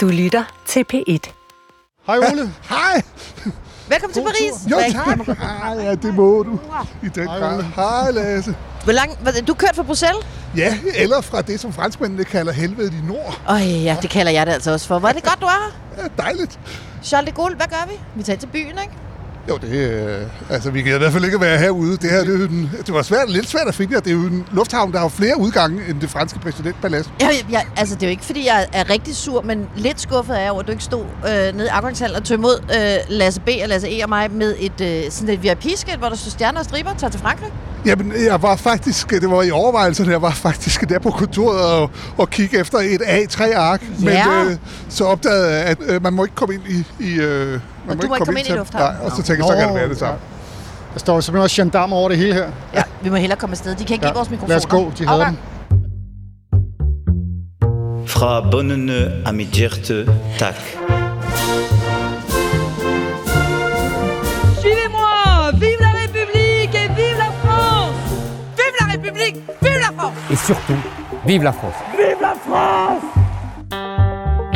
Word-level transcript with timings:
Du 0.00 0.08
lytter 0.08 0.44
til 0.66 0.84
P1. 0.94 1.32
Hej 2.06 2.16
Ole. 2.18 2.52
Hej! 2.68 3.02
Velkommen 3.88 4.14
til 4.14 4.22
Paris. 4.22 4.52
Jo, 4.70 4.76
tak. 4.92 5.28
Ej, 5.62 5.84
ja, 5.84 5.94
det 5.94 6.14
må 6.14 6.42
du. 6.42 6.60
I 7.02 7.08
den 7.08 7.28
Hej, 7.28 7.38
grad. 7.38 7.54
Ole. 7.58 7.64
Hej, 7.76 8.10
Lasse. 8.10 8.54
Hvor 8.84 8.92
lang, 8.92 9.18
hvad- 9.22 9.42
du 9.42 9.54
kørte 9.54 9.74
fra 9.74 9.82
Bruxelles? 9.82 10.26
Ja, 10.56 10.78
eller 10.94 11.20
fra 11.20 11.42
det, 11.42 11.60
som 11.60 11.72
franskmændene 11.72 12.24
kalder 12.24 12.52
helvede 12.52 12.88
i 12.88 13.06
nord. 13.06 13.40
Øj, 13.48 13.56
ja, 13.58 13.96
det 14.02 14.10
kalder 14.10 14.32
jeg 14.32 14.46
det 14.46 14.52
altså 14.52 14.72
også 14.72 14.86
for. 14.86 14.98
Hvor 14.98 15.08
er 15.08 15.12
det 15.12 15.22
godt, 15.22 15.40
du 15.40 15.46
er 15.46 15.72
her. 15.96 16.02
Ja, 16.02 16.22
dejligt. 16.22 16.58
Charles 17.02 17.30
de 17.30 17.34
Gaulle, 17.36 17.56
hvad 17.56 17.66
gør 17.66 17.86
vi? 17.88 17.94
Vi 18.16 18.22
tager 18.22 18.38
til 18.38 18.46
byen, 18.46 18.66
ikke? 18.68 18.92
Jo, 19.48 19.56
det 19.56 19.68
øh, 19.68 20.26
altså, 20.50 20.70
vi 20.70 20.82
kan 20.82 20.94
i 20.94 20.98
hvert 20.98 21.12
fald 21.12 21.24
ikke 21.24 21.40
være 21.40 21.58
herude. 21.58 21.96
Det 21.96 22.10
her, 22.10 22.18
det, 22.18 22.34
er 22.34 22.38
jo 22.38 22.46
den, 22.46 22.70
det 22.86 22.94
var 22.94 23.02
svært, 23.02 23.30
lidt 23.30 23.48
svært 23.48 23.68
at 23.68 23.74
finde 23.74 23.94
jer. 23.94 24.00
Det 24.00 24.10
er 24.10 24.14
jo 24.14 24.26
en 24.26 24.46
lufthavn, 24.52 24.92
der 24.92 24.98
har 24.98 25.08
flere 25.08 25.38
udgange 25.38 25.82
end 25.88 26.00
det 26.00 26.10
franske 26.10 26.38
præsidentpalads. 26.38 27.10
Jeg, 27.20 27.30
jeg, 27.50 27.66
altså, 27.76 27.94
det 27.94 28.02
er 28.02 28.06
jo 28.06 28.10
ikke, 28.10 28.24
fordi 28.24 28.46
jeg 28.46 28.66
er 28.72 28.90
rigtig 28.90 29.16
sur, 29.16 29.42
men 29.42 29.68
lidt 29.76 30.00
skuffet 30.00 30.36
er 30.36 30.40
jeg 30.40 30.50
over, 30.50 30.60
at 30.60 30.66
du 30.66 30.72
ikke 30.72 30.84
stod 30.84 31.04
øh, 31.24 31.30
nede 31.30 31.64
i 31.64 31.68
afgangshallen 31.68 32.16
og 32.16 32.24
tog 32.24 32.34
imod 32.34 32.62
øh, 32.76 32.96
Lasse 33.08 33.40
B. 33.40 33.48
og 33.62 33.68
Lasse 33.68 33.98
E. 33.98 34.02
og 34.02 34.08
mig 34.08 34.30
med 34.30 34.56
et, 34.58 34.80
øh, 34.80 35.10
sådan 35.10 35.34
et 35.34 35.42
VIP-skilt, 35.42 35.98
hvor 35.98 36.08
der 36.08 36.16
stod 36.16 36.30
stjerner 36.30 36.58
og 36.58 36.64
striber, 36.64 36.94
tager 36.94 37.10
til 37.10 37.20
Frankrig. 37.20 37.52
Jamen, 37.86 38.12
jeg 38.26 38.42
var 38.42 38.56
faktisk, 38.56 39.10
det 39.10 39.30
var 39.30 39.42
i 39.42 39.50
overvejelse, 39.50 40.06
jeg 40.10 40.22
var 40.22 40.30
faktisk 40.30 40.88
der 40.88 40.98
på 40.98 41.10
kontoret 41.10 41.60
og, 41.64 41.90
og 42.18 42.30
kigge 42.30 42.58
efter 42.58 42.78
et 42.78 43.00
A3-ark. 43.02 43.82
Men 43.98 44.08
Ja. 44.08 44.44
øh, 44.44 44.56
så 44.88 45.04
opdagede 45.04 45.50
jeg, 45.54 45.64
at 45.64 45.78
øh, 45.86 46.02
man 46.02 46.12
må 46.12 46.24
ikke 46.24 46.34
komme 46.34 46.54
ind 46.54 46.62
i... 46.68 47.04
i 47.04 47.14
øh, 47.20 47.60
man 47.88 47.98
du 47.98 48.06
må 48.08 48.14
ikke 48.14 48.24
komme 48.24 48.40
ind 48.40 48.46
i 48.46 48.50
til- 48.50 48.58
lufthavnen. 48.58 48.96
Nej, 48.96 49.04
og 49.06 49.10
så 49.10 49.16
tænkte 49.16 49.32
jeg, 49.32 49.44
så 49.52 49.56
kan 49.58 49.68
det 49.68 49.74
være 49.76 49.88
det 49.88 49.98
samme. 49.98 50.18
Der 50.94 50.98
står 50.98 51.20
simpelthen 51.20 51.42
også 51.42 51.56
gendarmer 51.62 51.96
over 51.96 52.08
det 52.08 52.18
hele 52.18 52.34
her. 52.34 52.46
Ja, 52.74 52.82
vi 53.02 53.10
må 53.10 53.16
hellere 53.16 53.38
komme 53.38 53.52
afsted. 53.52 53.74
De 53.74 53.84
kan 53.84 53.94
ikke 53.94 54.06
give 54.06 54.14
vores 54.14 54.30
mikrofoner. 54.30 54.48
Lad 54.48 54.56
os 54.56 54.66
gå, 54.66 54.92
de 54.98 55.06
havde 55.06 55.20
Afgang. 55.20 55.36
dem. 55.36 55.44
Fra 58.06 59.32
mit 59.32 59.48
hjerte, 59.48 60.08
tak. 60.38 60.54
Vive 70.30 71.42
la 71.42 71.52
France 71.52 71.74
Et 71.82 71.96
surtout, 71.96 71.96
vive 71.98 72.20
la 72.20 72.34
France. 72.34 73.04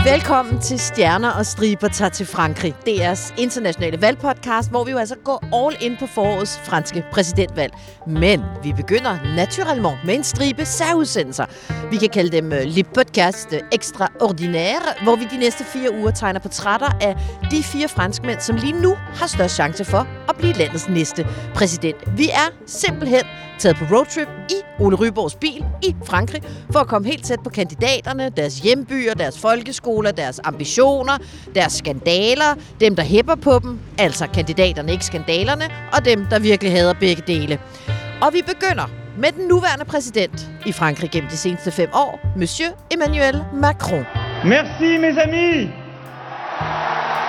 Velkommen 0.04 0.60
til 0.60 0.78
Stjerner 0.78 1.30
og 1.30 1.46
Striber 1.46 1.88
tager 1.88 2.08
til 2.08 2.26
Frankrig. 2.26 2.74
DR's 2.88 3.34
internationale 3.38 4.00
valgpodcast, 4.00 4.70
hvor 4.70 4.84
vi 4.84 4.90
jo 4.90 4.98
altså 4.98 5.16
går 5.24 5.66
all 5.66 5.76
in 5.80 5.96
på 6.00 6.06
forårets 6.06 6.60
franske 6.64 7.04
præsidentvalg. 7.12 7.72
Men 8.06 8.42
vi 8.62 8.72
begynder 8.72 9.36
naturellement 9.36 9.96
med 10.04 10.14
en 10.14 10.24
stribe 10.24 10.64
særudsendelser. 10.64 11.46
Vi 11.90 11.96
kan 11.96 12.08
kalde 12.08 12.36
dem 12.36 12.46
uh, 12.46 12.58
Le 12.64 12.84
Podcast 12.84 13.54
Extraordinaire, 13.72 15.02
hvor 15.02 15.16
vi 15.16 15.24
de 15.24 15.38
næste 15.38 15.64
fire 15.64 15.94
uger 15.94 16.10
tegner 16.10 16.40
portrætter 16.40 16.98
af 17.00 17.16
de 17.50 17.62
fire 17.62 17.88
franskmænd, 17.88 18.40
som 18.40 18.56
lige 18.56 18.80
nu 18.82 18.94
har 19.14 19.26
størst 19.26 19.54
chance 19.54 19.84
for 19.84 20.06
at 20.28 20.36
blive 20.36 20.52
landets 20.52 20.88
næste 20.88 21.26
præsident. 21.54 21.96
Vi 22.16 22.28
er 22.28 22.48
simpelthen 22.66 23.22
taget 23.58 23.76
på 23.76 23.84
roadtrip 23.94 24.28
i 24.50 24.82
Ole 24.82 24.96
Ryborgs 24.96 25.34
bil 25.34 25.64
i 25.82 25.96
Frankrig, 26.04 26.42
for 26.70 26.78
at 26.78 26.86
komme 26.86 27.08
helt 27.08 27.24
tæt 27.24 27.38
på 27.44 27.50
kandidaterne, 27.50 28.30
deres 28.36 28.58
hjembyer, 28.58 29.14
deres 29.14 29.38
folkeskoler, 29.38 30.10
deres 30.10 30.40
ambitioner, 30.44 31.18
deres 31.54 31.72
skandaler, 31.72 32.54
dem 32.80 32.96
der 32.96 33.02
hæpper 33.02 33.34
på 33.34 33.58
dem, 33.58 33.78
altså 33.98 34.26
kandidaterne, 34.34 34.92
ikke 34.92 35.04
skandalerne, 35.04 35.64
og 35.92 36.04
dem 36.04 36.26
der 36.26 36.38
virkelig 36.38 36.72
hader 36.72 36.94
begge 37.00 37.22
dele. 37.26 37.58
Og 38.22 38.32
vi 38.32 38.42
begynder 38.46 38.90
med 39.18 39.32
den 39.32 39.48
nuværende 39.48 39.84
præsident 39.84 40.50
i 40.66 40.72
Frankrig 40.72 41.10
gennem 41.10 41.30
de 41.30 41.36
seneste 41.36 41.70
fem 41.70 41.88
år, 41.94 42.20
Monsieur 42.36 42.70
Emmanuel 42.90 43.44
Macron. 43.54 44.04
Merci 44.44 44.98
mes 44.98 45.18
amis 45.18 45.68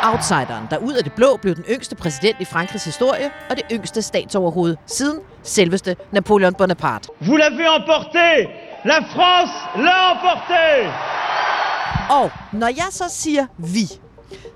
Outsideren, 0.04 0.68
der 0.70 0.78
ud 0.78 0.94
af 0.94 1.04
det 1.04 1.14
blå 1.14 1.38
blev 1.42 1.56
den 1.56 1.64
yngste 1.70 1.96
præsident 1.96 2.38
i 2.40 2.46
Frankrigs 2.46 2.86
historie, 2.86 3.32
og 3.50 3.56
det 3.56 3.66
yngste 3.72 4.02
statsoverhoved 4.02 4.76
siden 4.88 5.20
selveste 5.46 5.96
Napoleon 6.12 6.54
Bonaparte. 6.54 7.10
Vous 7.22 7.38
l'avez 7.38 7.68
emporté 7.80 8.48
La 8.86 9.02
France 9.16 9.52
l'a 9.76 10.12
emporté 10.16 10.90
Og 12.10 12.32
når 12.54 12.68
jeg 12.68 12.88
så 12.92 13.04
siger 13.10 13.46
vi, 13.58 13.86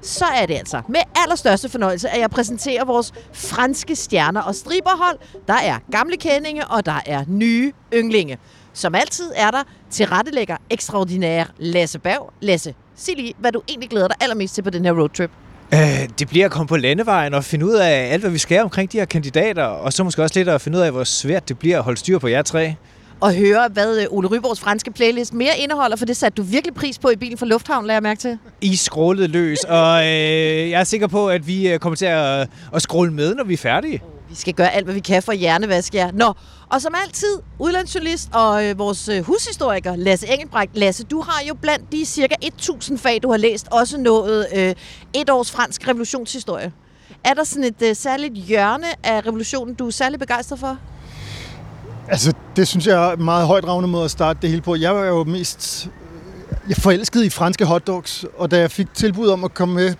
så 0.01 0.25
er 0.25 0.45
det 0.45 0.53
altså 0.53 0.81
med 0.87 0.99
allerstørste 1.15 1.69
fornøjelse, 1.69 2.09
at 2.09 2.19
jeg 2.19 2.29
præsenterer 2.29 2.85
vores 2.85 3.13
franske 3.33 3.95
stjerner 3.95 4.41
og 4.41 4.55
striberhold. 4.55 5.17
Der 5.47 5.53
er 5.53 5.79
gamle 5.91 6.17
kendinge, 6.17 6.67
og 6.67 6.85
der 6.85 6.99
er 7.05 7.23
nye 7.27 7.73
ynglinge. 7.93 8.37
Som 8.73 8.95
altid 8.95 9.31
er 9.35 9.51
der 9.51 9.63
tilrettelægger 9.89 10.57
ekstraordinær 10.69 11.45
Lasse 11.57 11.99
Berg. 11.99 12.33
Lasse, 12.41 12.73
sig 12.95 13.15
lige, 13.15 13.33
hvad 13.37 13.51
du 13.51 13.61
egentlig 13.67 13.89
glæder 13.89 14.07
dig 14.07 14.17
allermest 14.21 14.55
til 14.55 14.61
på 14.61 14.69
den 14.69 14.85
her 14.85 14.91
roadtrip. 14.91 15.31
Øh, 15.73 16.09
det 16.19 16.27
bliver 16.27 16.45
at 16.45 16.51
komme 16.51 16.67
på 16.67 16.77
landevejen 16.77 17.33
og 17.33 17.43
finde 17.43 17.65
ud 17.65 17.73
af 17.73 18.13
alt, 18.13 18.21
hvad 18.21 18.31
vi 18.31 18.37
skal 18.37 18.61
omkring 18.61 18.91
de 18.91 18.97
her 18.97 19.05
kandidater, 19.05 19.63
og 19.63 19.93
så 19.93 20.03
måske 20.03 20.23
også 20.23 20.39
lidt 20.39 20.49
at 20.49 20.61
finde 20.61 20.77
ud 20.77 20.83
af, 20.83 20.91
hvor 20.91 21.03
svært 21.03 21.49
det 21.49 21.59
bliver 21.59 21.77
at 21.77 21.83
holde 21.83 21.99
styr 21.99 22.19
på 22.19 22.27
jer 22.27 22.41
tre. 22.41 22.75
Og 23.19 23.33
høre, 23.33 23.69
hvad 23.73 24.01
øh, 24.01 24.05
Ole 24.09 24.27
Ryborgs 24.27 24.59
franske 24.59 24.91
playlist 24.91 25.33
mere 25.33 25.57
indeholder, 25.59 25.97
for 25.97 26.05
det 26.05 26.17
satte 26.17 26.35
du 26.35 26.41
virkelig 26.41 26.73
pris 26.75 26.99
på 26.99 27.09
i 27.09 27.15
bilen 27.15 27.37
fra 27.37 27.45
Lufthavn, 27.45 27.85
lader 27.85 27.95
jeg 27.95 28.03
mærke 28.03 28.19
til. 28.19 28.37
I 28.61 28.75
skrålede 28.75 29.27
løs, 29.27 29.59
og 29.59 30.01
øh, 30.01 30.69
jeg 30.69 30.79
er 30.79 30.83
sikker 30.83 31.07
på, 31.07 31.29
at 31.29 31.47
vi 31.47 31.69
øh, 31.71 31.79
kommer 31.79 31.95
til 31.95 32.05
at, 32.05 32.47
at 32.73 32.81
skråle 32.81 33.13
med, 33.13 33.35
når 33.35 33.43
vi 33.43 33.53
er 33.53 33.57
færdige. 33.57 34.01
Vi 34.29 34.35
skal 34.35 34.53
gøre 34.53 34.73
alt, 34.73 34.85
hvad 34.85 34.93
vi 34.93 34.99
kan 34.99 35.23
for 35.23 35.31
at 35.31 35.37
hjernevaske 35.37 35.97
jer. 35.97 36.11
Nå, 36.13 36.33
og 36.69 36.81
som 36.81 36.95
altid, 37.05 37.39
udlandsjournalist 37.59 38.29
og 38.33 38.65
øh, 38.65 38.79
vores 38.79 39.09
øh, 39.09 39.23
hushistoriker, 39.23 39.95
Lasse 39.95 40.27
Engelbrecht. 40.27 40.77
Lasse, 40.77 41.03
du 41.03 41.21
har 41.21 41.43
jo 41.47 41.53
blandt 41.53 41.91
de 41.91 42.05
cirka 42.05 42.35
1000 42.41 42.97
fag, 42.97 43.19
du 43.23 43.31
har 43.31 43.37
læst, 43.37 43.67
også 43.71 43.97
nået 43.97 44.47
øh, 44.55 44.75
et 45.13 45.29
års 45.29 45.51
fransk 45.51 45.87
revolutionshistorie. 45.87 46.71
Er 47.23 47.33
der 47.33 47.43
sådan 47.43 47.63
et 47.63 47.81
øh, 47.81 47.95
særligt 47.95 48.33
hjørne 48.33 48.87
af 49.03 49.25
revolutionen, 49.27 49.75
du 49.75 49.87
er 49.87 49.91
særlig 49.91 50.19
begejstret 50.19 50.59
for? 50.59 50.77
Altså, 52.07 52.33
det 52.55 52.67
synes 52.67 52.87
jeg 52.87 53.09
er 53.09 53.11
en 53.11 53.23
meget 53.23 53.47
højt 53.47 53.67
ravende 53.67 53.89
måde 53.89 54.05
at 54.05 54.11
starte 54.11 54.39
det 54.41 54.49
hele 54.49 54.61
på. 54.61 54.75
Jeg 54.75 54.95
var 54.95 55.05
jo 55.05 55.23
mest 55.23 55.87
øh, 55.87 56.09
jeg 56.69 56.77
forelskede 56.77 57.25
i 57.25 57.29
franske 57.29 57.65
hotdogs, 57.65 58.25
og 58.37 58.51
da 58.51 58.59
jeg 58.59 58.71
fik 58.71 58.93
tilbud 58.93 59.27
om 59.27 59.43
at 59.43 59.53
komme 59.53 59.75
med 59.75 59.93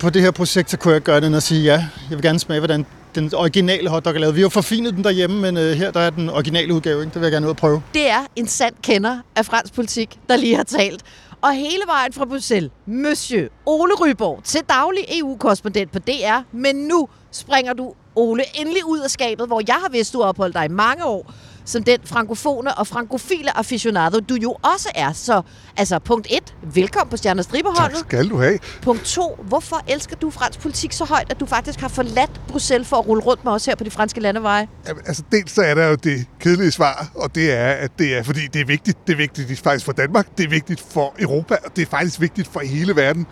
på 0.00 0.10
det 0.10 0.22
her 0.22 0.30
projekt, 0.30 0.70
så 0.70 0.76
kunne 0.76 0.94
jeg 0.94 1.02
gøre 1.02 1.20
det 1.20 1.34
og 1.34 1.42
sige 1.42 1.62
ja. 1.62 1.86
Jeg 2.10 2.18
vil 2.18 2.22
gerne 2.22 2.38
smage, 2.38 2.60
hvordan 2.60 2.86
den 3.14 3.34
originale 3.34 3.88
hotdog 3.88 4.14
er 4.14 4.18
lavet. 4.18 4.36
Vi 4.36 4.40
har 4.40 4.48
forfinet 4.48 4.94
den 4.94 5.04
derhjemme, 5.04 5.40
men 5.40 5.56
øh, 5.56 5.72
her 5.72 5.90
der 5.90 6.00
er 6.00 6.10
den 6.10 6.30
originale 6.30 6.74
udgave. 6.74 7.00
Ikke? 7.00 7.14
Det 7.14 7.20
vil 7.20 7.26
jeg 7.26 7.32
gerne 7.32 7.46
ud 7.46 7.50
og 7.50 7.56
prøve. 7.56 7.82
Det 7.94 8.10
er 8.10 8.26
en 8.36 8.46
sand 8.46 8.74
kender 8.82 9.18
af 9.36 9.46
fransk 9.46 9.74
politik, 9.74 10.18
der 10.28 10.36
lige 10.36 10.56
har 10.56 10.62
talt. 10.62 11.02
Og 11.40 11.52
hele 11.52 11.82
vejen 11.86 12.12
fra 12.12 12.24
Bruxelles, 12.24 12.70
Monsieur 12.86 13.48
Ole 13.66 13.94
Ryborg, 13.94 14.40
til 14.44 14.60
daglig 14.68 15.04
EU-korrespondent 15.18 15.92
på 15.92 15.98
DR. 15.98 16.40
Men 16.52 16.76
nu 16.76 17.08
springer 17.30 17.72
du, 17.72 17.94
Ole, 18.14 18.42
endelig 18.60 18.86
ud 18.86 18.98
af 18.98 19.10
skabet, 19.10 19.46
hvor 19.46 19.62
jeg 19.68 19.74
har 19.74 19.88
vidst, 19.92 20.12
du 20.12 20.20
har 20.20 20.28
opholdt 20.28 20.54
dig 20.54 20.64
i 20.64 20.68
mange 20.68 21.04
år, 21.04 21.32
som 21.66 21.82
den 21.82 21.98
frankofone 22.04 22.78
og 22.78 22.86
frankofile 22.86 23.58
aficionado, 23.58 24.20
du 24.20 24.34
jo 24.34 24.56
også 24.62 24.88
er. 24.94 25.12
Så 25.12 25.42
altså, 25.76 25.98
punkt 25.98 26.26
1, 26.30 26.54
velkommen 26.74 27.10
på 27.10 27.16
Stjerner 27.16 27.42
Tak 27.42 27.50
Striberholdet. 27.50 27.98
skal 27.98 28.28
du 28.28 28.36
have. 28.36 28.58
Punkt 28.82 29.04
2, 29.04 29.38
hvorfor 29.48 29.84
elsker 29.88 30.16
du 30.16 30.30
fransk 30.30 30.60
politik 30.60 30.92
så 30.92 31.04
højt, 31.04 31.26
at 31.30 31.40
du 31.40 31.46
faktisk 31.46 31.80
har 31.80 31.88
forladt 31.88 32.40
Bruxelles 32.48 32.88
for 32.88 32.96
at 32.96 33.08
rulle 33.08 33.22
rundt 33.22 33.44
med 33.44 33.52
os 33.52 33.66
her 33.66 33.74
på 33.74 33.84
de 33.84 33.90
franske 33.90 34.20
landeveje? 34.20 34.68
Jamen, 34.88 35.02
altså, 35.06 35.22
dels 35.32 35.52
så 35.52 35.62
er 35.62 35.74
der 35.74 35.86
jo 35.86 35.94
det 35.94 36.26
kedelige 36.40 36.70
svar, 36.70 37.10
og 37.14 37.34
det 37.34 37.52
er, 37.52 37.66
at 37.66 37.90
det 37.98 38.16
er, 38.16 38.22
fordi 38.22 38.46
det 38.46 38.60
er 38.60 38.66
vigtigt. 38.66 39.06
Det 39.06 39.12
er 39.12 39.16
vigtigt 39.16 39.60
faktisk 39.60 39.84
for 39.84 39.92
Danmark, 39.92 40.26
det 40.38 40.44
er 40.44 40.50
vigtigt 40.50 40.84
for 40.92 41.14
Europa, 41.18 41.56
og 41.64 41.76
det 41.76 41.82
er 41.82 41.86
faktisk 41.86 42.20
vigtigt 42.20 42.48
for 42.52 42.60
hele 42.60 42.96
verden. 42.96 43.26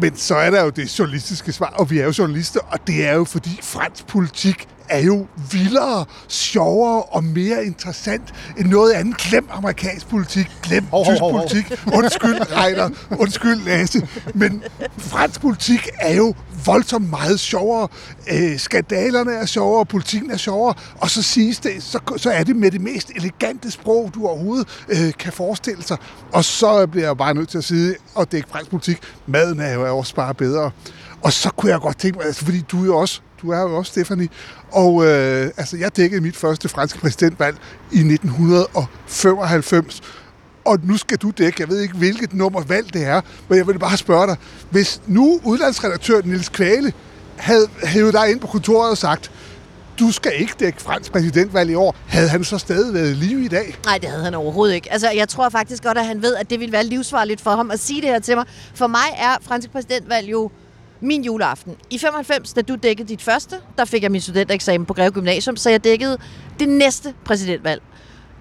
Men 0.00 0.16
så 0.16 0.34
er 0.34 0.50
der 0.50 0.64
jo 0.64 0.70
det 0.70 0.98
journalistiske 0.98 1.52
svar, 1.52 1.74
og 1.78 1.90
vi 1.90 1.98
er 1.98 2.04
jo 2.04 2.12
journalister, 2.18 2.60
og 2.60 2.78
det 2.86 3.06
er 3.06 3.14
jo 3.14 3.24
fordi 3.24 3.60
fransk 3.62 4.06
politik 4.06 4.68
er 4.88 4.98
jo 4.98 5.26
vildere, 5.52 6.04
sjovere 6.28 7.02
og 7.02 7.24
mere 7.24 7.64
interessant 7.64 8.34
end 8.58 8.68
noget 8.68 8.92
andet. 8.92 9.16
Glem 9.16 9.48
amerikansk 9.50 10.08
politik, 10.08 10.50
glem 10.62 10.84
Hov, 10.84 11.04
tysk 11.04 11.20
hov, 11.20 11.32
hov. 11.32 11.40
politik. 11.40 11.72
Undskyld, 11.94 12.56
Reiner, 12.56 12.90
undskyld, 13.18 13.64
Lasse. 13.64 14.08
Men 14.34 14.62
fransk 14.98 15.40
politik 15.40 15.88
er 16.00 16.14
jo 16.14 16.34
voldsomt 16.66 17.10
meget 17.10 17.40
sjovere. 17.40 17.88
Øh, 18.32 18.58
skandalerne 18.58 19.32
er 19.32 19.46
sjovere, 19.46 19.86
politikken 19.86 20.30
er 20.30 20.36
sjovere, 20.36 20.74
og 21.00 21.10
så 21.10 21.22
siges 21.22 21.58
det, 21.58 21.82
så, 21.82 21.98
så 22.16 22.30
er 22.30 22.44
det 22.44 22.56
med 22.56 22.70
det 22.70 22.80
mest 22.80 23.10
elegante 23.16 23.70
sprog, 23.70 24.10
du 24.14 24.26
overhovedet 24.26 24.68
øh, 24.88 25.12
kan 25.18 25.32
forestille 25.32 25.82
sig. 25.82 25.96
Og 26.32 26.44
så 26.44 26.86
bliver 26.86 27.06
jeg 27.06 27.16
bare 27.16 27.34
nødt 27.34 27.48
til 27.48 27.58
at 27.58 27.64
sige, 27.64 27.94
og 28.14 28.26
det 28.26 28.34
er 28.34 28.38
ikke 28.38 28.50
fransk 28.50 28.70
politik, 28.70 28.98
maden 29.26 29.60
er 29.60 29.72
jo 29.72 29.98
også 29.98 30.14
bare 30.14 30.34
bedre. 30.34 30.70
Og 31.22 31.32
så 31.32 31.50
kunne 31.50 31.72
jeg 31.72 31.80
godt 31.80 31.98
tænke 31.98 32.18
mig, 32.18 32.26
altså, 32.26 32.44
fordi 32.44 32.60
du 32.60 32.82
er 32.82 32.86
jo 32.86 32.96
også, 32.96 33.20
du 33.42 33.50
er 33.50 33.60
jo 33.60 33.76
også, 33.76 33.92
Stefanie, 33.92 34.28
og 34.74 35.06
øh, 35.06 35.50
altså, 35.56 35.76
jeg 35.76 35.96
dækkede 35.96 36.20
mit 36.20 36.36
første 36.36 36.68
franske 36.68 36.98
præsidentvalg 36.98 37.56
i 37.92 37.98
1995, 37.98 40.00
og 40.64 40.78
nu 40.82 40.96
skal 40.96 41.18
du 41.18 41.30
dække, 41.30 41.56
jeg 41.60 41.68
ved 41.68 41.80
ikke, 41.80 41.94
hvilket 41.94 42.34
nummer 42.34 42.62
valg 42.62 42.94
det 42.94 43.06
er, 43.06 43.20
men 43.48 43.58
jeg 43.58 43.66
vil 43.66 43.78
bare 43.78 43.96
spørge 43.96 44.26
dig, 44.26 44.36
hvis 44.70 45.00
nu 45.06 45.40
udlandsredaktør 45.44 46.20
Nils 46.24 46.48
Kvale 46.48 46.92
havde 47.36 47.68
hævet 47.84 48.14
dig 48.14 48.30
ind 48.30 48.40
på 48.40 48.46
kontoret 48.46 48.90
og 48.90 48.98
sagt, 48.98 49.30
du 49.98 50.12
skal 50.12 50.32
ikke 50.38 50.54
dække 50.60 50.82
fransk 50.82 51.12
præsidentvalg 51.12 51.70
i 51.70 51.74
år. 51.74 51.96
Havde 52.06 52.28
han 52.28 52.44
så 52.44 52.58
stadig 52.58 52.94
været 52.94 53.10
i 53.10 53.14
live 53.14 53.44
i 53.44 53.48
dag? 53.48 53.76
Nej, 53.84 53.98
det 53.98 54.08
havde 54.08 54.24
han 54.24 54.34
overhovedet 54.34 54.74
ikke. 54.74 54.92
Altså, 54.92 55.10
jeg 55.10 55.28
tror 55.28 55.48
faktisk 55.48 55.82
godt, 55.82 55.98
at 55.98 56.06
han 56.06 56.22
ved, 56.22 56.34
at 56.34 56.50
det 56.50 56.60
ville 56.60 56.72
være 56.72 56.84
livsfarligt 56.84 57.40
for 57.40 57.50
ham 57.50 57.70
at 57.70 57.80
sige 57.80 58.00
det 58.00 58.08
her 58.08 58.18
til 58.18 58.36
mig. 58.36 58.44
For 58.74 58.86
mig 58.86 59.06
er 59.18 59.36
fransk 59.42 59.70
præsidentvalg 59.70 60.30
jo 60.30 60.50
min 61.04 61.24
juleaften. 61.24 61.76
I 61.90 61.98
95, 61.98 62.52
da 62.52 62.62
du 62.62 62.74
dækkede 62.74 63.08
dit 63.08 63.22
første, 63.22 63.56
der 63.78 63.84
fik 63.84 64.02
jeg 64.02 64.10
min 64.10 64.20
studentereksamen 64.20 64.86
på 64.86 64.94
Greve 64.94 65.10
Gymnasium, 65.10 65.56
så 65.56 65.70
jeg 65.70 65.84
dækkede 65.84 66.18
det 66.58 66.68
næste 66.68 67.14
præsidentvalg 67.24 67.82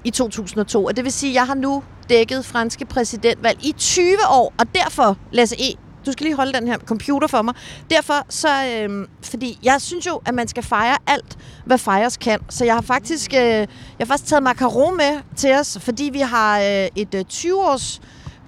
i 0.04 0.10
2002. 0.10 0.86
Og 0.86 0.96
det 0.96 1.04
vil 1.04 1.12
sige, 1.12 1.30
at 1.30 1.36
jeg 1.36 1.48
har 1.48 1.56
nu 1.56 1.84
dækket 2.10 2.46
franske 2.46 2.86
præsidentvalg 2.86 3.66
i 3.66 3.72
20 3.78 4.18
år, 4.30 4.54
og 4.60 4.76
derfor, 4.76 5.18
Lasse 5.32 5.56
E., 5.56 5.76
du 6.06 6.12
skal 6.12 6.26
lige 6.26 6.36
holde 6.36 6.54
den 6.54 6.68
her 6.68 6.78
computer 6.78 7.28
for 7.28 7.42
mig. 7.42 7.54
Derfor 7.90 8.26
så, 8.30 8.48
øh, 8.66 9.08
fordi 9.22 9.60
jeg 9.64 9.82
synes 9.82 10.08
jo, 10.08 10.22
at 10.26 10.34
man 10.34 10.48
skal 10.48 10.64
fejre 10.64 10.98
alt, 11.08 11.38
hvad 11.66 11.78
fejres 11.78 12.18
kan. 12.18 12.40
Så 12.50 12.66
jeg 12.66 12.74
har 12.74 12.82
faktisk, 12.82 13.34
øh, 13.34 13.40
jeg 13.40 13.68
har 14.00 14.06
faktisk 14.06 14.30
taget 14.30 14.44
macaron 14.44 14.98
med 14.98 15.20
til 15.36 15.54
os, 15.54 15.78
fordi 15.82 16.10
vi 16.14 16.20
har 16.20 16.60
øh, 16.60 16.88
et 16.96 17.14
øh, 17.16 17.26
20-års 17.34 18.02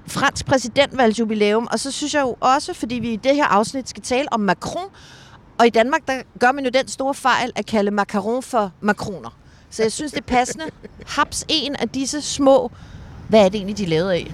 fransk 0.08 0.46
præsidentvalgsjubilæum. 0.46 1.68
Og 1.72 1.80
så 1.80 1.92
synes 1.92 2.14
jeg 2.14 2.22
jo 2.22 2.36
også, 2.40 2.74
fordi 2.74 2.96
vi 2.96 3.14
i 3.14 3.16
det 3.16 3.36
her 3.36 3.46
afsnit 3.46 3.90
skal 3.90 4.04
tale 4.04 4.34
om 4.34 4.40
Macron, 4.40 4.88
og 5.58 5.68
i 5.68 5.70
Danmark, 5.70 6.02
der 6.08 6.14
gør 6.40 6.52
man 6.52 6.64
jo 6.64 6.70
den 6.74 6.88
store 6.88 7.14
fejl 7.14 7.52
at 7.56 7.66
kalde 7.66 7.92
macaron 7.92 8.44
for 8.44 8.72
makroner. 8.82 9.38
Så 9.70 9.84
jeg 9.84 9.92
synes, 9.92 10.12
det 10.12 10.20
er 10.20 10.24
passende. 10.28 10.66
Haps 11.06 11.46
en 11.48 11.76
af 11.76 11.90
disse 11.90 12.22
små... 12.22 12.72
Hvad 13.30 13.40
er 13.46 13.50
det 13.50 13.56
egentlig, 13.56 13.78
de 13.78 13.84
er 13.84 13.88
lavet 13.88 14.12
af? 14.12 14.34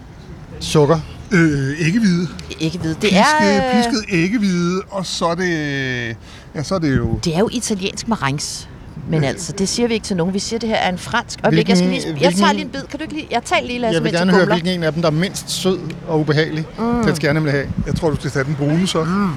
Sukker. 0.59 1.00
Øh, 1.31 1.79
ikke 1.79 2.00
hvide. 2.00 2.27
Ikke 2.59 2.83
ved. 2.83 2.89
Det 2.89 3.01
Pisket, 3.01 3.15
er, 3.41 3.68
øh, 3.68 3.83
pisket 3.83 4.06
ikke 4.09 4.39
hvide, 4.39 4.81
og 4.89 5.06
så 5.06 5.25
er 5.25 5.35
det... 5.35 6.18
Ja, 6.56 6.63
så 6.63 6.75
er 6.75 6.79
det 6.79 6.97
jo... 6.97 7.19
det 7.23 7.35
er 7.35 7.39
jo 7.39 7.50
italiensk 7.51 8.07
marengs. 8.07 8.69
Men 9.09 9.24
altså, 9.24 9.51
det 9.51 9.69
siger 9.69 9.88
vi 9.88 9.94
ikke 9.94 10.03
til 10.03 10.18
nogen. 10.18 10.33
Vi 10.33 10.39
siger, 10.39 10.57
at 10.57 10.62
det 10.62 10.69
her 10.69 10.75
er 10.75 10.89
en 10.89 10.98
fransk. 10.98 11.39
Øjeblik, 11.44 11.69
jeg, 11.69 11.77
skal 11.77 11.89
lige, 11.89 12.01
jeg 12.07 12.13
hvilken- 12.13 12.38
tager 12.39 12.51
lige 12.53 12.65
en 12.65 12.69
bid. 12.69 12.81
Kan 12.81 13.00
du 13.00 13.03
ikke 13.03 13.13
lige... 13.13 13.27
Jeg 13.31 13.44
tager 13.44 13.62
lige, 13.62 13.80
Lasse, 13.80 13.95
Jeg 13.95 14.03
vil 14.03 14.12
gerne 14.13 14.31
høre, 14.31 14.45
hvilken 14.45 14.69
en 14.69 14.83
af 14.83 14.94
dem, 14.94 15.01
der 15.01 15.09
er 15.09 15.13
mindst 15.13 15.50
sød 15.50 15.80
og 16.07 16.19
ubehagelig. 16.19 16.65
Mm. 16.80 17.03
Den 17.06 17.15
skal 17.15 17.27
jeg 17.27 17.33
nemlig 17.33 17.53
have. 17.53 17.68
Jeg 17.86 17.95
tror, 17.95 18.09
du 18.09 18.15
skal 18.15 18.31
tage 18.31 18.45
den 18.45 18.56
brune 18.56 18.88
så. 18.88 19.03
Mm. 19.03 19.30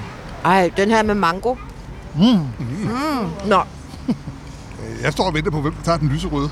Ej, 0.44 0.70
den 0.76 0.90
her 0.90 1.02
med 1.02 1.14
mango. 1.14 1.54
Mm. 2.14 2.22
Mm. 2.22 2.38
Nå, 3.46 3.60
Jeg 5.02 5.12
står 5.12 5.24
og 5.24 5.34
venter 5.34 5.50
på, 5.50 5.60
hvem 5.60 5.72
der 5.74 5.82
tager 5.84 5.98
den 5.98 6.08
lyserøde. 6.08 6.50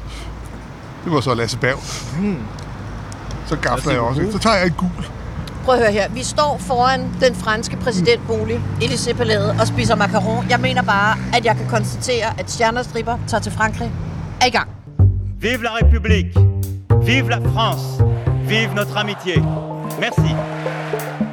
Det 1.05 1.13
var 1.13 1.21
så 1.21 1.35
Lasse 1.35 1.59
Berg. 1.59 1.79
Mm. 2.21 2.37
Så 3.47 3.57
gafler 3.57 3.93
jeg 3.93 4.01
også. 4.01 4.23
Så 4.33 4.39
tager 4.39 4.57
jeg 4.57 4.67
en 4.67 4.73
gul 4.77 4.91
prøv 5.65 5.75
at 5.75 5.81
høre 5.81 5.93
her. 5.93 6.09
Vi 6.09 6.23
står 6.23 6.57
foran 6.61 7.01
den 7.21 7.35
franske 7.35 7.77
præsidentbolig, 7.77 8.61
Élysée-palæet, 8.83 9.61
og 9.61 9.67
spiser 9.67 9.95
macaron. 9.95 10.47
Jeg 10.51 10.61
mener 10.61 10.83
bare, 10.83 11.17
at 11.37 11.45
jeg 11.45 11.57
kan 11.57 11.67
konstatere, 11.69 12.41
at 12.41 12.51
stjernestriber 12.51 13.19
tager 13.29 13.41
til 13.41 13.53
Frankrig 13.53 13.91
er 14.41 14.47
i 14.47 14.51
gang. 14.51 14.69
Vive 15.41 15.63
la 15.63 15.69
République 15.69 16.39
Vive 17.07 17.29
la 17.31 17.39
France 17.39 17.85
Vive 18.49 18.75
notre 18.75 18.97
amitié 19.01 19.41
Merci 20.01 20.33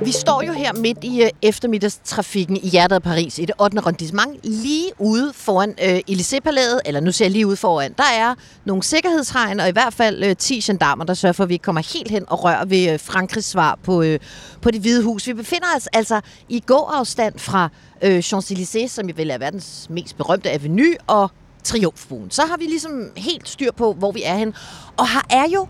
vi 0.03 0.11
står 0.11 0.41
jo 0.41 0.53
her 0.53 0.73
midt 0.73 0.97
i 1.01 1.23
øh, 1.23 1.29
eftermiddagstrafikken 1.41 2.57
i 2.57 2.69
hjertet 2.69 2.95
af 2.95 3.03
Paris, 3.03 3.39
i 3.39 3.45
det 3.45 3.55
8. 3.59 3.77
arrondissement, 3.77 4.39
lige 4.43 4.91
ude 4.97 5.33
foran 5.33 5.75
øh, 5.83 5.99
Élysée-palæet, 6.11 6.79
eller 6.85 6.99
nu 6.99 7.11
ser 7.11 7.25
jeg 7.25 7.31
lige 7.31 7.47
ude 7.47 7.55
foran. 7.55 7.93
Der 7.97 8.03
er 8.17 8.35
nogle 8.65 8.83
sikkerhedshegn, 8.83 9.59
og 9.59 9.69
i 9.69 9.71
hvert 9.71 9.93
fald 9.93 10.23
øh, 10.23 10.35
10 10.35 10.59
gendarmer, 10.59 11.03
der 11.03 11.13
sørger 11.13 11.33
for, 11.33 11.43
at 11.43 11.49
vi 11.49 11.53
ikke 11.53 11.63
kommer 11.63 11.93
helt 11.93 12.11
hen 12.11 12.23
og 12.27 12.43
rører 12.43 12.65
ved 12.65 12.93
øh, 12.93 12.99
Frankrigs 12.99 13.47
svar 13.47 13.79
på, 13.83 14.01
øh, 14.01 14.19
på 14.61 14.71
det 14.71 14.81
hvide 14.81 15.03
hus. 15.03 15.27
Vi 15.27 15.33
befinder 15.33 15.67
os 15.75 15.87
altså 15.87 16.21
i 16.49 16.63
gåafstand 16.65 17.39
fra 17.39 17.69
øh, 18.01 18.19
Champs-Élysées, 18.19 18.87
som 18.87 19.09
vel 19.15 19.29
er 19.29 19.37
verdens 19.37 19.87
mest 19.89 20.17
berømte 20.17 20.51
avenue, 20.51 20.95
og 21.07 21.31
Triumfbuen. 21.63 22.31
Så 22.31 22.41
har 22.41 22.57
vi 22.57 22.63
ligesom 22.63 23.11
helt 23.17 23.49
styr 23.49 23.71
på, 23.71 23.93
hvor 23.93 24.11
vi 24.11 24.23
er 24.25 24.35
hen. 24.35 24.53
Og 24.97 25.09
her 25.09 25.21
er 25.29 25.49
jo 25.53 25.67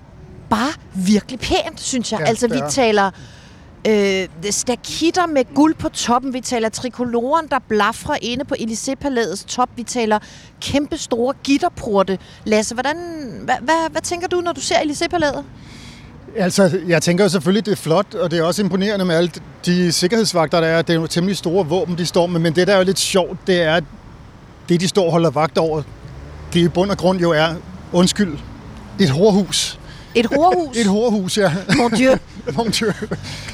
bare 0.50 0.74
virkelig 0.94 1.40
pænt, 1.40 1.82
synes 1.82 2.12
jeg. 2.12 2.20
Ja, 2.20 2.26
altså, 2.26 2.48
vi 2.48 2.58
er. 2.58 2.70
taler 2.70 3.12
øh, 3.88 4.28
stakitter 4.50 5.28
med 5.28 5.54
guld 5.56 5.76
på 5.76 5.90
toppen. 5.90 6.34
Vi 6.34 6.42
taler 6.42 6.70
trikoloren, 6.70 7.48
der 7.48 7.60
blafrer 7.68 8.18
inde 8.22 8.46
på 8.46 8.56
Élysée-palæets 8.60 9.46
top. 9.48 9.70
Vi 9.76 9.84
taler 9.84 10.20
kæmpe 10.62 10.98
store 10.98 11.34
gitterporte. 11.44 12.18
Lasse, 12.46 12.74
hvordan, 12.76 12.98
hvad, 13.44 13.56
hvad, 13.62 13.90
hvad 13.92 14.02
tænker 14.02 14.28
du, 14.28 14.42
når 14.42 14.52
du 14.52 14.62
ser 14.62 14.76
Élysée-palæet? 14.76 15.44
Altså, 16.38 16.80
jeg 16.88 17.02
tænker 17.02 17.24
jo 17.24 17.30
selvfølgelig, 17.30 17.66
det 17.66 17.72
er 17.72 17.76
flot, 17.76 18.14
og 18.16 18.32
det 18.32 18.40
er 18.40 18.44
også 18.44 18.62
imponerende 18.62 19.06
med 19.06 19.16
alle 19.16 19.32
de 19.66 19.92
sikkerhedsvagter, 19.92 20.60
der 20.60 20.68
er. 20.68 20.82
Det 20.82 20.96
er 20.96 21.00
jo 21.00 21.08
temmelig 21.08 21.38
store 21.38 21.66
våben, 21.66 21.98
de 21.98 22.06
står 22.06 22.28
med, 22.28 22.40
men 22.40 22.56
det, 22.56 22.68
der 22.68 22.74
er 22.74 22.78
jo 22.78 22.84
lidt 22.84 23.00
sjovt, 23.00 23.38
det 23.48 23.62
er, 23.62 23.76
at 23.76 23.84
det, 24.70 24.82
de 24.82 24.88
står 24.88 25.06
og 25.06 25.12
holder 25.12 25.30
vagt 25.30 25.58
over, 25.58 25.82
det 26.54 26.60
i 26.60 26.68
bund 26.68 26.92
og 26.92 26.98
grund 26.98 27.20
jo 27.20 27.32
er, 27.32 27.48
undskyld, 27.94 28.38
et 29.00 29.10
hårhus. 29.10 29.79
Et 30.16 30.26
horhus? 30.26 30.78
Et 30.78 30.86
horhus, 30.88 31.38
ja. 31.38 31.52
Mon 31.78 31.92
Dieu. 31.92 32.16
Mon 32.58 32.70
Dieu. 32.72 32.92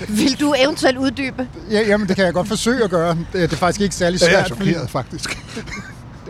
Vil 0.10 0.40
du 0.40 0.54
eventuelt 0.58 0.98
uddybe? 0.98 1.48
Ja, 1.72 1.82
jamen, 1.88 2.08
det 2.08 2.16
kan 2.16 2.26
jeg 2.26 2.34
godt 2.34 2.48
forsøge 2.48 2.84
at 2.84 2.90
gøre. 2.90 3.18
Det 3.34 3.44
er 3.54 3.56
faktisk 3.56 3.82
ikke 3.82 3.96
særlig 3.96 4.22
Jeg 4.22 4.28
er 4.28 4.32
svært. 4.32 4.48
fordi- 4.58 4.70
chokeret, 4.72 4.90
faktisk. 4.90 5.38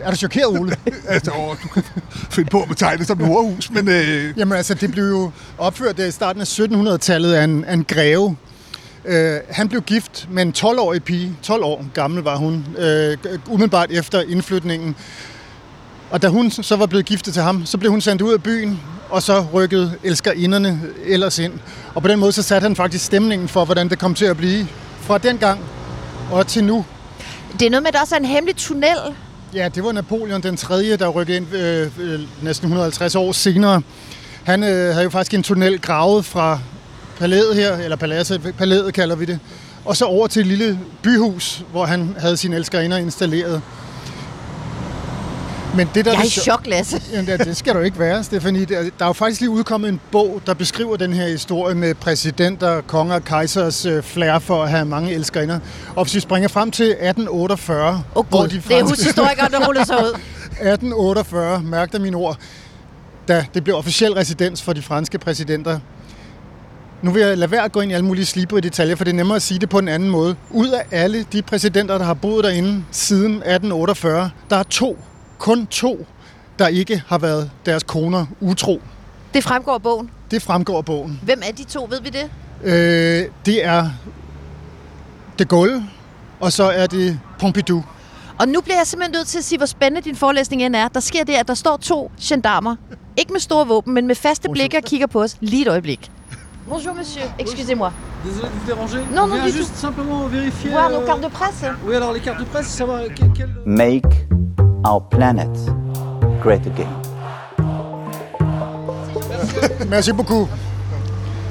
Er 0.02 0.10
du 0.10 0.16
chokeret, 0.16 0.46
Ole? 0.60 0.76
altså, 1.08 1.30
åh, 1.30 1.56
du 1.62 1.68
kan 1.68 1.82
finde 2.30 2.50
på 2.50 2.62
at 2.62 2.68
betegne 2.68 2.98
det 2.98 3.06
som 3.06 3.20
et 3.20 3.26
horhus, 3.26 3.70
men 3.70 3.88
øh, 3.88 4.34
Jamen 4.38 4.56
altså, 4.56 4.74
det 4.74 4.92
blev 4.92 5.04
jo 5.04 5.30
opført 5.58 5.96
der 5.96 6.06
i 6.06 6.10
starten 6.10 6.40
af 6.42 6.44
1700-tallet 6.58 7.32
af 7.34 7.44
en, 7.44 7.64
af 7.64 7.72
en 7.74 7.84
greve. 7.84 8.36
Øh, 9.04 9.36
han 9.50 9.68
blev 9.68 9.82
gift 9.82 10.28
med 10.30 10.42
en 10.42 10.54
12-årig 10.58 11.02
pige. 11.04 11.36
12 11.42 11.64
år 11.64 11.84
gammel 11.94 12.22
var 12.22 12.36
hun, 12.36 12.66
øh, 12.78 13.16
umiddelbart 13.48 13.90
efter 13.90 14.22
indflytningen. 14.22 14.96
Og 16.10 16.22
da 16.22 16.28
hun 16.28 16.50
så 16.50 16.76
var 16.76 16.86
blevet 16.86 17.06
giftet 17.06 17.34
til 17.34 17.42
ham, 17.42 17.66
så 17.66 17.78
blev 17.78 17.90
hun 17.90 18.00
sendt 18.00 18.22
ud 18.22 18.32
af 18.32 18.42
byen, 18.42 18.80
og 19.10 19.22
så 19.22 19.46
rykkede 19.54 19.92
elskerinderne 20.04 20.80
ellers 21.04 21.38
ind. 21.38 21.52
Og 21.94 22.02
på 22.02 22.08
den 22.08 22.18
måde 22.18 22.32
så 22.32 22.42
satte 22.42 22.64
han 22.64 22.76
faktisk 22.76 23.04
stemningen 23.04 23.48
for, 23.48 23.64
hvordan 23.64 23.88
det 23.88 23.98
kom 23.98 24.14
til 24.14 24.24
at 24.24 24.36
blive 24.36 24.68
fra 25.00 25.18
den 25.18 25.38
gang 25.38 25.60
og 26.32 26.46
til 26.46 26.64
nu. 26.64 26.84
Det 27.60 27.66
er 27.66 27.70
noget 27.70 27.82
med, 27.82 27.88
at 27.88 27.94
der 27.94 28.00
også 28.00 28.14
er 28.14 28.18
en 28.18 28.24
hemmelig 28.24 28.56
tunnel. 28.56 28.98
Ja, 29.54 29.68
det 29.74 29.84
var 29.84 29.92
Napoleon 29.92 30.42
den 30.42 30.56
3., 30.56 30.96
der 30.96 31.08
rykkede 31.08 31.36
ind 31.36 31.54
øh, 31.54 31.90
øh, 32.00 32.20
næsten 32.42 32.66
150 32.66 33.14
år 33.14 33.32
senere. 33.32 33.82
Han 34.44 34.62
øh, 34.62 34.68
havde 34.68 35.02
jo 35.02 35.10
faktisk 35.10 35.34
en 35.34 35.42
tunnel 35.42 35.80
gravet 35.80 36.24
fra 36.24 36.58
palæet 37.18 37.54
her, 37.54 37.76
eller 37.76 37.96
paladset, 37.96 38.54
palæet 38.58 38.94
kalder 38.94 39.16
vi 39.16 39.24
det, 39.24 39.38
og 39.84 39.96
så 39.96 40.04
over 40.04 40.26
til 40.26 40.40
et 40.40 40.46
lille 40.46 40.78
byhus, 41.02 41.64
hvor 41.70 41.86
han 41.86 42.16
havde 42.18 42.36
sine 42.36 42.56
elskerinder 42.56 42.96
installeret. 42.96 43.62
Men 45.76 45.88
det, 45.94 46.04
der 46.04 46.12
Jeg 46.12 46.20
er 46.20 46.24
i 46.24 46.28
chok, 46.28 46.66
Lasse. 46.66 47.02
Jamen, 47.12 47.26
det, 47.26 47.44
det 47.46 47.56
skal 47.56 47.74
du 47.74 47.80
ikke 47.80 47.98
være, 47.98 48.24
Stefanie. 48.24 48.64
Der, 48.64 48.76
er 49.00 49.06
jo 49.06 49.12
faktisk 49.12 49.40
lige 49.40 49.50
udkommet 49.50 49.88
en 49.88 50.00
bog, 50.12 50.40
der 50.46 50.54
beskriver 50.54 50.96
den 50.96 51.12
her 51.12 51.28
historie 51.28 51.74
med 51.74 51.94
præsidenter, 51.94 52.80
konger 52.80 53.14
og 53.14 53.24
kejsers 53.24 53.86
øh, 53.86 54.02
flair 54.02 54.38
for 54.38 54.62
at 54.62 54.70
have 54.70 54.84
mange 54.84 55.12
elskerinder. 55.12 55.58
Og 55.96 56.04
hvis 56.04 56.14
vi 56.14 56.20
springer 56.20 56.48
frem 56.48 56.70
til 56.70 56.84
1848, 56.84 57.88
Åh 57.88 57.98
oh, 58.14 58.26
hvor 58.28 58.38
gud, 58.40 58.48
de 58.48 58.54
det 58.54 58.58
er 58.58 58.60
franske- 58.62 58.88
hushistorikeren, 58.88 59.52
der 59.52 59.66
ruller 59.66 59.84
sig 59.84 59.96
ud. 59.96 60.08
1848, 60.72 61.62
mærk 61.62 61.92
dig 61.92 62.00
mine 62.00 62.16
ord, 62.16 62.36
da 63.28 63.46
det 63.54 63.64
blev 63.64 63.76
officiel 63.76 64.12
residens 64.12 64.62
for 64.62 64.72
de 64.72 64.82
franske 64.82 65.18
præsidenter. 65.18 65.78
Nu 67.02 67.10
vil 67.10 67.22
jeg 67.22 67.38
lade 67.38 67.50
være 67.50 67.64
at 67.64 67.72
gå 67.72 67.80
ind 67.80 67.90
i 67.90 67.94
alle 67.94 68.06
mulige 68.06 68.26
slibrige 68.26 68.60
detaljer, 68.62 68.96
for 68.96 69.04
det 69.04 69.10
er 69.12 69.16
nemmere 69.16 69.36
at 69.36 69.42
sige 69.42 69.58
det 69.58 69.68
på 69.68 69.78
en 69.78 69.88
anden 69.88 70.10
måde. 70.10 70.36
Ud 70.50 70.68
af 70.68 70.82
alle 70.90 71.26
de 71.32 71.42
præsidenter, 71.42 71.98
der 71.98 72.04
har 72.04 72.14
boet 72.14 72.44
derinde 72.44 72.84
siden 72.90 73.32
1848, 73.32 74.30
der 74.50 74.56
er 74.56 74.62
to, 74.62 74.98
kun 75.38 75.66
to, 75.66 76.06
der 76.58 76.66
ikke 76.68 77.02
har 77.06 77.18
været 77.18 77.50
deres 77.66 77.82
koner 77.82 78.26
utro. 78.40 78.80
Det 79.34 79.44
fremgår 79.44 79.74
af 79.74 79.82
bogen. 79.82 80.10
Det 80.30 80.42
fremgår 80.42 80.78
af 80.78 80.84
bogen. 80.84 81.20
Hvem 81.22 81.42
er 81.48 81.52
de 81.52 81.64
to, 81.64 81.86
ved 81.90 82.00
vi 82.00 82.08
det? 82.08 82.30
Øh, 82.64 83.28
det 83.46 83.64
er 83.64 83.90
de 85.38 85.44
Gaulle, 85.44 85.84
og 86.40 86.52
så 86.52 86.64
er 86.64 86.86
det 86.86 87.20
Pompidou. 87.38 87.84
Og 88.38 88.48
nu 88.48 88.60
bliver 88.60 88.76
jeg 88.76 88.86
simpelthen 88.86 89.18
nødt 89.18 89.26
til 89.26 89.38
at 89.38 89.44
sige, 89.44 89.58
hvor 89.58 89.66
spændende 89.66 90.08
din 90.08 90.16
forelæsning 90.16 90.62
end 90.62 90.76
er. 90.76 90.88
Der 90.88 91.00
sker 91.00 91.24
det, 91.24 91.32
at 91.32 91.48
der 91.48 91.54
står 91.54 91.76
to 91.76 92.10
gendarmer. 92.22 92.76
Ikke 93.16 93.32
med 93.32 93.40
store 93.40 93.66
våben, 93.66 93.94
men 93.94 94.06
med 94.06 94.14
faste 94.14 94.48
blikke 94.52 94.76
og 94.76 94.82
kigger 94.82 95.06
på 95.06 95.22
os. 95.22 95.36
Lige 95.40 95.62
et 95.62 95.68
øjeblik. 95.68 96.10
Bonjour, 96.68 96.94
monsieur. 96.94 97.26
Excusez-moi. 97.38 97.92
Désolé 98.24 98.48
de 98.48 98.52
vous 98.58 98.66
déranger. 98.66 99.00
Non, 99.14 99.22
On 99.22 99.28
non, 99.28 99.44
du 99.44 99.52
juste 99.52 99.76
simplement 99.76 100.26
vérifier. 100.32 100.70
Voir 100.70 100.90
euh, 100.90 101.00
nos 101.00 101.06
cartes 101.06 101.22
de 101.22 101.28
presse. 101.28 101.64
Oui, 101.86 101.94
alors 101.94 102.12
les 102.12 102.20
cartes 102.20 102.40
de 102.40 102.44
presse, 102.44 102.66
savoir 102.66 103.00
quel... 103.36 103.48
Make 103.64 104.26
our 104.86 105.00
planet 105.10 105.56
great 106.42 106.66
again. 106.66 106.88
Merci 109.90 110.12
beaucoup. 110.12 110.48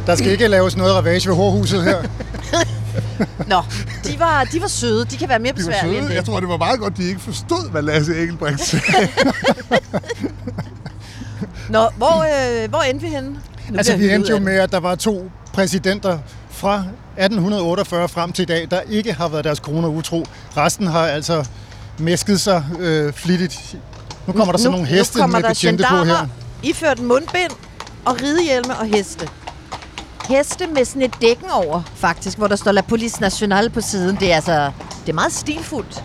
Der 0.07 0.15
skal 0.15 0.31
ikke 0.31 0.47
laves 0.47 0.77
noget 0.77 0.95
ravage 0.95 1.29
ved 1.29 1.35
hårhuset 1.35 1.83
her. 1.83 1.97
Nå, 3.53 3.61
de 4.03 4.19
var, 4.19 4.43
de 4.43 4.61
var 4.61 4.67
søde. 4.67 5.05
De 5.05 5.17
kan 5.17 5.29
være 5.29 5.39
mere 5.39 5.53
de 5.53 5.65
var 5.65 5.71
besværlige 5.71 5.97
end 5.97 6.05
søde. 6.05 6.13
Jeg 6.15 6.21
det. 6.21 6.29
tror, 6.29 6.39
det 6.39 6.49
var 6.49 6.57
meget 6.57 6.79
godt, 6.79 6.97
de 6.97 7.03
ikke 7.03 7.21
forstod, 7.21 7.71
hvad 7.71 7.81
Lasse 7.81 8.21
Engelbrecht 8.21 8.59
sagde. 8.59 8.83
Nå, 11.69 11.89
hvor, 11.97 12.23
øh, 12.63 12.69
hvor 12.69 12.81
endte 12.81 13.05
vi 13.05 13.11
henne? 13.11 13.29
Nu 13.69 13.77
Altså, 13.77 13.97
vi 13.97 14.13
endte 14.13 14.31
jo 14.31 14.39
med, 14.39 14.53
at 14.53 14.71
der 14.71 14.79
var 14.79 14.95
to 14.95 15.31
præsidenter 15.53 16.19
fra 16.49 16.75
1848 17.17 18.09
frem 18.09 18.31
til 18.31 18.41
i 18.41 18.45
dag, 18.45 18.67
der 18.71 18.81
ikke 18.81 19.13
har 19.13 19.27
været 19.27 19.43
deres 19.43 19.59
koner 19.59 19.87
utro. 19.87 20.25
Resten 20.57 20.87
har 20.87 21.07
altså 21.07 21.45
mæsket 21.99 22.41
sig 22.41 22.65
øh, 22.79 23.13
flittigt 23.13 23.75
Nu 24.27 24.33
kommer 24.33 24.51
der 24.51 24.59
så 24.59 24.69
nogle 24.69 24.85
heste 24.87 25.19
nu 25.19 25.27
med 25.27 25.41
der 25.41 25.47
betjente 25.49 25.85
på 25.89 26.03
her. 26.03 26.27
iført 26.63 26.99
mundbind 26.99 27.51
og 28.05 28.21
ridehjelme 28.21 28.77
og 28.77 28.85
heste. 28.85 29.29
Heste 30.29 30.67
med 30.67 30.85
sådan 30.85 31.01
et 31.01 31.13
dækken 31.21 31.49
over, 31.49 31.81
faktisk, 31.95 32.37
hvor 32.37 32.47
der 32.47 32.55
står 32.55 32.71
La 32.71 32.81
Police 32.81 33.21
Nationale 33.21 33.69
på 33.69 33.81
siden. 33.81 34.15
Det 34.15 34.31
er 34.31 34.35
altså, 34.35 34.71
det 35.05 35.09
er 35.09 35.13
meget 35.13 35.33
stilfuldt. 35.33 36.03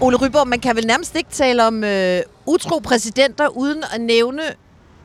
Ole 0.00 0.16
Ryborg, 0.16 0.48
man 0.48 0.60
kan 0.60 0.76
vel 0.76 0.86
nærmest 0.86 1.16
ikke 1.16 1.30
tale 1.30 1.66
om 1.66 1.84
øh, 1.84 2.20
utro 2.46 2.78
præsidenter, 2.78 3.48
uden 3.48 3.84
at 3.94 4.00
nævne 4.00 4.42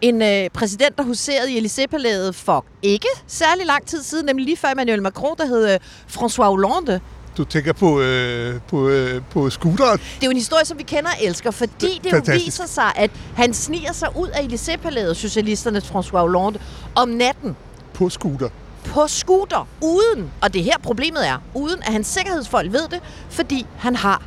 en 0.02 0.22
øh, 0.22 0.50
præsident, 0.50 0.98
der 0.98 1.04
huserede 1.04 1.52
i 1.52 1.60
Élysée-palæet 1.66 2.32
for 2.34 2.66
ikke 2.82 3.08
særlig 3.28 3.66
lang 3.66 3.86
tid 3.86 4.04
siden, 4.04 4.26
nemlig 4.26 4.46
lige 4.46 4.58
før 4.58 4.68
Emmanuel 4.72 5.02
Macron, 5.02 5.36
der 5.38 5.46
hed 5.46 5.74
øh, 5.74 5.80
François 6.16 6.44
Hollande. 6.44 7.00
Du 7.38 7.44
tænker 7.44 7.74
på, 7.74 8.02
øh, 8.02 8.62
på, 8.68 8.90
øh, 8.90 9.22
på 9.32 9.50
scooteren. 9.50 9.98
Det 10.00 10.22
er 10.22 10.26
jo 10.26 10.30
en 10.32 10.38
historie, 10.38 10.66
som 10.66 10.78
vi 10.78 10.84
kender 10.84 11.10
og 11.10 11.18
elsker, 11.22 11.52
fordi 11.52 12.00
det 12.04 12.06
jo 12.06 12.10
Fantastisk. 12.10 12.46
viser 12.46 12.66
sig, 12.68 12.92
at 12.96 13.12
han 13.36 13.54
sniger 13.54 13.94
sig 13.94 14.10
ud 14.18 14.28
af 14.28 14.40
Élysée-palæet, 14.40 15.14
socialisternes 15.16 15.84
François 15.84 16.18
Hollande, 16.18 16.60
om 16.96 17.10
natten 17.10 17.56
På 17.94 18.10
scooter. 18.10 18.50
på 18.86 19.08
scooter, 19.08 19.68
uden, 19.82 20.32
og 20.42 20.54
det 20.54 20.60
er 20.60 20.64
her 20.64 20.78
problemet 20.84 21.28
er, 21.28 21.38
uden 21.54 21.84
at 21.84 21.94
hans 21.94 22.08
sikkerhedsfolk 22.08 22.72
ved 22.72 22.88
det, 22.92 23.00
fordi 23.30 23.66
han 23.78 23.96
har 23.96 24.22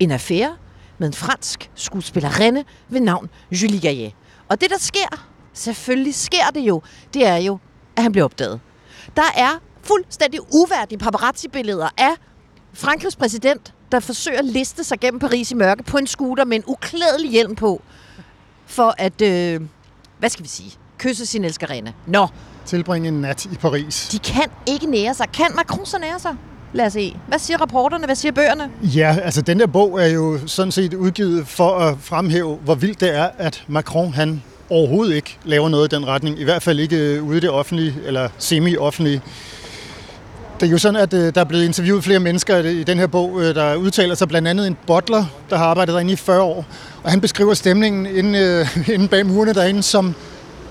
en 0.00 0.10
affære 0.10 0.56
med 0.98 1.06
en 1.08 1.14
fransk 1.14 1.70
skuespillerinde 1.74 2.64
ved 2.88 3.00
navn 3.00 3.30
Julie 3.52 3.80
Gaillet. 3.80 4.12
Og 4.48 4.60
det, 4.60 4.70
der 4.70 4.78
sker, 4.78 5.26
selvfølgelig 5.52 6.14
sker 6.14 6.46
det 6.54 6.60
jo, 6.60 6.82
det 7.14 7.26
er 7.26 7.36
jo, 7.36 7.58
at 7.96 8.02
han 8.02 8.12
bliver 8.12 8.24
opdaget. 8.24 8.60
Der 9.16 9.22
er 9.36 9.60
fuldstændig 9.88 10.40
uværdige 10.54 10.98
paparazzi-billeder 10.98 11.88
af 11.98 12.10
Frankrigs 12.74 13.16
præsident, 13.16 13.72
der 13.92 14.00
forsøger 14.00 14.38
at 14.38 14.44
liste 14.44 14.84
sig 14.84 15.00
gennem 15.00 15.20
Paris 15.20 15.50
i 15.50 15.54
mørke 15.54 15.82
på 15.82 15.96
en 15.98 16.06
scooter 16.06 16.44
med 16.44 16.56
en 16.56 16.62
uklædelig 16.66 17.30
hjelm 17.30 17.54
på, 17.54 17.82
for 18.66 18.94
at, 18.98 19.22
øh, 19.22 19.60
hvad 20.18 20.30
skal 20.30 20.44
vi 20.44 20.48
sige, 20.48 20.72
kysse 20.98 21.26
sin 21.26 21.44
elskerinde. 21.44 21.92
Nå, 22.06 22.26
Tilbringe 22.66 23.08
en 23.08 23.20
nat 23.20 23.44
i 23.44 23.56
Paris. 23.60 24.08
de 24.12 24.18
kan 24.18 24.44
ikke 24.66 24.86
nære 24.86 25.14
sig. 25.14 25.26
Kan 25.32 25.46
Macron 25.54 25.86
så 25.86 25.98
nære 25.98 26.18
sig? 26.18 26.34
Lad 26.72 26.86
os 26.86 26.92
se. 26.92 27.16
Hvad 27.28 27.38
siger 27.38 27.58
rapporterne? 27.58 28.04
Hvad 28.04 28.14
siger 28.14 28.32
bøgerne? 28.32 28.70
Ja, 28.82 29.16
altså 29.22 29.42
den 29.42 29.60
der 29.60 29.66
bog 29.66 30.00
er 30.02 30.06
jo 30.06 30.38
sådan 30.46 30.72
set 30.72 30.94
udgivet 30.94 31.48
for 31.48 31.78
at 31.78 31.96
fremhæve, 32.00 32.56
hvor 32.56 32.74
vildt 32.74 33.00
det 33.00 33.16
er, 33.16 33.28
at 33.38 33.64
Macron 33.68 34.12
han 34.14 34.42
overhovedet 34.70 35.14
ikke 35.14 35.38
laver 35.44 35.68
noget 35.68 35.92
i 35.92 35.96
den 35.96 36.06
retning. 36.06 36.40
I 36.40 36.44
hvert 36.44 36.62
fald 36.62 36.78
ikke 36.80 36.96
øh, 36.96 37.24
ude 37.24 37.36
i 37.36 37.40
det 37.40 37.50
offentlige, 37.50 37.94
eller 38.04 38.28
semi-offentlige. 38.38 39.22
Det 40.60 40.66
er 40.66 40.70
jo 40.70 40.78
sådan, 40.78 41.00
at 41.00 41.14
øh, 41.14 41.34
der 41.34 41.40
er 41.40 41.44
blevet 41.44 41.64
interviewet 41.64 42.04
flere 42.04 42.20
mennesker 42.20 42.58
i 42.58 42.82
den 42.82 42.98
her 42.98 43.06
bog, 43.06 43.40
øh, 43.40 43.54
der 43.54 43.74
udtaler 43.74 44.14
sig 44.14 44.28
blandt 44.28 44.48
andet 44.48 44.66
en 44.66 44.76
butler, 44.86 45.24
der 45.50 45.56
har 45.56 45.64
arbejdet 45.64 45.92
derinde 45.92 46.12
i 46.12 46.16
40 46.16 46.42
år. 46.42 46.66
Og 47.02 47.10
han 47.10 47.20
beskriver 47.20 47.54
stemningen 47.54 48.06
inde, 48.06 48.38
øh, 48.38 48.88
inde 48.94 49.08
bag 49.08 49.26
murene 49.26 49.52
derinde 49.54 49.82
som 49.82 50.14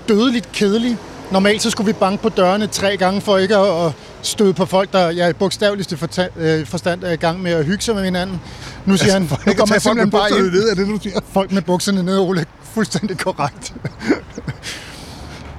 dødeligt 0.08 0.52
kedelig. 0.52 0.96
Normalt 1.30 1.62
så 1.62 1.70
skulle 1.70 1.86
vi 1.86 1.92
banke 1.92 2.22
på 2.22 2.28
dørene 2.28 2.66
tre 2.66 2.96
gange 2.96 3.20
for 3.20 3.38
ikke 3.38 3.56
at, 3.56 3.86
at 3.86 3.92
støde 4.22 4.54
på 4.54 4.66
folk, 4.66 4.92
der 4.92 5.10
ja, 5.10 5.28
i 5.28 5.32
bogstaveligste 5.32 5.98
øh, 6.36 6.66
forstand 6.66 7.04
er 7.04 7.12
i 7.12 7.16
gang 7.16 7.42
med 7.42 7.52
at 7.52 7.64
hygge 7.64 7.82
sig 7.82 7.94
med 7.94 8.04
hinanden. 8.04 8.40
Nu 8.84 8.96
siger 8.96 9.12
han, 9.12 9.22
nu 9.22 9.28
med 9.46 9.80
simpelthen 9.80 10.10
bare 10.10 10.30
ind. 10.30 10.52
ned, 10.52 10.68
er 10.70 10.74
det, 10.74 10.86
du 10.86 10.98
siger? 11.02 11.20
Folk 11.32 11.52
med 11.52 11.62
bukserne 11.62 12.02
ned, 12.02 12.18
Ole. 12.18 12.44
Fuldstændig 12.62 13.18
korrekt. 13.18 13.74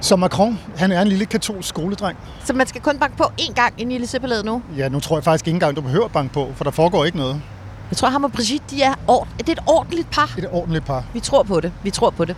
Så 0.00 0.16
Macron, 0.16 0.58
han 0.76 0.92
er 0.92 1.02
en 1.02 1.08
lille 1.08 1.26
katolsk 1.26 1.68
skoledreng. 1.68 2.18
Så 2.44 2.52
man 2.52 2.66
skal 2.66 2.80
kun 2.80 2.98
banke 2.98 3.16
på 3.16 3.24
én 3.40 3.52
gang 3.52 3.74
i 3.80 3.98
Élysée-palæet 3.98 4.42
nu? 4.44 4.62
Ja, 4.76 4.88
nu 4.88 5.00
tror 5.00 5.16
jeg 5.16 5.24
faktisk 5.24 5.46
ikke 5.46 5.56
engang, 5.56 5.76
du 5.76 5.80
behøver 5.80 6.08
banke 6.08 6.34
på, 6.34 6.48
for 6.54 6.64
der 6.64 6.70
foregår 6.70 7.04
ikke 7.04 7.18
noget. 7.18 7.42
Jeg 7.90 7.96
tror, 7.96 8.08
ham 8.08 8.24
og 8.24 8.32
Brigitte, 8.32 8.64
de 8.70 8.82
er, 8.82 8.94
ord- 9.08 9.28
det 9.38 9.48
er 9.48 9.52
et 9.52 9.58
ordentligt 9.66 10.10
par. 10.10 10.34
Et 10.38 10.48
ordentligt 10.52 10.84
par. 10.84 11.04
Vi 11.14 11.20
tror 11.20 11.42
på 11.42 11.60
det. 11.60 11.72
Vi 11.82 11.90
tror 11.90 12.10
på 12.10 12.24
det. 12.24 12.36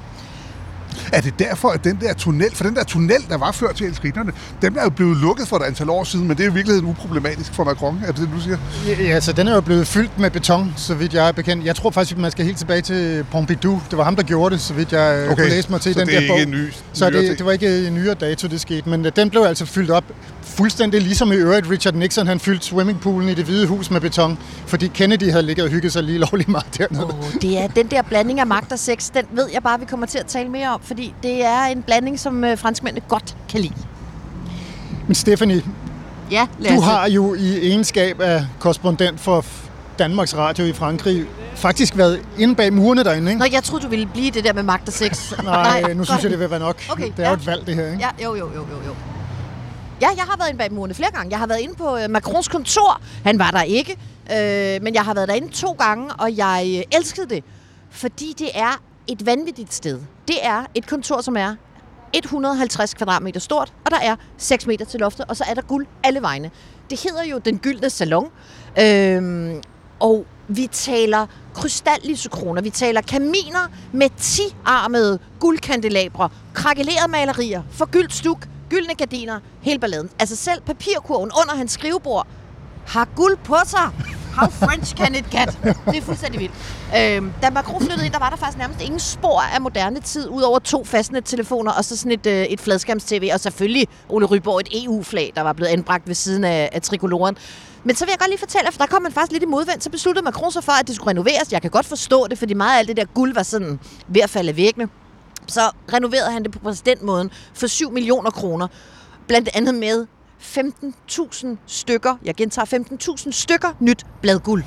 Er 1.12 1.20
det 1.20 1.38
derfor, 1.38 1.68
at 1.68 1.84
den 1.84 1.98
der 2.00 2.14
tunnel, 2.14 2.54
for 2.54 2.64
den 2.64 2.74
der 2.74 2.84
tunnel, 2.84 3.24
der 3.28 3.36
var 3.36 3.52
før 3.52 3.72
til 3.72 3.86
elskritterne, 3.86 4.32
den 4.62 4.78
er 4.78 4.82
jo 4.82 4.90
blevet 4.90 5.16
lukket 5.16 5.48
for 5.48 5.56
et 5.56 5.62
antal 5.62 5.90
år 5.90 6.04
siden, 6.04 6.28
men 6.28 6.36
det 6.36 6.46
er 6.46 6.50
i 6.50 6.52
virkeligheden 6.52 6.88
uproblematisk 6.88 7.54
for 7.54 7.64
Macron, 7.64 8.00
er 8.06 8.12
det 8.12 8.16
det, 8.16 8.28
du 8.34 8.40
siger? 8.40 8.56
Ja, 8.86 9.02
ja, 9.02 9.20
så 9.20 9.32
den 9.32 9.48
er 9.48 9.54
jo 9.54 9.60
blevet 9.60 9.86
fyldt 9.86 10.18
med 10.18 10.30
beton, 10.30 10.72
så 10.76 10.94
vidt 10.94 11.14
jeg 11.14 11.28
er 11.28 11.32
bekendt. 11.32 11.64
Jeg 11.64 11.76
tror 11.76 11.90
faktisk, 11.90 12.12
at 12.12 12.18
man 12.18 12.30
skal 12.30 12.44
helt 12.44 12.58
tilbage 12.58 12.80
til 12.82 13.24
Pompidou. 13.30 13.80
Det 13.90 13.98
var 13.98 14.04
ham, 14.04 14.16
der 14.16 14.22
gjorde 14.22 14.54
det, 14.54 14.62
så 14.62 14.74
vidt 14.74 14.92
jeg 14.92 15.26
okay. 15.30 15.42
kunne 15.42 15.48
læse 15.48 15.70
mig 15.70 15.80
til 15.80 15.94
så 15.94 16.00
den 16.00 16.08
det 16.08 16.16
er 16.16 16.20
der 16.20 16.28
bog. 16.28 16.40
ikke 16.40 16.52
en 16.52 16.58
ny, 16.64 16.72
så 16.92 17.10
det, 17.10 17.38
det 17.38 17.46
var 17.46 17.52
ikke 17.52 17.86
en 17.86 17.94
nyere 17.94 18.14
dato, 18.14 18.48
det 18.48 18.60
skete. 18.60 18.88
Men 18.88 19.06
øh, 19.06 19.12
den 19.16 19.30
blev 19.30 19.42
altså 19.42 19.66
fyldt 19.66 19.90
op 19.90 20.04
fuldstændig 20.42 21.02
ligesom 21.02 21.32
i 21.32 21.34
øvrigt 21.34 21.70
Richard 21.70 21.94
Nixon. 21.94 22.26
Han 22.26 22.40
fyldte 22.40 22.66
swimmingpoolen 22.66 23.28
i 23.28 23.34
det 23.34 23.44
hvide 23.44 23.66
hus 23.66 23.90
med 23.90 24.00
beton, 24.00 24.38
fordi 24.66 24.86
Kennedy 24.94 25.30
havde 25.30 25.42
ligget 25.42 25.64
og 25.64 25.70
hygget 25.70 25.92
sig 25.92 26.02
lige 26.02 26.18
lovligt 26.18 26.48
meget 26.48 26.78
dernede. 26.78 27.04
Oh, 27.04 27.32
det 27.42 27.58
er 27.58 27.66
den 27.66 27.86
der 27.86 28.02
blanding 28.02 28.40
af 28.40 28.46
magt 28.46 28.72
og 28.72 28.78
sex, 28.78 29.10
den 29.14 29.24
ved 29.32 29.48
jeg 29.52 29.62
bare, 29.62 29.80
vi 29.80 29.84
kommer 29.84 30.06
til 30.06 30.18
at 30.18 30.26
tale 30.26 30.48
mere 30.48 30.68
om, 30.68 30.79
fordi 30.82 31.14
det 31.22 31.44
er 31.44 31.62
en 31.62 31.82
blanding, 31.82 32.20
som 32.20 32.44
øh, 32.44 32.58
franskmændene 32.58 33.06
godt 33.08 33.36
kan 33.48 33.60
lide. 33.60 33.74
Men 35.06 35.14
Stephanie, 35.14 35.62
Ja, 36.30 36.46
du 36.68 36.80
har 36.80 37.08
jo 37.08 37.34
i 37.34 37.68
egenskab 37.68 38.20
af 38.20 38.46
korrespondent 38.58 39.20
for 39.20 39.44
Danmarks 39.98 40.36
Radio 40.36 40.64
i 40.64 40.72
Frankrig 40.72 41.24
faktisk 41.54 41.96
været 41.96 42.22
inde 42.38 42.54
bag 42.54 42.72
murene 42.72 43.04
derinde, 43.04 43.30
ikke? 43.30 43.38
Nå, 43.38 43.46
jeg 43.52 43.64
troede, 43.64 43.84
du 43.84 43.88
ville 43.88 44.06
blive 44.06 44.30
det 44.30 44.44
der 44.44 44.52
med 44.52 44.62
magt 44.62 44.88
og 44.88 44.94
sex. 44.94 45.32
Nej, 45.44 45.94
nu 45.94 46.04
synes 46.04 46.22
jeg, 46.22 46.30
det 46.30 46.38
vil 46.38 46.50
være 46.50 46.60
nok. 46.60 46.82
Okay, 46.90 47.10
det 47.16 47.18
er 47.18 47.22
ja. 47.22 47.28
jo 47.28 47.34
et 47.34 47.46
valg, 47.46 47.66
det 47.66 47.74
her, 47.74 47.86
ikke? 47.86 47.98
Ja, 47.98 48.24
jo, 48.24 48.34
jo, 48.34 48.46
jo, 48.54 48.66
jo, 48.70 48.76
jo. 48.86 48.94
Ja, 50.00 50.08
jeg 50.16 50.24
har 50.24 50.36
været 50.36 50.48
inde 50.48 50.58
bag 50.58 50.72
murene 50.72 50.94
flere 50.94 51.10
gange. 51.10 51.30
Jeg 51.30 51.38
har 51.38 51.46
været 51.46 51.60
inde 51.60 51.74
på 51.74 51.96
øh, 51.96 52.10
Macrons 52.10 52.48
kontor. 52.48 53.00
Han 53.24 53.38
var 53.38 53.50
der 53.50 53.62
ikke, 53.62 53.96
øh, 54.32 54.82
men 54.82 54.94
jeg 54.94 55.02
har 55.02 55.14
været 55.14 55.28
derinde 55.28 55.48
to 55.48 55.72
gange, 55.72 56.12
og 56.12 56.36
jeg 56.36 56.74
øh, 56.76 56.98
elskede 56.98 57.28
det, 57.28 57.44
fordi 57.90 58.34
det 58.38 58.48
er 58.54 58.80
et 59.06 59.26
vanvittigt 59.26 59.74
sted. 59.74 60.00
Det 60.30 60.38
er 60.42 60.64
et 60.74 60.86
kontor, 60.86 61.20
som 61.20 61.36
er 61.36 61.54
150 62.14 62.94
kvadratmeter 62.94 63.40
stort, 63.40 63.72
og 63.84 63.90
der 63.90 63.98
er 64.02 64.16
6 64.38 64.66
meter 64.66 64.84
til 64.84 65.00
loftet, 65.00 65.26
og 65.28 65.36
så 65.36 65.44
er 65.48 65.54
der 65.54 65.62
guld 65.62 65.86
alle 66.04 66.22
vegne. 66.22 66.50
Det 66.90 67.00
hedder 67.02 67.24
jo 67.24 67.38
Den 67.38 67.58
Gyldne 67.58 67.90
Salon, 67.90 68.30
øhm, 68.80 69.62
og 70.00 70.26
vi 70.48 70.66
taler 70.66 71.26
krystallysekroner, 71.54 72.62
vi 72.62 72.70
taler 72.70 73.00
kaminer 73.00 73.68
med 73.92 74.10
10-armede 74.20 75.18
guldkandelabre, 75.40 76.28
krakelerede 76.54 77.10
malerier, 77.10 77.62
forgyldt 77.70 78.14
stuk, 78.14 78.48
gyldne 78.68 78.94
gardiner, 78.94 79.40
hele 79.62 79.78
balladen. 79.78 80.10
Altså 80.18 80.36
selv 80.36 80.60
papirkurven 80.62 81.30
under 81.42 81.56
hans 81.56 81.72
skrivebord 81.72 82.26
har 82.86 83.08
guld 83.16 83.36
på 83.36 83.56
sig. 83.66 83.90
How 84.36 84.48
French 84.50 84.94
can 84.96 85.14
it 85.14 85.30
get? 85.30 85.58
Det 85.86 85.96
er 85.96 86.02
fuldstændig 86.02 86.40
vildt. 86.40 86.54
Øhm, 86.98 87.32
da 87.42 87.50
Macron 87.50 87.80
flyttede 87.80 88.04
ind, 88.04 88.12
der 88.12 88.18
var 88.18 88.30
der 88.30 88.36
faktisk 88.36 88.58
nærmest 88.58 88.80
ingen 88.82 89.00
spor 89.00 89.40
af 89.54 89.60
moderne 89.60 90.00
tid, 90.00 90.28
udover 90.28 90.58
to 90.58 90.84
fastnettelefoner 90.84 91.72
og 91.72 91.84
så 91.84 91.96
sådan 91.96 92.12
et, 92.12 92.26
øh, 92.26 92.42
et 92.42 92.60
fladskærms-tv, 92.60 93.30
og 93.32 93.40
selvfølgelig 93.40 93.88
Ole 94.08 94.26
Ryborg, 94.26 94.60
et 94.60 94.84
EU-flag, 94.84 95.32
der 95.36 95.42
var 95.42 95.52
blevet 95.52 95.70
anbragt 95.70 96.08
ved 96.08 96.14
siden 96.14 96.44
af, 96.44 96.68
af 96.72 96.82
trikoloren. 96.82 97.36
Men 97.84 97.96
så 97.96 98.04
vil 98.04 98.10
jeg 98.12 98.18
godt 98.18 98.30
lige 98.30 98.38
fortælle, 98.38 98.72
for 98.72 98.78
der 98.78 98.86
kom 98.86 99.02
man 99.02 99.12
faktisk 99.12 99.32
lidt 99.32 99.42
i 99.42 99.46
modvind, 99.46 99.80
så 99.80 99.90
besluttede 99.90 100.24
Macron 100.24 100.52
sig 100.52 100.64
for, 100.64 100.72
at 100.72 100.88
det 100.88 100.96
skulle 100.96 101.10
renoveres. 101.10 101.52
Jeg 101.52 101.62
kan 101.62 101.70
godt 101.70 101.86
forstå 101.86 102.26
det, 102.26 102.38
fordi 102.38 102.54
meget 102.54 102.74
af 102.74 102.78
alt 102.78 102.88
det 102.88 102.96
der 102.96 103.04
guld 103.04 103.34
var 103.34 103.42
sådan 103.42 103.80
ved 104.08 104.20
at 104.20 104.30
falde 104.30 104.48
af 104.48 104.56
væggene. 104.56 104.88
Så 105.46 105.60
renoverede 105.92 106.30
han 106.32 106.42
det 106.42 106.50
på 106.52 106.58
præsidentmåden 106.58 107.30
for 107.54 107.66
7 107.66 107.90
millioner 107.92 108.30
kroner. 108.30 108.68
Blandt 109.26 109.48
andet 109.54 109.74
med 109.74 110.06
15.000 110.40 111.46
stykker, 111.66 112.16
jeg 112.24 112.34
gentager 112.34 112.66
15.000 113.26 113.30
stykker 113.30 113.68
nyt 113.80 114.06
bladguld. 114.22 114.64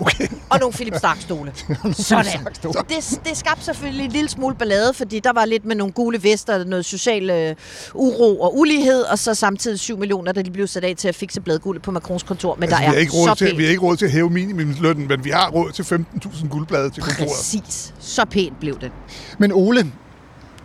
Okay. 0.00 0.28
Og 0.50 0.58
nogle 0.60 0.72
Philip 0.72 0.94
Stark-stole. 0.96 1.52
Sådan. 1.92 2.46
Det, 2.88 3.20
det 3.24 3.36
skabte 3.36 3.64
selvfølgelig 3.64 4.04
en 4.04 4.12
lille 4.12 4.28
smule 4.28 4.54
ballade, 4.54 4.94
fordi 4.94 5.20
der 5.20 5.32
var 5.32 5.44
lidt 5.44 5.64
med 5.64 5.76
nogle 5.76 5.92
gule 5.92 6.22
vester, 6.22 6.64
noget 6.64 6.84
social 6.84 7.30
øh, 7.30 7.54
uro 7.94 8.40
og 8.40 8.58
ulighed, 8.58 9.02
og 9.02 9.18
så 9.18 9.34
samtidig 9.34 9.78
7 9.80 9.98
millioner, 9.98 10.32
der 10.32 10.42
de 10.42 10.50
blev 10.50 10.66
sat 10.66 10.84
af 10.84 10.94
til 10.96 11.08
at 11.08 11.14
fikse 11.14 11.40
bladguld 11.40 11.80
på 11.80 11.90
Macrons 11.90 12.22
kontor. 12.22 12.54
Men 12.54 12.62
Altså, 12.62 12.76
der 12.82 12.90
vi, 12.90 12.96
er 12.96 13.00
ikke 13.00 13.12
råd 13.12 13.28
så 13.28 13.34
til, 13.34 13.44
pænt. 13.46 13.58
vi 13.58 13.62
har 13.64 13.70
ikke 13.70 13.82
råd 13.82 13.96
til 13.96 14.04
at 14.04 14.12
hæve 14.12 14.30
minimumslønnen, 14.30 15.08
men 15.08 15.24
vi 15.24 15.30
har 15.30 15.50
råd 15.50 15.72
til 15.72 15.82
15.000 15.82 16.48
guldblade 16.48 16.90
til 16.90 17.02
kontoret. 17.02 17.28
Præcis. 17.36 17.94
Så 18.00 18.24
pænt 18.24 18.60
blev 18.60 18.80
det. 18.80 18.92
Men 19.38 19.52
Ole, 19.52 19.92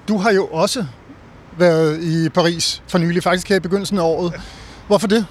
du 0.08 0.18
har 0.18 0.32
jo 0.32 0.46
også 0.48 0.86
været 1.60 2.04
i 2.04 2.30
Paris 2.30 2.82
for 2.88 2.98
nylig, 2.98 3.24
faktisk 3.24 3.50
her 3.50 3.56
i 3.56 3.60
begyndelsen 3.60 3.98
af 3.98 4.04
året. 4.04 4.42
Hvorfor 4.88 5.08
det? 5.08 5.25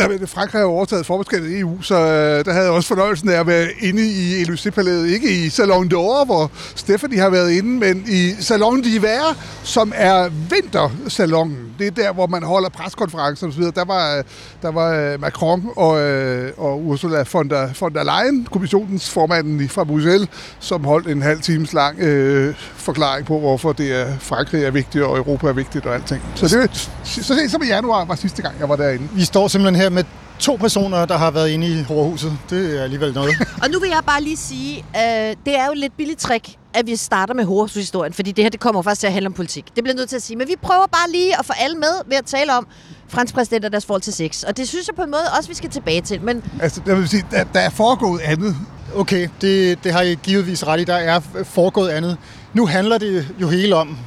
Nej, 0.00 0.08
men 0.08 0.26
Frankrig 0.26 0.60
har 0.60 0.66
overtaget 0.66 1.06
formandskabet 1.06 1.50
i 1.50 1.58
EU, 1.58 1.82
så 1.82 1.94
øh, 1.94 2.44
der 2.44 2.52
havde 2.52 2.64
jeg 2.64 2.72
også 2.72 2.88
fornøjelsen 2.88 3.28
af 3.28 3.40
at 3.40 3.46
være 3.46 3.68
inde 3.80 4.06
i 4.06 4.42
Élysée-palæet. 4.42 5.06
Ikke 5.06 5.44
i 5.44 5.48
Salon 5.48 5.92
d'Or, 5.92 6.24
hvor 6.24 6.50
Stephanie 6.74 7.20
har 7.20 7.30
været 7.30 7.50
inde, 7.50 7.68
men 7.68 8.04
i 8.08 8.32
Salon 8.40 8.80
d'Hiver, 8.84 9.34
som 9.62 9.92
er 9.96 10.28
vintersalongen. 10.50 11.58
Det 11.78 11.86
er 11.86 11.90
der, 11.90 12.12
hvor 12.12 12.26
man 12.26 12.42
holder 12.42 12.68
preskonferencer 12.68 13.46
osv. 13.46 13.62
Der 13.62 13.84
var, 13.84 14.16
øh, 14.16 14.24
der 14.62 14.70
var 14.70 14.94
øh, 14.94 15.20
Macron 15.20 15.66
og, 15.76 16.00
øh, 16.00 16.52
og 16.56 16.82
Ursula 16.84 17.24
von 17.32 17.50
der, 17.50 17.68
von 17.80 17.94
der 17.94 18.04
Leyen, 18.04 18.48
kommissionens 18.52 19.10
formanden 19.10 19.68
fra 19.68 19.84
Bruxelles, 19.84 20.28
som 20.60 20.84
holdt 20.84 21.08
en 21.08 21.22
halv 21.22 21.40
times 21.40 21.72
lang 21.72 21.98
øh, 22.00 22.54
forklaring 22.74 23.26
på, 23.26 23.38
hvorfor 23.38 23.72
det 23.72 24.00
er 24.00 24.18
Frankrig 24.18 24.64
er 24.64 24.70
vigtigt, 24.70 25.04
og 25.04 25.16
Europa 25.16 25.48
er 25.48 25.52
vigtigt 25.52 25.86
og 25.86 25.94
alting. 25.94 26.22
Så 26.34 26.48
det 26.48 26.70
så 27.04 27.22
så, 27.22 27.34
så 27.48 27.58
i 27.62 27.66
januar 27.66 28.04
var 28.04 28.14
sidste 28.14 28.42
gang, 28.42 28.54
jeg 28.60 28.68
var 28.68 28.76
derinde. 28.76 29.08
Vi 29.12 29.24
står 29.24 29.48
simpelthen 29.48 29.82
her 29.82 29.89
med 29.90 30.04
to 30.38 30.56
personer, 30.56 31.06
der 31.06 31.16
har 31.16 31.30
været 31.30 31.48
inde 31.50 31.66
i 31.66 31.82
Horhuset. 31.82 32.38
Det 32.50 32.78
er 32.78 32.82
alligevel 32.82 33.14
noget. 33.14 33.34
Og 33.62 33.70
nu 33.70 33.78
vil 33.78 33.88
jeg 33.88 34.00
bare 34.06 34.22
lige 34.22 34.36
sige, 34.36 34.78
øh, 34.78 35.36
det 35.46 35.58
er 35.58 35.66
jo 35.66 35.72
lidt 35.74 35.96
billigt 35.96 36.20
trick, 36.20 36.48
at 36.74 36.86
vi 36.86 36.96
starter 36.96 37.34
med 37.34 37.44
Horus-historien, 37.44 38.12
fordi 38.12 38.32
det 38.32 38.44
her 38.44 38.50
det 38.50 38.60
kommer 38.60 38.82
faktisk 38.82 39.00
til 39.00 39.06
at 39.06 39.12
handle 39.12 39.26
om 39.26 39.32
politik. 39.32 39.64
Det 39.76 39.84
bliver 39.84 39.96
nødt 39.96 40.08
til 40.08 40.16
at 40.16 40.22
sige, 40.22 40.36
men 40.36 40.48
vi 40.48 40.54
prøver 40.62 40.86
bare 40.86 41.10
lige 41.12 41.38
at 41.38 41.46
få 41.46 41.52
alle 41.60 41.76
med 41.76 41.92
ved 42.06 42.16
at 42.16 42.24
tale 42.24 42.56
om 42.56 42.66
fransk 43.08 43.34
præsident 43.34 43.64
og 43.64 43.72
deres 43.72 43.86
forhold 43.86 44.02
til 44.02 44.12
sex. 44.12 44.42
Og 44.42 44.56
det 44.56 44.68
synes 44.68 44.86
jeg 44.88 44.94
på 44.94 45.02
en 45.02 45.10
måde 45.10 45.22
også, 45.38 45.48
vi 45.48 45.54
skal 45.54 45.70
tilbage 45.70 46.00
til. 46.00 46.22
Men 46.22 46.44
Altså, 46.60 46.80
jeg 46.86 46.96
vil 46.96 47.08
sige, 47.08 47.26
der, 47.30 47.44
der 47.44 47.60
er 47.60 47.70
foregået 47.70 48.20
andet. 48.20 48.56
Okay, 48.96 49.28
det, 49.40 49.84
det 49.84 49.92
har 49.92 50.00
I 50.00 50.14
givetvis 50.22 50.66
ret 50.66 50.80
i. 50.80 50.84
Der 50.84 50.94
er 50.94 51.20
foregået 51.44 51.88
andet. 51.88 52.16
Nu 52.54 52.66
handler 52.66 52.98
det 52.98 53.28
jo 53.40 53.48
hele 53.48 53.76
om 53.76 53.98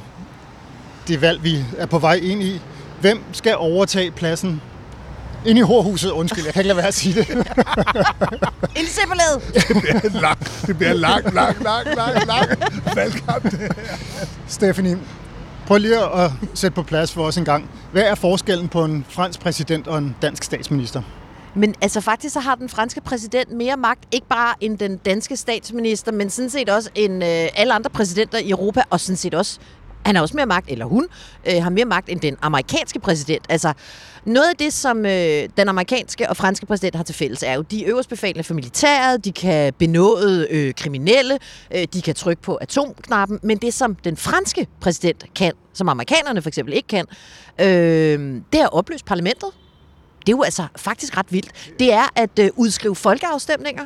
det 1.08 1.20
valg, 1.20 1.44
vi 1.44 1.64
er 1.78 1.86
på 1.86 1.98
vej 1.98 2.14
ind 2.14 2.42
i. 2.42 2.60
Hvem 3.00 3.22
skal 3.32 3.56
overtage 3.56 4.10
pladsen 4.10 4.60
ind 5.46 5.58
i 5.58 5.62
Horhuset? 5.62 6.10
Undskyld, 6.10 6.44
jeg 6.44 6.52
kan 6.52 6.60
ikke 6.60 6.68
lade 6.68 6.76
være 6.76 6.86
at 6.86 6.94
sige 6.94 7.14
det. 7.14 7.28
Ildsepalæet! 8.78 9.42
Det 9.68 9.82
bliver 9.82 10.20
lang, 10.20 10.38
det 10.66 10.78
bliver 10.78 10.92
lang, 10.92 11.34
lang, 11.34 11.62
lang, 11.64 11.86
lang, 11.96 12.26
lang 12.26 12.48
valgkamp. 12.94 13.42
det 13.42 13.58
her. 13.58 13.68
Stephanie, 14.48 14.98
prøv 15.66 15.78
lige 15.78 15.98
at 15.98 16.30
sætte 16.54 16.74
på 16.74 16.82
plads 16.82 17.12
for 17.12 17.24
os 17.24 17.36
en 17.36 17.44
gang. 17.44 17.70
Hvad 17.92 18.02
er 18.02 18.14
forskellen 18.14 18.68
på 18.68 18.84
en 18.84 19.06
fransk 19.08 19.40
præsident 19.40 19.86
og 19.88 19.98
en 19.98 20.16
dansk 20.22 20.44
statsminister? 20.44 21.02
Men 21.54 21.74
altså 21.80 22.00
faktisk 22.00 22.32
så 22.32 22.40
har 22.40 22.54
den 22.54 22.68
franske 22.68 23.00
præsident 23.00 23.50
mere 23.50 23.76
magt, 23.76 24.04
ikke 24.12 24.26
bare 24.28 24.54
end 24.60 24.78
den 24.78 24.96
danske 24.96 25.36
statsminister, 25.36 26.12
men 26.12 26.30
sådan 26.30 26.50
set 26.50 26.68
også 26.68 26.90
end 26.94 27.24
øh, 27.24 27.48
alle 27.54 27.74
andre 27.74 27.90
præsidenter 27.90 28.38
i 28.38 28.50
Europa, 28.50 28.82
og 28.90 29.00
sådan 29.00 29.16
set 29.16 29.34
også, 29.34 29.58
han 30.06 30.14
har 30.14 30.22
også 30.22 30.36
mere 30.36 30.46
magt, 30.46 30.70
eller 30.70 30.84
hun 30.84 31.06
øh, 31.46 31.62
har 31.62 31.70
mere 31.70 31.84
magt 31.84 32.08
end 32.08 32.20
den 32.20 32.36
amerikanske 32.42 32.98
præsident. 32.98 33.46
Altså 33.48 33.72
noget 34.24 34.48
af 34.48 34.56
det, 34.56 34.72
som 34.72 35.06
øh, 35.06 35.48
den 35.56 35.68
amerikanske 35.68 36.28
og 36.28 36.36
franske 36.36 36.66
præsident 36.66 36.96
har 36.96 37.04
til 37.04 37.14
fælles, 37.14 37.42
er 37.42 37.52
jo, 37.52 37.62
de 37.62 37.84
er 37.84 37.90
øverstbefalende 37.90 38.44
for 38.44 38.54
militæret, 38.54 39.24
de 39.24 39.32
kan 39.32 39.72
benåde 39.78 40.46
øh, 40.50 40.74
kriminelle, 40.74 41.38
øh, 41.74 41.86
de 41.92 42.02
kan 42.02 42.14
trykke 42.14 42.42
på 42.42 42.54
atomknappen, 42.54 43.40
men 43.42 43.58
det 43.58 43.74
som 43.74 43.94
den 43.94 44.16
franske 44.16 44.66
præsident 44.80 45.24
kan, 45.34 45.52
som 45.72 45.88
amerikanerne 45.88 46.42
for 46.42 46.48
eksempel 46.48 46.74
ikke 46.74 46.88
kan, 46.88 47.06
øh, 47.60 47.66
det 48.52 48.60
er 48.60 48.64
at 48.64 48.72
opløse 48.72 49.04
parlamentet. 49.04 49.48
Det 50.20 50.32
er 50.32 50.36
jo 50.36 50.42
altså 50.42 50.66
faktisk 50.76 51.16
ret 51.16 51.26
vildt. 51.32 51.70
Det 51.78 51.92
er 51.92 52.12
at 52.16 52.38
øh, 52.38 52.50
udskrive 52.56 52.94
folkeafstemninger, 52.94 53.84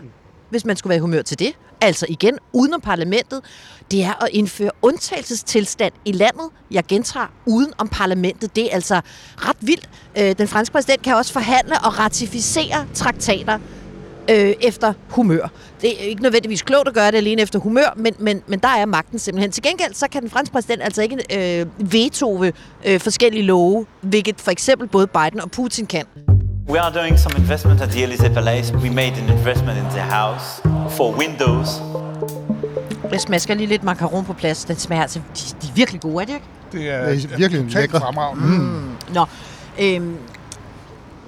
hvis 0.51 0.65
man 0.65 0.77
skulle 0.77 0.91
være 0.91 0.97
i 0.97 1.01
humør 1.01 1.23
til 1.23 1.39
det. 1.39 1.53
Altså 1.81 2.07
igen, 2.09 2.39
uden 2.53 2.75
om 2.75 2.81
parlamentet. 2.81 3.41
Det 3.91 4.05
er 4.05 4.25
at 4.25 4.29
indføre 4.33 4.71
undtagelsestilstand 4.83 5.93
i 6.05 6.13
landet. 6.13 6.51
Jeg 6.71 6.85
gentager, 6.89 7.27
uden 7.47 7.73
om 7.79 7.89
parlamentet. 7.89 8.57
Det 8.57 8.65
er 8.65 8.75
altså 8.75 9.01
ret 9.37 9.57
vildt. 9.61 9.89
Øh, 10.19 10.35
den 10.39 10.49
franske 10.49 10.73
præsident 10.73 11.03
kan 11.03 11.15
også 11.15 11.33
forhandle 11.33 11.75
og 11.85 11.99
ratificere 11.99 12.87
traktater 12.95 13.59
øh, 14.31 14.55
efter 14.61 14.93
humør. 15.09 15.49
Det 15.81 16.03
er 16.03 16.05
ikke 16.05 16.23
nødvendigvis 16.23 16.63
klogt 16.63 16.89
at 16.89 16.95
gøre 16.95 17.11
det 17.11 17.17
alene 17.17 17.43
efter 17.43 17.59
humør, 17.59 17.95
men, 17.97 18.15
men, 18.19 18.43
men 18.47 18.59
der 18.59 18.69
er 18.69 18.87
magten 18.87 19.19
simpelthen. 19.19 19.53
Til 19.53 19.63
gengæld 19.63 19.95
så 19.95 20.09
kan 20.09 20.23
den 20.23 20.31
franske 20.31 20.53
præsident 20.53 20.83
altså 20.83 21.03
ikke 21.03 21.61
øh, 21.61 21.93
vetove 21.93 22.53
øh, 22.87 23.01
forskellige 23.01 23.43
love, 23.43 23.87
hvilket 24.01 24.41
for 24.41 24.51
eksempel 24.51 24.89
både 24.89 25.07
Biden 25.07 25.41
og 25.41 25.51
Putin 25.51 25.87
kan. 25.87 26.05
We 26.69 26.79
are 26.81 26.93
doing 26.93 27.19
some 27.19 27.35
investment 27.39 27.81
at 27.81 27.89
the 27.91 28.03
Elysee 28.05 28.29
Palace. 28.29 28.73
We 28.75 28.91
made 28.91 29.13
an 29.19 29.29
investment 29.39 29.79
in 29.79 29.85
the 29.85 30.01
house 30.01 30.61
for 30.97 31.17
windows. 31.19 31.69
Jeg 33.13 33.21
smasker 33.21 33.55
lige 33.55 33.67
lidt 33.67 33.83
macaron 33.83 34.25
på 34.25 34.33
plads. 34.33 34.65
Den 34.65 34.77
smager 34.77 35.03
altså... 35.03 35.19
De, 35.19 35.41
de 35.63 35.69
er 35.69 35.73
virkelig 35.75 36.01
gode, 36.01 36.23
er 36.23 36.27
de 36.27 36.33
ikke? 36.35 36.47
Det 36.73 36.91
er, 36.91 37.05
Det 37.09 37.25
er 37.33 37.37
virkelig 37.37 37.73
lækre. 37.75 38.01
fremragende. 38.01 38.47
Mm. 38.47 38.91
Nå, 39.15 39.25
øhm, 39.81 40.17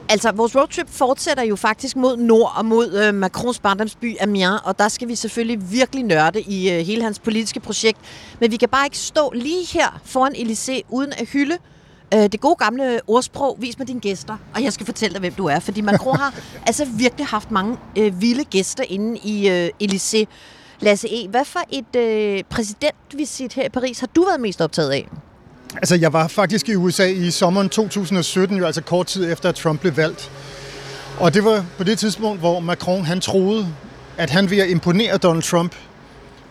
altså 0.09 0.33
vores 0.33 0.57
roadtrip 0.57 0.89
fortsætter 0.91 1.43
jo 1.43 1.57
faktisk 1.57 1.97
mod 1.97 2.17
nord 2.17 2.53
og 2.57 2.65
mod 2.65 2.93
øh, 2.93 3.15
Macrons 3.15 3.59
barndomsby 3.61 4.17
Amiens, 4.21 4.61
og 4.65 4.79
der 4.79 4.89
skal 4.89 5.09
vi 5.09 5.15
selvfølgelig 5.15 5.71
virkelig 5.73 6.05
nørde 6.05 6.41
i 6.41 6.71
øh, 6.71 6.87
hele 6.87 7.03
hans 7.03 7.19
politiske 7.19 7.61
projekt. 7.61 7.99
Men 8.41 8.51
vi 8.51 8.57
kan 8.57 8.69
bare 8.69 8.87
ikke 8.87 8.99
stå 8.99 9.33
lige 9.35 9.67
her 9.73 10.01
foran 10.05 10.33
Elysée 10.33 10.81
uden 10.89 11.13
at 11.13 11.29
hylde 11.29 11.57
øh, 12.15 12.23
det 12.33 12.41
gode 12.41 12.57
gamle 12.57 13.01
ordsprog, 13.07 13.57
vis 13.61 13.79
mig 13.79 13.89
dine 13.89 14.01
gæster, 14.01 14.37
og 14.55 14.63
jeg 14.63 14.73
skal 14.73 14.87
fortælle 14.87 15.13
dig, 15.13 15.21
hvem 15.21 15.33
du 15.33 15.47
er. 15.47 15.59
Fordi 15.59 15.81
Macron 15.81 16.17
har 16.17 16.35
altså 16.67 16.85
virkelig 16.85 17.27
haft 17.27 17.51
mange 17.51 17.77
øh, 17.99 18.21
vilde 18.21 18.45
gæster 18.45 18.85
inde 18.89 19.19
i 19.19 19.49
øh, 19.49 19.71
Elysée. 19.83 20.25
Lasse 20.81 21.09
E., 21.09 21.29
hvad 21.29 21.45
for 21.45 21.61
et 21.73 21.97
øh, 21.97 22.45
præsidentvisit 22.51 23.53
her 23.53 23.65
i 23.65 23.69
Paris 23.69 24.01
har 24.01 24.07
du 24.07 24.25
været 24.25 24.41
mest 24.41 24.61
optaget 24.61 24.91
af? 24.91 25.09
Altså, 25.75 25.97
jeg 25.97 26.13
var 26.13 26.29
faktisk 26.29 26.69
i 26.69 26.75
USA 26.75 27.07
i 27.07 27.31
sommeren 27.31 27.69
2017, 27.69 28.57
jo 28.57 28.67
altså 28.67 28.83
kort 28.83 29.07
tid 29.07 29.33
efter, 29.33 29.49
at 29.49 29.55
Trump 29.55 29.81
blev 29.81 29.97
valgt. 29.97 30.31
Og 31.19 31.35
det 31.35 31.45
var 31.45 31.65
på 31.79 31.85
det 31.85 31.99
tidspunkt, 31.99 32.41
hvor 32.41 32.61
Macron 32.61 33.05
han 33.05 33.21
troede, 33.21 33.67
at 34.17 34.31
han 34.31 34.51
ved 34.51 34.59
at 34.59 34.71
imponere 34.71 35.17
Donald 35.17 35.43
Trump, 35.43 35.75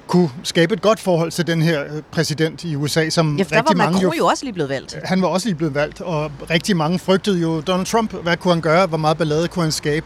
kunne 0.10 0.30
skabe 0.43 0.74
et 0.74 0.82
godt 0.82 1.00
forhold 1.00 1.32
til 1.32 1.48
den 1.48 1.62
her 1.62 1.84
øh, 1.84 2.02
præsident 2.12 2.63
i 2.63 2.76
USA, 2.76 3.10
som 3.10 3.38
Ja, 3.38 3.43
der 3.43 3.50
var 3.50 3.58
rigtig 3.58 3.78
mange 3.78 3.93
Macron 3.93 4.17
jo 4.17 4.26
også 4.26 4.45
lige 4.45 4.54
blevet 4.54 4.69
valgt. 4.69 4.98
Han 5.04 5.22
var 5.22 5.28
også 5.28 5.48
lige 5.48 5.56
blevet 5.56 5.76
valgt, 5.76 6.02
og 6.02 6.32
rigtig 6.50 6.78
mange 6.78 7.00
frygtede 7.00 7.41
jo 7.41 7.62
Donald 7.62 7.86
Trump. 7.86 8.13
Hvad 8.24 8.38
kunne 8.38 8.54
han 8.54 8.62
gøre? 8.62 8.86
Hvor 8.86 8.98
meget 8.98 9.17
ballade 9.17 9.48
kunne 9.48 9.63
han 9.63 9.72
skabe? 9.72 10.06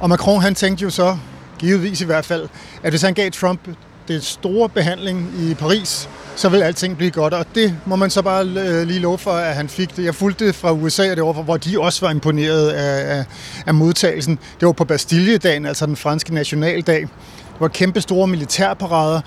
Og 0.00 0.08
Macron 0.08 0.40
han 0.40 0.54
tænkte 0.54 0.82
jo 0.82 0.90
så, 0.90 1.16
givetvis 1.58 2.00
i 2.00 2.04
hvert 2.04 2.24
fald, 2.24 2.48
at 2.82 2.92
hvis 2.92 3.02
han 3.02 3.14
gav 3.14 3.30
Trump 3.30 3.60
det 4.08 4.24
store 4.24 4.68
behandling 4.68 5.32
i 5.38 5.54
Paris, 5.54 6.08
så 6.36 6.48
vil 6.48 6.62
alting 6.62 6.96
blive 6.96 7.10
godt. 7.10 7.34
Og 7.34 7.46
det 7.54 7.76
må 7.86 7.96
man 7.96 8.10
så 8.10 8.22
bare 8.22 8.44
øh, 8.44 8.86
lige 8.86 9.00
love 9.00 9.18
for, 9.18 9.30
at 9.32 9.54
han 9.54 9.68
fik 9.68 9.96
det. 9.96 10.04
Jeg 10.04 10.14
fulgte 10.14 10.46
det 10.46 10.54
fra 10.54 10.72
USA 10.72 11.10
og 11.10 11.16
derovre, 11.16 11.42
hvor 11.42 11.56
de 11.56 11.80
også 11.80 12.06
var 12.06 12.10
imponeret 12.10 12.68
af, 12.70 13.18
af, 13.18 13.24
af 13.66 13.74
modtagelsen. 13.74 14.38
Det 14.60 14.66
var 14.66 14.72
på 14.72 14.84
Bastilledagen, 14.84 15.66
altså 15.66 15.86
den 15.86 15.96
franske 15.96 16.34
nationaldag. 16.34 17.08
Det 17.54 17.60
var 17.60 17.68
kæmpe 17.68 18.00
store 18.00 18.26
militærparader. 18.26 19.20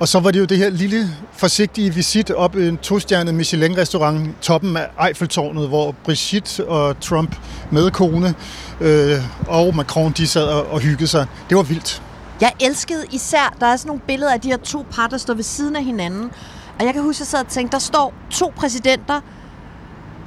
Og 0.00 0.08
så 0.08 0.20
var 0.20 0.30
det 0.30 0.40
jo 0.40 0.44
det 0.44 0.58
her 0.58 0.70
lille, 0.70 1.08
forsigtige 1.32 1.94
visit 1.94 2.30
op 2.30 2.56
i 2.56 2.68
en 2.68 2.76
tostjernet 2.76 3.34
Michelin-restaurant, 3.34 4.30
toppen 4.40 4.76
af 4.76 5.06
Eiffeltårnet, 5.06 5.68
hvor 5.68 5.94
Brigitte 6.04 6.68
og 6.68 7.00
Trump 7.00 7.36
med 7.70 7.90
kone 7.90 8.34
øh, 8.80 9.16
og 9.48 9.76
Macron, 9.76 10.12
de 10.12 10.26
sad 10.26 10.44
og, 10.46 10.66
og 10.66 10.80
hyggede 10.80 11.06
sig. 11.06 11.26
Det 11.48 11.56
var 11.56 11.62
vildt. 11.62 12.02
Jeg 12.40 12.52
elskede 12.60 13.04
især, 13.12 13.56
der 13.60 13.66
er 13.66 13.76
sådan 13.76 13.88
nogle 13.88 14.02
billeder 14.06 14.32
af 14.32 14.40
de 14.40 14.48
her 14.48 14.56
to 14.56 14.86
par, 14.90 15.06
der 15.06 15.18
står 15.18 15.34
ved 15.34 15.42
siden 15.42 15.76
af 15.76 15.84
hinanden. 15.84 16.30
Og 16.78 16.84
jeg 16.84 16.94
kan 16.94 17.02
huske, 17.02 17.16
at 17.16 17.20
jeg 17.20 17.26
sad 17.26 17.40
og 17.40 17.48
tænkte, 17.48 17.72
der 17.72 17.78
står 17.78 18.14
to 18.30 18.52
præsidenter 18.56 19.20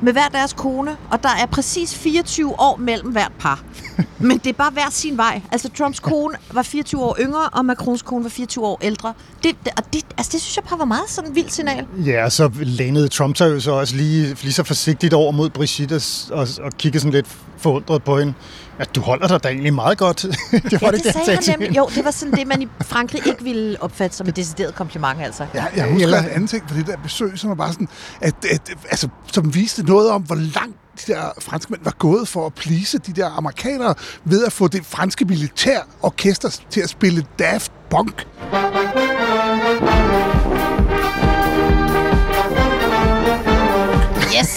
med 0.01 0.13
hver 0.13 0.27
deres 0.27 0.53
kone, 0.53 0.97
og 1.12 1.23
der 1.23 1.29
er 1.29 1.45
præcis 1.45 1.95
24 1.95 2.60
år 2.60 2.77
mellem 2.77 3.12
hvert 3.12 3.31
par. 3.39 3.63
Men 4.19 4.38
det 4.38 4.47
er 4.47 4.53
bare 4.53 4.71
hver 4.71 4.89
sin 4.89 5.17
vej. 5.17 5.41
Altså 5.51 5.69
Trumps 5.77 5.99
kone 5.99 6.38
var 6.51 6.62
24 6.62 7.03
år 7.03 7.17
yngre, 7.19 7.49
og 7.49 7.65
Macrons 7.65 8.01
kone 8.01 8.23
var 8.23 8.29
24 8.29 8.65
år 8.65 8.79
ældre. 8.81 9.13
Det, 9.43 9.55
og 9.77 9.93
det, 9.93 10.05
altså 10.17 10.31
det 10.31 10.41
synes 10.41 10.55
jeg 10.55 10.63
bare 10.69 10.79
var 10.79 10.86
meget 10.86 11.10
sådan 11.10 11.29
en 11.29 11.36
vild 11.36 11.49
signal. 11.49 11.86
Ja, 12.05 12.29
så 12.29 12.51
lænede 12.60 13.07
Trump 13.07 13.38
sig 13.38 13.49
jo 13.49 13.60
så 13.60 13.71
også 13.71 13.95
lige, 13.95 14.38
lige 14.41 14.53
så 14.53 14.63
forsigtigt 14.63 15.13
over 15.13 15.31
mod 15.31 15.49
Brigitte 15.49 15.95
og, 16.31 16.39
og, 16.39 16.47
og 16.62 16.71
kiggede 16.77 16.99
sådan 16.99 17.13
lidt 17.13 17.27
forundret 17.57 18.03
på 18.03 18.19
hende. 18.19 18.33
At 18.79 18.95
du 18.95 19.01
holder 19.01 19.27
dig 19.27 19.43
da 19.43 19.47
egentlig 19.49 19.73
meget 19.73 19.97
godt. 19.97 20.21
det 20.71 20.81
var 20.81 20.87
Ja, 20.87 20.91
det, 20.91 21.03
det 21.03 21.13
sagde 21.25 21.39
han 21.47 21.59
nemlig. 21.59 21.77
Jo, 21.77 21.89
det 21.95 22.05
var 22.05 22.11
sådan 22.11 22.33
det, 22.33 22.47
man 22.47 22.61
i 22.61 22.67
Frankrig 22.81 23.27
ikke 23.27 23.43
ville 23.43 23.77
opfatte 23.81 24.17
som 24.17 24.27
et 24.27 24.35
decideret 24.35 24.75
kompliment, 24.75 25.21
altså. 25.21 25.47
Ja, 25.53 25.65
jeg 25.75 25.85
husker 25.85 26.05
Eller- 26.05 26.19
en 26.19 26.29
anden 26.29 26.47
ting 26.47 26.67
på 26.67 26.73
det 26.73 26.87
der 26.87 26.97
besøg, 27.03 27.31
som 27.39 27.49
var 27.49 27.55
bare 27.55 27.71
sådan, 27.73 27.87
at, 28.21 28.33
at, 28.51 28.61
altså, 28.89 29.07
som 29.31 29.55
viste 29.55 29.83
noget 29.83 30.09
om, 30.09 30.21
hvor 30.21 30.35
langt 30.35 30.77
de 31.07 31.13
der 31.13 31.21
franskmænd 31.41 31.81
var 31.83 31.95
gået 31.99 32.27
for 32.27 32.45
at 32.45 32.53
plise 32.53 32.97
de 32.97 33.13
der 33.13 33.29
amerikanere 33.37 33.93
ved 34.25 34.45
at 34.45 34.51
få 34.53 34.67
det 34.67 34.85
franske 34.85 35.25
militærorkester 35.25 36.49
til 36.69 36.81
at 36.81 36.89
spille 36.89 37.25
Daft 37.39 37.71
Punk. 37.89 38.27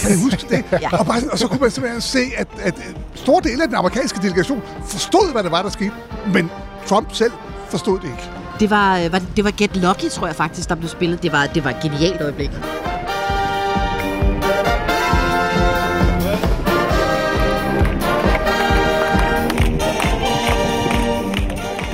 Kan 0.03 0.11
I 0.19 0.23
huske 0.23 0.47
det? 0.51 0.65
Ja. 0.83 0.99
og, 0.99 1.07
bare, 1.07 1.21
og 1.33 1.39
så 1.39 1.49
kunne 1.49 1.61
man 1.61 1.71
simpelthen 1.71 2.01
se, 2.01 2.21
at, 2.37 2.49
at 2.63 2.75
store 3.15 3.41
dele 3.45 3.63
af 3.63 3.69
den 3.69 3.77
amerikanske 3.77 4.19
delegation 4.23 4.63
forstod, 4.87 5.33
hvad 5.33 5.43
det 5.43 5.51
var, 5.53 5.63
der 5.63 5.71
skete, 5.71 5.93
men 6.33 6.51
Trump 6.87 7.09
selv 7.13 7.33
forstod 7.69 7.99
det 7.99 8.05
ikke. 8.05 8.31
Det 8.61 8.71
var, 8.71 8.99
øh, 8.99 9.13
var, 9.13 9.23
det 9.37 9.45
var 9.45 9.51
Get 9.51 9.77
Lucky, 9.77 10.09
tror 10.11 10.27
jeg 10.27 10.37
faktisk, 10.37 10.69
der 10.69 10.75
blev 10.75 10.89
spillet. 10.89 11.23
Det 11.23 11.33
var, 11.33 11.47
det 11.47 11.65
var 11.65 11.71
et 11.71 11.81
genialt 11.83 12.21
øjeblik. 12.21 12.51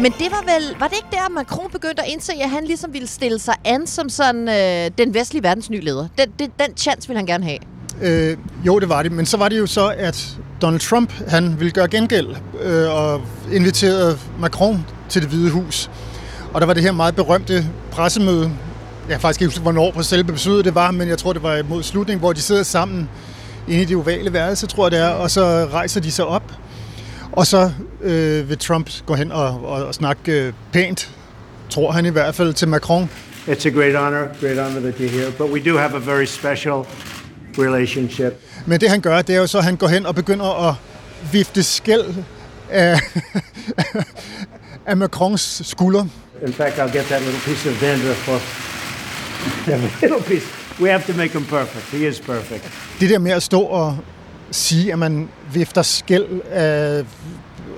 Men 0.00 0.12
det 0.12 0.30
var 0.30 0.42
vel, 0.54 0.76
var 0.80 0.88
det 0.88 0.96
ikke 0.96 1.08
der, 1.10 1.28
Macron 1.30 1.70
begyndte 1.70 2.02
at 2.02 2.08
indse, 2.08 2.32
at 2.42 2.50
han 2.50 2.64
ligesom 2.64 2.92
ville 2.92 3.08
stille 3.08 3.38
sig 3.38 3.54
an 3.64 3.86
som 3.86 4.08
sådan 4.08 4.48
øh, 4.48 4.90
den 4.98 5.14
vestlige 5.14 5.42
verdens 5.42 5.70
nye 5.70 5.80
leder? 5.80 6.08
Den, 6.18 6.32
den, 6.38 6.50
den 6.60 6.76
chance 6.76 7.08
ville 7.08 7.18
han 7.18 7.26
gerne 7.26 7.44
have. 7.44 7.58
Øh, 8.02 8.36
jo, 8.66 8.78
det 8.78 8.88
var 8.88 9.02
det. 9.02 9.12
Men 9.12 9.26
så 9.26 9.36
var 9.36 9.48
det 9.48 9.58
jo 9.58 9.66
så, 9.66 9.94
at 9.98 10.36
Donald 10.62 10.80
Trump 10.80 11.12
han 11.28 11.54
ville 11.58 11.70
gøre 11.70 11.88
gengæld 11.88 12.28
øh, 12.62 12.90
og 12.90 13.22
inviterede 13.52 14.18
Macron 14.40 14.86
til 15.08 15.22
det 15.22 15.30
hvide 15.30 15.50
hus. 15.50 15.90
Og 16.52 16.60
der 16.60 16.66
var 16.66 16.74
det 16.74 16.82
her 16.82 16.92
meget 16.92 17.16
berømte 17.16 17.66
pressemøde. 17.90 18.52
Jeg 19.08 19.14
kan 19.14 19.20
faktisk 19.20 19.40
ikke 19.40 19.50
huske, 19.50 19.62
hvornår 19.62 19.90
på 19.90 20.02
selve 20.02 20.24
besøget 20.24 20.64
det 20.64 20.74
var, 20.74 20.90
men 20.90 21.08
jeg 21.08 21.18
tror, 21.18 21.32
det 21.32 21.42
var 21.42 21.62
mod 21.68 21.82
slutningen, 21.82 22.20
hvor 22.20 22.32
de 22.32 22.40
sidder 22.40 22.62
sammen 22.62 23.08
inde 23.68 23.82
i 23.82 23.84
det 23.84 23.96
ovale 23.96 24.32
værelse, 24.32 24.66
tror 24.66 24.84
jeg 24.84 24.90
det 24.92 25.00
er, 25.00 25.08
og 25.08 25.30
så 25.30 25.68
rejser 25.72 26.00
de 26.00 26.12
sig 26.12 26.26
op, 26.26 26.52
og 27.32 27.46
så 27.46 27.70
øh, 28.02 28.48
vil 28.48 28.58
Trump 28.58 28.90
gå 29.06 29.14
hen 29.14 29.32
og, 29.32 29.46
og, 29.64 29.86
og 29.86 29.94
snakke 29.94 30.32
øh, 30.32 30.52
pænt, 30.72 31.10
tror 31.70 31.92
han 31.92 32.06
i 32.06 32.08
hvert 32.08 32.34
fald, 32.34 32.54
til 32.54 32.68
Macron. 32.68 33.10
It's 33.48 33.66
a 33.66 33.70
great 33.70 33.96
honor, 33.96 34.26
great 34.40 34.58
honor 34.58 34.80
that 34.80 34.94
you're 34.94 35.10
here, 35.10 35.30
but 35.38 35.50
we 35.50 35.70
do 35.70 35.76
have 35.76 35.94
a 35.94 36.14
very 36.14 36.26
special 36.26 36.84
relationship. 37.58 38.32
Men 38.66 38.80
det 38.80 38.90
han 38.90 39.00
gør, 39.00 39.22
det 39.22 39.34
er 39.34 39.38
jo 39.38 39.46
så, 39.46 39.58
at 39.58 39.64
han 39.64 39.76
går 39.76 39.88
hen 39.88 40.06
og 40.06 40.14
begynder 40.14 40.68
at 40.68 40.74
vifte 41.32 41.62
skæld 41.62 42.14
af, 42.70 43.00
af 44.86 44.96
Macrons 44.96 45.62
skulder. 45.64 46.04
In 46.46 46.52
fact, 46.52 46.78
I'll 46.78 46.96
get 46.96 47.04
that 47.04 47.22
little 47.22 47.40
piece 47.40 47.70
of 47.70 47.80
dandruff 47.80 48.28
off. 48.28 48.72
Yeah, 49.68 49.80
little 50.02 50.22
piece. 50.22 50.46
We 50.80 50.90
have 50.90 51.02
to 51.02 51.12
make 51.16 51.32
him 51.32 51.44
perfect. 51.44 51.84
He 51.84 52.08
is 52.08 52.20
perfect. 52.20 52.70
Det 53.00 53.10
der 53.10 53.18
med 53.18 53.30
at 53.32 53.42
stå 53.42 53.60
og 53.60 53.98
sige, 54.50 54.92
at 54.92 54.98
man 54.98 55.28
vifter 55.52 55.82
skæld 55.82 56.40
af 56.50 57.04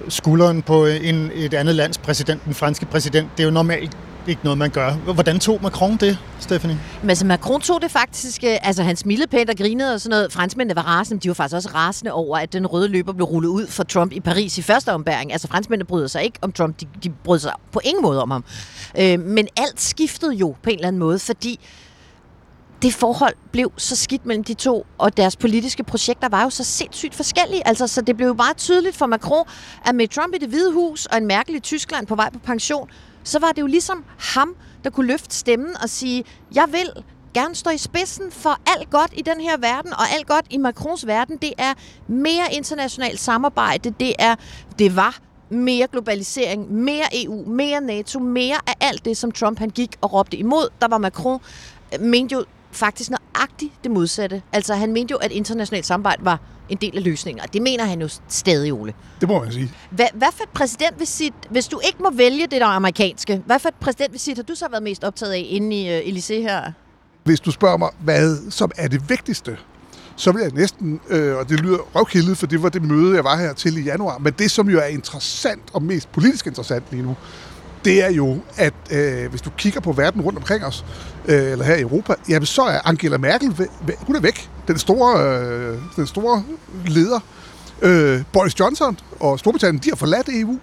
skulderen 0.09 0.63
på 0.63 0.87
en, 0.87 1.31
et 1.35 1.55
andet 1.55 1.75
lands 1.75 1.99
præsident, 1.99 2.45
den 2.45 2.55
franske 2.55 2.87
præsident, 2.87 3.29
det 3.37 3.43
er 3.43 3.45
jo 3.45 3.51
normalt 3.51 3.97
ikke 4.29 4.45
noget, 4.45 4.59
man 4.59 4.71
gør. 4.71 4.93
Hvordan 4.93 5.39
tog 5.39 5.59
Macron 5.63 5.97
det, 5.97 6.19
Stephanie? 6.39 6.79
Men 7.03 7.11
altså, 7.11 7.27
Macron 7.27 7.61
tog 7.61 7.83
det 7.83 7.91
faktisk, 7.91 8.45
øh, 8.45 8.57
altså 8.63 8.83
han 8.83 8.97
smilede 8.97 9.27
pænt 9.27 9.51
og 9.51 9.57
grinede 9.57 9.95
og 9.95 10.01
sådan 10.01 10.11
noget. 10.11 10.33
Franskmændene 10.33 10.77
var 10.77 10.83
rasende, 10.83 11.21
de 11.21 11.29
var 11.29 11.35
faktisk 11.35 11.57
også 11.57 11.69
rasende 11.75 12.13
over, 12.13 12.39
at 12.39 12.53
den 12.53 12.67
røde 12.67 12.89
løber 12.89 13.13
blev 13.13 13.27
rullet 13.27 13.49
ud 13.49 13.67
for 13.67 13.85
Trump 13.85 14.13
i 14.13 14.21
Paris 14.21 14.59
i 14.59 14.63
første 14.63 14.93
ombæring. 14.93 15.33
Altså 15.33 15.49
franskmændene 15.49 15.87
bryder 15.87 16.07
sig 16.07 16.25
ikke 16.25 16.39
om 16.43 16.53
Trump, 16.53 16.81
de, 16.81 16.87
de 17.05 17.11
bryder 17.11 17.41
sig 17.41 17.53
på 17.73 17.81
ingen 17.85 18.03
måde 18.03 18.23
om 18.23 18.31
ham. 18.31 18.45
Øh, 18.99 19.21
men 19.21 19.49
alt 19.57 19.81
skiftede 19.81 20.35
jo 20.35 20.55
på 20.63 20.71
en 20.71 20.77
eller 20.77 20.89
anden 20.89 21.01
måde, 21.01 21.19
fordi 21.19 21.61
det 22.83 22.95
forhold 22.95 23.35
blev 23.53 23.73
så 23.77 23.97
skidt 23.97 24.27
mellem 24.27 24.45
de 24.45 24.55
to, 24.55 24.87
og 24.99 25.17
deres 25.17 25.37
politiske 25.37 25.85
projekter 25.85 26.29
var 26.29 26.43
jo 26.43 26.51
så 26.51 26.65
sindssygt 26.65 27.15
forskellige. 27.15 27.69
Altså, 27.69 27.87
så 27.87 28.01
det 28.01 28.17
blev 28.17 28.29
jo 28.29 28.35
meget 28.35 28.57
tydeligt 28.57 28.97
for 28.97 29.07
Macron, 29.07 29.45
at 29.87 29.95
med 29.95 30.09
Trump 30.09 30.35
i 30.35 30.39
det 30.39 30.49
hvide 30.49 30.73
hus 30.73 31.07
og 31.07 31.19
en 31.19 31.27
mærkelig 31.27 31.63
Tyskland 31.63 32.07
på 32.07 32.15
vej 32.15 32.31
på 32.31 32.39
pension, 32.39 32.89
så 33.29 33.39
var 33.39 33.53
det 33.53 33.63
jo 33.63 33.67
ligesom 33.67 34.05
ham, 34.19 34.57
der 34.85 34.91
kunne 34.91 35.07
løfte 35.07 35.37
stemmen 35.37 35.77
og 35.83 35.89
sige, 35.91 36.25
jeg 36.55 36.67
vil 36.73 37.05
gerne 37.35 37.55
stå 37.55 37.71
i 37.71 37.79
spidsen 37.79 38.31
for 38.31 38.61
alt 38.67 38.91
godt 38.91 39.13
i 39.17 39.23
den 39.23 39.41
her 39.41 39.57
verden, 39.57 39.93
og 39.93 40.11
alt 40.17 40.27
godt 40.27 40.47
i 40.51 40.57
Macrons 40.57 41.07
verden, 41.07 41.37
det 41.37 41.53
er 41.59 41.75
mere 42.07 42.53
internationalt 42.53 43.21
samarbejde, 43.21 43.91
det 44.01 44.15
er, 44.19 44.35
det 44.79 44.97
var 44.97 45.19
mere 45.51 45.87
globalisering, 45.87 46.73
mere 46.73 47.05
EU, 47.25 47.45
mere 47.47 47.81
NATO, 47.81 48.19
mere 48.19 48.57
af 48.67 48.75
alt 48.81 49.05
det, 49.05 49.17
som 49.17 49.33
Trump 49.33 49.59
han 49.59 49.71
gik 49.71 49.97
og 50.01 50.13
råbte 50.13 50.37
imod. 50.37 50.69
Der 50.81 50.89
var 50.89 50.99
Macron, 50.99 51.41
øh, 51.95 52.01
mente 52.01 52.33
jo 52.33 52.45
faktisk 52.79 53.11
nøjagtigt 53.11 53.73
det 53.83 53.91
modsatte. 53.91 54.43
Altså 54.53 54.75
han 54.75 54.93
mente 54.93 55.13
jo, 55.13 55.17
at 55.17 55.33
internationalt 55.33 55.87
samarbejde 55.87 56.25
var 56.25 56.41
en 56.69 56.79
del 56.81 56.97
af 56.97 57.05
løsningen, 57.05 57.43
og 57.43 57.53
det 57.53 57.63
mener 57.63 57.85
han 57.85 58.01
jo 58.01 58.09
stadig, 58.29 58.73
Ole. 58.73 58.95
Det 59.21 59.29
må 59.29 59.43
man 59.43 59.53
sige. 59.53 59.73
Hvad, 59.91 60.07
hvad 60.15 60.29
for 60.33 60.43
et 60.43 60.49
præsidentvisit, 60.49 61.35
hvis 61.51 61.69
du 61.69 61.81
ikke 61.87 62.03
må 62.03 62.11
vælge 62.11 62.43
det 62.43 62.61
der 62.61 62.67
amerikanske, 62.67 63.43
hvad 63.47 63.59
for 63.59 63.69
et 63.69 63.75
præsidentvisit 63.75 64.37
har 64.37 64.43
du 64.43 64.55
så 64.55 64.69
været 64.71 64.83
mest 64.83 65.05
optaget 65.05 65.33
af 65.33 65.47
inde 65.49 65.77
i 65.77 65.99
uh, 65.99 66.19
Elysée 66.19 66.43
her? 66.43 66.73
Hvis 67.25 67.41
du 67.41 67.51
spørger 67.51 67.77
mig, 67.77 67.91
hvad 68.01 68.51
som 68.51 68.71
er 68.77 68.89
det 68.89 69.11
vigtigste, 69.11 69.57
så 70.17 70.33
vil 70.33 70.43
jeg 70.43 70.51
næsten, 70.55 71.01
øh, 71.09 71.37
og 71.37 71.49
det 71.49 71.61
lyder 71.61 71.79
røvkildet, 71.79 72.39
for 72.39 72.47
det 72.47 72.63
var 72.63 72.69
det 72.69 72.83
møde, 72.83 73.15
jeg 73.15 73.25
var 73.25 73.37
her 73.37 73.53
til 73.53 73.79
i 73.79 73.83
januar, 73.83 74.19
men 74.19 74.33
det, 74.33 74.51
som 74.51 74.69
jo 74.69 74.79
er 74.79 74.85
interessant 74.87 75.63
og 75.73 75.83
mest 75.83 76.13
politisk 76.13 76.47
interessant 76.47 76.85
lige 76.91 77.03
nu, 77.03 77.17
det 77.85 78.05
er 78.05 78.11
jo, 78.13 78.37
at 78.57 78.75
øh, 78.91 79.31
hvis 79.31 79.41
du 79.41 79.51
kigger 79.51 79.81
på 79.81 79.93
verden 79.93 80.21
rundt 80.23 80.39
omkring 80.39 80.65
os, 80.65 80.85
øh, 81.29 81.53
eller 81.53 81.65
her 81.65 81.75
i 81.75 81.81
Europa, 81.81 82.15
jamen 82.29 82.47
så 82.47 82.63
er 82.63 82.79
Angela 82.85 83.19
Merkel, 83.19 83.49
væ- 83.59 84.05
hun 84.07 84.17
er 84.17 84.21
væk. 84.21 84.51
Den 84.69 84.79
store, 84.79 85.21
øh, 85.39 85.79
den 85.97 86.07
store 86.07 86.43
leder. 86.87 87.21
Øh, 87.83 88.23
Boris 88.33 88.61
Johnson 88.61 88.99
og 89.21 89.39
Storbritannien, 89.39 89.83
de 89.85 89.89
har 89.89 89.97
forladt 89.97 90.29
EU. 90.29 90.59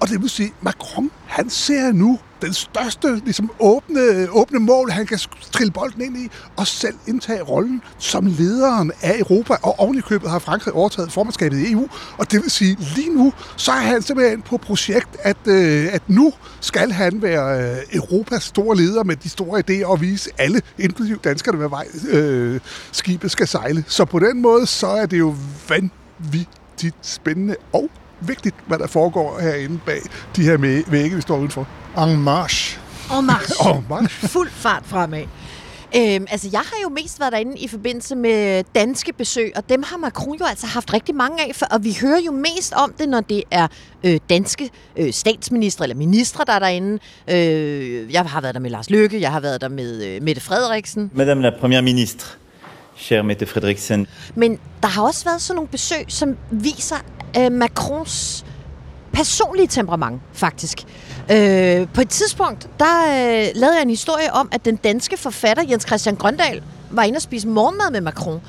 Og 0.00 0.08
det 0.08 0.22
vil 0.22 0.30
sige, 0.30 0.52
Macron, 0.62 1.10
han 1.26 1.50
ser 1.50 1.92
nu 1.92 2.18
den 2.42 2.52
største 2.52 3.16
ligesom, 3.24 3.50
åbne, 3.60 4.30
åbne 4.30 4.58
mål, 4.58 4.90
han 4.90 5.06
kan 5.06 5.18
trille 5.52 5.72
bolden 5.72 6.02
ind 6.02 6.16
i, 6.16 6.30
og 6.56 6.66
selv 6.66 6.94
indtage 7.06 7.42
rollen 7.42 7.82
som 7.98 8.26
lederen 8.26 8.92
af 9.02 9.18
Europa, 9.18 9.54
og 9.62 9.80
oven 9.80 9.98
i 9.98 10.00
købet 10.00 10.30
har 10.30 10.38
Frankrig 10.38 10.74
overtaget 10.74 11.12
formandskabet 11.12 11.58
i 11.58 11.72
EU, 11.72 11.88
og 12.18 12.32
det 12.32 12.42
vil 12.42 12.50
sige, 12.50 12.76
lige 12.96 13.14
nu, 13.14 13.32
så 13.56 13.72
er 13.72 13.76
han 13.76 14.02
simpelthen 14.02 14.42
på 14.42 14.56
projekt, 14.56 15.16
at, 15.20 15.36
øh, 15.46 15.88
at 15.92 16.02
nu 16.08 16.32
skal 16.60 16.92
han 16.92 17.22
være 17.22 17.62
øh, 17.62 17.76
Europas 17.92 18.42
store 18.42 18.76
leder 18.76 19.04
med 19.04 19.16
de 19.16 19.28
store 19.28 19.62
idéer 19.70 19.86
og 19.86 20.00
vise 20.00 20.30
alle, 20.38 20.62
inklusive 20.78 21.18
danskerne, 21.24 21.58
hvad 21.58 21.68
vej 21.68 21.86
øh, 22.08 22.60
skibet 22.92 23.30
skal 23.30 23.48
sejle. 23.48 23.84
Så 23.88 24.04
på 24.04 24.18
den 24.18 24.42
måde, 24.42 24.66
så 24.66 24.86
er 24.86 25.06
det 25.06 25.18
jo 25.18 25.34
vanvittigt 25.68 26.96
spændende 27.02 27.56
og 27.72 27.90
vigtigt, 28.20 28.54
hvad 28.66 28.78
der 28.78 28.86
foregår 28.86 29.38
herinde 29.40 29.78
bag 29.86 30.00
de 30.36 30.42
her 30.42 30.56
vægge, 30.90 31.16
vi 31.16 31.22
står 31.22 31.36
udenfor. 31.36 31.68
En 31.98 32.22
marche. 32.22 32.80
En 33.18 33.26
marche. 33.26 33.70
En 33.76 33.84
marche. 33.88 34.28
Fuld 34.28 34.50
fart 34.50 34.82
fremad. 34.86 35.24
Øhm, 35.96 36.26
altså, 36.30 36.48
jeg 36.52 36.60
har 36.60 36.76
jo 36.82 36.88
mest 36.88 37.20
været 37.20 37.32
derinde 37.32 37.58
i 37.58 37.68
forbindelse 37.68 38.16
med 38.16 38.64
danske 38.74 39.12
besøg, 39.12 39.52
og 39.56 39.68
dem 39.68 39.82
har 39.82 39.96
Macron 39.96 40.36
jo 40.38 40.44
altså 40.44 40.66
haft 40.66 40.92
rigtig 40.92 41.14
mange 41.14 41.48
af, 41.48 41.54
for, 41.54 41.66
og 41.66 41.84
vi 41.84 41.96
hører 42.00 42.20
jo 42.26 42.32
mest 42.32 42.72
om 42.72 42.92
det, 42.98 43.08
når 43.08 43.20
det 43.20 43.42
er 43.50 43.66
øh, 44.04 44.20
danske 44.30 44.70
øh, 44.96 45.12
statsminister 45.12 45.82
eller 45.82 45.96
ministre, 45.96 46.44
der 46.46 46.52
er 46.52 46.58
derinde. 46.58 46.98
Øh, 47.30 48.12
jeg 48.12 48.24
har 48.24 48.40
været 48.40 48.54
der 48.54 48.60
med 48.60 48.70
Lars 48.70 48.90
Løkke, 48.90 49.20
jeg 49.20 49.32
har 49.32 49.40
været 49.40 49.60
der 49.60 49.68
med 49.68 50.04
øh, 50.04 50.22
Mette 50.22 50.42
Frederiksen. 50.42 51.10
Madame 51.14 51.42
la 51.42 51.50
Première 51.50 51.82
Ministre, 51.82 52.36
cher 52.98 53.22
Mette 53.22 53.46
Frederiksen. 53.46 54.06
Men 54.34 54.58
der 54.82 54.88
har 54.88 55.02
også 55.02 55.24
været 55.24 55.42
sådan 55.42 55.56
nogle 55.56 55.68
besøg, 55.68 56.04
som 56.08 56.36
viser 56.50 56.96
øh, 57.38 57.52
Macrons 57.52 58.44
personlige 59.12 59.66
temperament, 59.66 60.20
faktisk. 60.32 60.78
Øh, 61.32 61.88
på 61.94 62.00
et 62.00 62.08
tidspunkt, 62.08 62.68
der 62.78 63.02
øh, 63.06 63.46
lavede 63.54 63.74
jeg 63.74 63.82
en 63.82 63.90
historie 63.90 64.32
om, 64.32 64.48
at 64.52 64.64
den 64.64 64.76
danske 64.76 65.16
forfatter 65.16 65.64
Jens 65.70 65.86
Christian 65.86 66.16
Grøndal 66.16 66.62
var 66.90 67.02
inde 67.02 67.16
og 67.16 67.22
spise 67.22 67.48
morgenmad 67.48 67.90
med 67.90 68.00
Macron. 68.00 68.40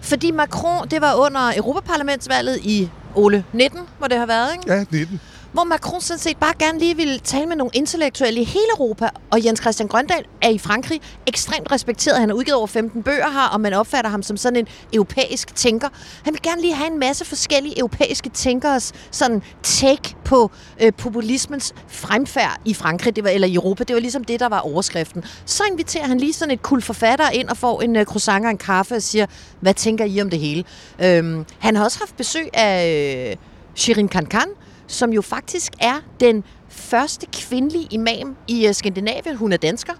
Fordi 0.00 0.30
Macron, 0.30 0.88
det 0.88 1.00
var 1.00 1.14
under 1.14 1.52
Europaparlamentsvalget 1.56 2.58
i 2.62 2.88
Ole 3.14 3.44
19, 3.52 3.80
hvor 3.98 4.06
det 4.06 4.18
har 4.18 4.26
været, 4.26 4.52
ikke? 4.52 4.74
Ja, 4.74 4.84
19 4.90 5.20
hvor 5.56 5.64
Macron 5.64 6.00
sådan 6.00 6.18
set 6.18 6.36
bare 6.36 6.52
gerne 6.58 6.78
lige 6.78 6.96
ville 6.96 7.18
tale 7.18 7.46
med 7.46 7.56
nogle 7.56 7.70
intellektuelle 7.74 8.40
i 8.40 8.44
hele 8.44 8.66
Europa, 8.78 9.08
og 9.30 9.44
Jens 9.44 9.60
Christian 9.60 9.88
Grøndal 9.88 10.24
er 10.42 10.48
i 10.48 10.58
Frankrig 10.58 11.00
ekstremt 11.26 11.72
respekteret. 11.72 12.20
Han 12.20 12.28
har 12.28 12.36
udgivet 12.36 12.56
over 12.56 12.66
15 12.66 13.02
bøger 13.02 13.30
her, 13.30 13.48
og 13.52 13.60
man 13.60 13.72
opfatter 13.72 14.10
ham 14.10 14.22
som 14.22 14.36
sådan 14.36 14.56
en 14.56 14.66
europæisk 14.92 15.54
tænker. 15.54 15.88
Han 16.24 16.32
vil 16.34 16.42
gerne 16.42 16.60
lige 16.60 16.74
have 16.74 16.92
en 16.92 16.98
masse 16.98 17.24
forskellige 17.24 17.78
europæiske 17.78 18.28
tænkeres 18.28 18.92
sådan 19.10 19.42
take 19.62 20.16
på 20.24 20.50
øh, 20.82 20.92
populismens 20.92 21.74
fremfærd 21.88 22.60
i 22.64 22.74
Frankrig, 22.74 23.16
det 23.16 23.24
var, 23.24 23.30
eller 23.30 23.48
i 23.48 23.54
Europa. 23.54 23.84
Det 23.84 23.94
var 23.94 24.00
ligesom 24.00 24.24
det, 24.24 24.40
der 24.40 24.48
var 24.48 24.58
overskriften. 24.60 25.24
Så 25.46 25.62
inviterer 25.70 26.06
han 26.06 26.18
lige 26.18 26.32
sådan 26.32 26.54
et 26.54 26.62
kul 26.62 26.82
forfatter 26.82 27.30
ind 27.30 27.48
og 27.48 27.56
får 27.56 27.82
en 27.82 27.96
øh, 27.96 28.04
croissant 28.04 28.44
og 28.44 28.50
en 28.50 28.58
kaffe 28.58 28.94
og 28.94 29.02
siger, 29.02 29.26
hvad 29.60 29.74
tænker 29.74 30.04
I 30.04 30.20
om 30.20 30.30
det 30.30 30.38
hele? 30.38 30.64
Øhm, 31.02 31.44
han 31.58 31.76
har 31.76 31.84
også 31.84 31.98
haft 31.98 32.16
besøg 32.16 32.48
af 32.52 33.30
øh, 33.30 33.36
Shirin 33.74 34.08
Kankan, 34.08 34.48
som 34.86 35.12
jo 35.12 35.22
faktisk 35.22 35.72
er 35.80 35.94
den 36.20 36.44
første 36.68 37.26
kvindelige 37.32 37.88
imam 37.90 38.36
i 38.48 38.66
øh, 38.66 38.74
Skandinavien. 38.74 39.36
Hun 39.36 39.52
er 39.52 39.56
dansker. 39.56 39.92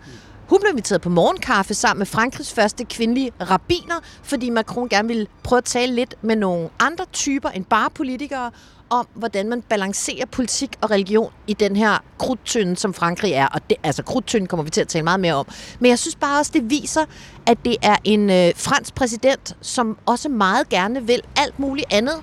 Hun 0.49 0.59
blev 0.61 0.70
inviteret 0.70 1.01
på 1.01 1.09
morgenkaffe 1.09 1.75
sammen 1.75 1.99
med 1.99 2.07
Frankrigs 2.07 2.53
første 2.53 2.85
kvindelige 2.85 3.33
rabiner, 3.40 3.94
fordi 4.22 4.51
Macron 4.51 4.88
gerne 4.88 5.09
ville 5.09 5.27
prøve 5.42 5.59
at 5.59 5.64
tale 5.64 5.94
lidt 5.94 6.14
med 6.22 6.37
nogle 6.37 6.68
andre 6.79 7.05
typer 7.12 7.49
end 7.49 7.64
bare 7.64 7.90
politikere 7.90 8.51
om, 8.90 9.07
hvordan 9.14 9.49
man 9.49 9.62
balancerer 9.62 10.27
politik 10.27 10.77
og 10.81 10.90
religion 10.90 11.33
i 11.46 11.53
den 11.53 11.77
her 11.77 11.99
krudtønde, 12.18 12.77
som 12.77 12.94
Frankrig 12.94 13.33
er. 13.33 13.46
Og 13.46 13.61
det, 13.70 13.77
altså 13.83 14.03
krudtønden 14.03 14.46
kommer 14.46 14.64
vi 14.64 14.70
til 14.70 14.81
at 14.81 14.88
tale 14.88 15.03
meget 15.03 15.20
mere 15.20 15.35
om. 15.35 15.46
Men 15.81 15.88
jeg 15.88 15.99
synes 15.99 16.16
bare 16.16 16.40
også, 16.40 16.51
det 16.55 16.70
viser, 16.70 17.05
at 17.46 17.59
det 17.64 17.77
er 17.83 17.96
en 18.05 18.31
øh, 18.31 18.53
fransk 18.57 18.94
præsident, 18.94 19.57
som 19.61 19.99
også 20.07 20.29
meget 20.29 20.68
gerne 20.68 21.07
vil 21.07 21.20
alt 21.37 21.59
muligt 21.59 21.87
andet 21.90 22.22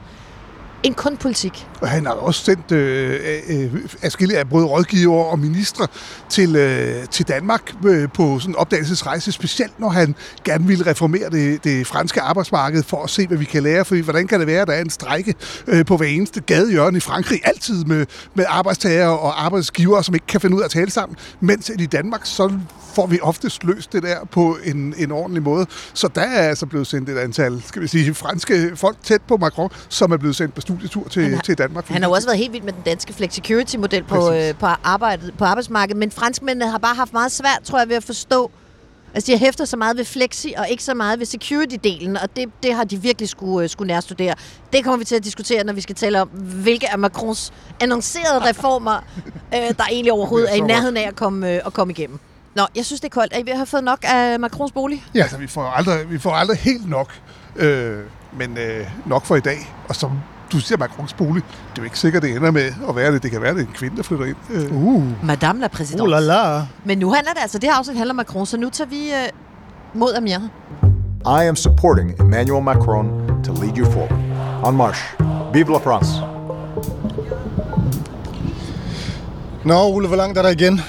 end 0.84 0.96
kun 0.96 1.18
politik. 1.18 1.68
Og 1.82 1.90
han 1.90 2.06
har 2.06 2.14
også 2.14 2.44
sendt 2.44 2.72
øh, 2.72 3.20
øh, 3.50 3.74
øh 3.74 3.82
afskillige 4.02 4.40
af 4.40 4.50
både 4.50 4.66
rådgiver 4.66 5.24
og 5.24 5.40
ministre 5.40 5.88
til, 6.30 6.56
øh, 6.56 7.08
til 7.08 7.28
Danmark 7.28 7.74
øh, 7.86 8.10
på 8.14 8.40
sådan 8.40 8.52
en 8.52 8.56
opdagelsesrejse, 8.56 9.32
specielt 9.32 9.80
når 9.80 9.90
han 9.90 10.16
gerne 10.44 10.68
ville 10.68 10.86
reformere 10.86 11.30
det, 11.30 11.64
det 11.64 11.88
franske 11.88 12.22
arbejdsmarked 12.22 12.84
for 12.84 13.04
at 13.04 13.10
se, 13.10 13.28
hvad 13.28 13.38
vi 13.38 13.46
kan 13.46 13.64
lære. 13.64 13.86
For 13.86 13.96
hvordan 14.04 14.28
kan 14.28 14.40
det 14.40 14.48
være, 14.48 14.62
at 14.62 14.68
der 14.68 14.74
er 14.74 14.82
en 14.82 14.90
strække 14.90 15.36
øh, 15.68 15.86
på 15.86 15.98
hver 15.98 16.08
eneste 16.08 16.42
gadehjørne 16.42 16.98
i 16.98 17.00
Frankrig, 17.00 17.40
altid 17.44 17.86
med, 17.86 18.06
med 18.34 18.46
arbejdstager 18.48 19.08
og 19.08 19.46
arbejdsgiver, 19.46 20.02
som 20.02 20.16
ikke 20.16 20.28
kan 20.28 20.42
finde 20.42 20.56
ud 20.56 20.62
af 20.62 20.66
at 20.66 20.72
tale 20.72 20.92
sammen, 20.92 21.18
mens 21.40 21.72
i 21.80 21.86
Danmark, 21.86 22.22
så 22.24 22.60
får 22.96 23.08
vi 23.08 23.20
oftest 23.22 23.64
løst 23.64 23.94
det 23.94 24.04
der 24.04 24.26
på 24.32 24.58
en, 24.64 24.94
en 24.98 25.12
ordentlig 25.12 25.44
måde. 25.44 25.66
Så 25.94 26.08
der 26.16 26.22
er 26.22 26.50
altså 26.50 26.66
blevet 26.66 26.88
sendt 26.88 27.10
et 27.10 27.18
antal, 27.18 27.62
skal 27.66 27.82
vi 27.82 27.88
sige, 27.88 28.14
franske 28.14 28.72
folk 28.76 28.98
tæt 29.04 29.22
på 29.22 29.38
Macron, 29.38 29.70
som 29.90 30.12
er 30.12 30.18
blevet 30.18 30.36
sendt 30.36 30.56
på 30.56 30.62
studietur 30.80 31.08
til, 31.08 31.36
har, 31.36 31.42
til 31.42 31.58
Danmark. 31.58 31.88
Han 31.88 32.02
har 32.02 32.10
jo 32.10 32.14
også 32.14 32.28
været 32.28 32.38
helt 32.38 32.54
vild 32.54 32.64
med 32.64 32.74
den 32.74 32.82
danske 32.86 33.14
flexicurity-model 33.14 34.04
på, 34.04 34.32
øh, 34.32 34.56
på, 34.56 34.66
arbejdet, 34.66 35.34
på 35.38 35.46
arbejdsmarkedet, 35.46 35.98
men 35.98 36.12
franskmændene 36.12 36.72
har 36.72 36.78
bare 36.78 36.96
haft 36.96 37.14
meget 37.14 37.32
svært, 37.32 37.60
tror 37.64 37.80
jeg, 37.80 37.90
ved 37.90 37.96
at 37.96 38.04
forstå, 38.04 38.52
Altså, 39.14 39.28
de 39.28 39.32
har 39.32 39.40
hæftet 39.46 39.70
så 39.70 39.78
meget 39.78 39.98
ved 39.98 40.06
flexi, 40.06 40.54
og 40.58 40.70
ikke 40.70 40.84
så 40.84 40.94
meget 40.94 41.20
ved 41.20 41.26
security-delen, 41.26 42.24
og 42.24 42.36
det, 42.36 42.50
det 42.64 42.74
har 42.74 42.84
de 42.84 43.02
virkelig 43.02 43.30
skulle, 43.30 43.68
skulle 43.68 43.88
nærstudere. 43.88 44.36
Det 44.74 44.84
kommer 44.84 44.98
vi 44.98 45.06
til 45.06 45.16
at 45.16 45.24
diskutere, 45.24 45.64
når 45.64 45.74
vi 45.74 45.82
skal 45.82 45.96
tale 45.96 46.22
om, 46.22 46.28
hvilke 46.64 46.92
af 46.92 47.00
Macrons 47.00 47.54
annoncerede 47.80 48.46
reformer, 48.50 49.06
øh, 49.26 49.60
der 49.78 49.84
egentlig 49.92 50.14
overhovedet 50.14 50.52
er 50.52 50.56
i 50.56 50.60
nærheden 50.60 50.98
af 50.98 51.08
at 51.08 51.16
komme, 51.16 51.52
øh, 51.52 51.62
at 51.66 51.74
komme 51.74 51.94
igennem. 51.94 52.20
Nå, 52.56 52.64
jeg 52.76 52.86
synes, 52.86 53.02
det 53.02 53.08
er 53.08 53.14
koldt. 53.14 53.34
Er 53.34 53.38
I 53.38 53.46
ved 53.46 53.52
at 53.52 53.58
have 53.58 53.66
fået 53.66 53.84
nok 53.84 54.00
af 54.04 54.40
Macrons 54.40 54.72
bolig? 54.72 55.06
Ja. 55.16 55.22
Altså, 55.22 55.38
vi 55.38 55.48
får 55.48 55.64
aldrig, 55.64 56.12
vi 56.12 56.20
får 56.20 56.32
aldrig 56.32 56.58
helt 56.58 56.90
nok, 56.90 57.14
øh, 57.56 58.00
men 58.38 58.58
øh, 58.58 58.88
nok 59.06 59.26
for 59.26 59.36
i 59.36 59.40
dag. 59.40 59.58
Og 59.88 59.96
som 59.96 60.12
du 60.54 60.60
siger, 60.60 60.78
Macrons 60.78 61.14
bolig, 61.14 61.44
det 61.44 61.78
er 61.78 61.82
jo 61.82 61.84
ikke 61.84 62.00
sikkert, 62.00 62.24
det 62.24 62.36
ender 62.36 62.52
med 62.52 62.72
at 62.90 62.96
være 62.96 63.12
det. 63.14 63.24
Det 63.24 63.32
kan 63.32 63.42
være, 63.42 63.54
det 63.54 63.62
er 63.62 63.68
en 63.68 63.74
kvinde, 63.74 63.98
der 63.98 64.04
flytter 64.04 64.26
ind. 64.26 64.36
Øh. 64.50 64.86
Uh. 64.86 65.26
Madame 65.26 65.60
la 65.60 65.68
Présidente. 65.68 66.02
Oh 66.02 66.10
la 66.10 66.20
la. 66.20 66.66
Men 66.86 66.98
nu 66.98 67.14
handler 67.14 67.34
det 67.34 67.42
altså, 67.42 67.58
det 67.58 67.70
her 67.70 67.76
afsnit 67.76 67.98
handler 67.98 68.12
om 68.12 68.16
Macron, 68.16 68.46
så 68.46 68.58
nu 68.58 68.70
tager 68.70 68.90
vi 68.90 69.10
øh, 69.10 70.00
mod 70.00 70.14
Amir. 70.14 70.40
I 71.26 71.48
am 71.48 71.56
supporting 71.56 72.20
Emmanuel 72.20 72.64
Macron 72.64 73.06
to 73.44 73.54
lead 73.54 73.78
you 73.78 73.92
forward. 73.92 74.12
En 74.68 74.78
marche. 74.78 75.04
Vive 75.54 75.72
la 75.72 75.78
France. 75.78 76.12
Nå, 79.66 79.84
Ole, 79.84 80.08
hvor 80.08 80.18
langt 80.18 80.38
er 80.38 80.42
der 80.42 80.50
igen? 80.50 80.82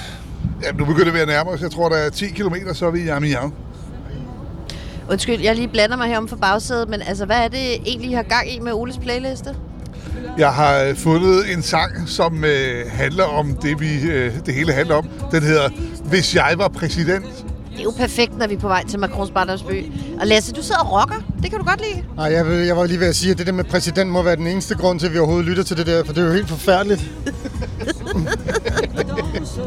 Ja, 0.63 0.71
nu 0.71 0.85
begynder 0.85 1.11
vi 1.11 1.19
at 1.19 1.27
nærme 1.27 1.49
os. 1.49 1.61
Jeg 1.61 1.71
tror, 1.71 1.89
der 1.89 1.95
er 1.95 2.09
10 2.09 2.29
km, 2.29 2.55
så 2.73 2.85
er 2.85 2.91
vi 2.91 2.99
i 2.99 3.07
Amiens. 3.07 3.53
Undskyld, 5.09 5.41
jeg 5.41 5.55
lige 5.55 5.67
blander 5.67 5.97
mig 5.97 6.07
herom 6.07 6.27
for 6.27 6.35
bagsædet, 6.35 6.89
men 6.89 7.01
altså, 7.01 7.25
hvad 7.25 7.37
er 7.37 7.47
det 7.47 7.73
egentlig, 7.85 8.09
I 8.11 8.13
har 8.13 8.23
gang 8.23 8.51
i 8.51 8.59
med 8.59 8.71
Oles 8.73 8.97
playliste? 8.97 9.55
Jeg 10.37 10.53
har 10.53 10.93
fundet 10.97 11.53
en 11.53 11.61
sang, 11.63 11.91
som 12.09 12.43
øh, 12.45 12.91
handler 12.91 13.23
om 13.23 13.55
det, 13.61 13.79
vi 13.79 14.01
øh, 14.01 14.33
det 14.45 14.53
hele 14.53 14.73
handler 14.73 14.95
om. 14.95 15.07
Den 15.31 15.43
hedder 15.43 15.69
Hvis 16.03 16.35
jeg 16.35 16.53
var 16.57 16.67
præsident. 16.67 17.25
Det 17.71 17.79
er 17.79 17.83
jo 17.83 17.93
perfekt, 17.97 18.37
når 18.37 18.47
vi 18.47 18.53
er 18.53 18.59
på 18.59 18.67
vej 18.67 18.83
til 18.87 18.99
Macrons 18.99 19.31
barndomsby. 19.31 19.85
Og 20.21 20.27
Lasse, 20.27 20.53
du 20.53 20.61
sidder 20.61 20.79
og 20.81 20.91
rocker. 21.01 21.15
Det 21.43 21.49
kan 21.49 21.59
du 21.59 21.65
godt 21.65 21.81
lide. 21.81 22.03
Nej, 22.15 22.25
jeg, 22.31 22.47
vil- 22.47 22.65
jeg 22.65 22.77
var 22.77 22.85
lige 22.85 22.99
ved 22.99 23.07
at 23.07 23.15
sige, 23.15 23.31
at 23.31 23.37
det 23.37 23.47
der 23.47 23.53
med 23.53 23.63
præsident 23.63 24.09
må 24.09 24.21
være 24.21 24.35
den 24.35 24.47
eneste 24.47 24.75
grund 24.75 24.99
til, 24.99 25.07
at 25.07 25.13
vi 25.13 25.17
overhovedet 25.17 25.45
lytter 25.45 25.63
til 25.63 25.77
det 25.77 25.87
der, 25.87 26.03
for 26.03 26.13
det 26.13 26.21
er 26.23 26.27
jo 26.27 26.33
helt 26.33 26.49
forfærdeligt. 26.49 27.11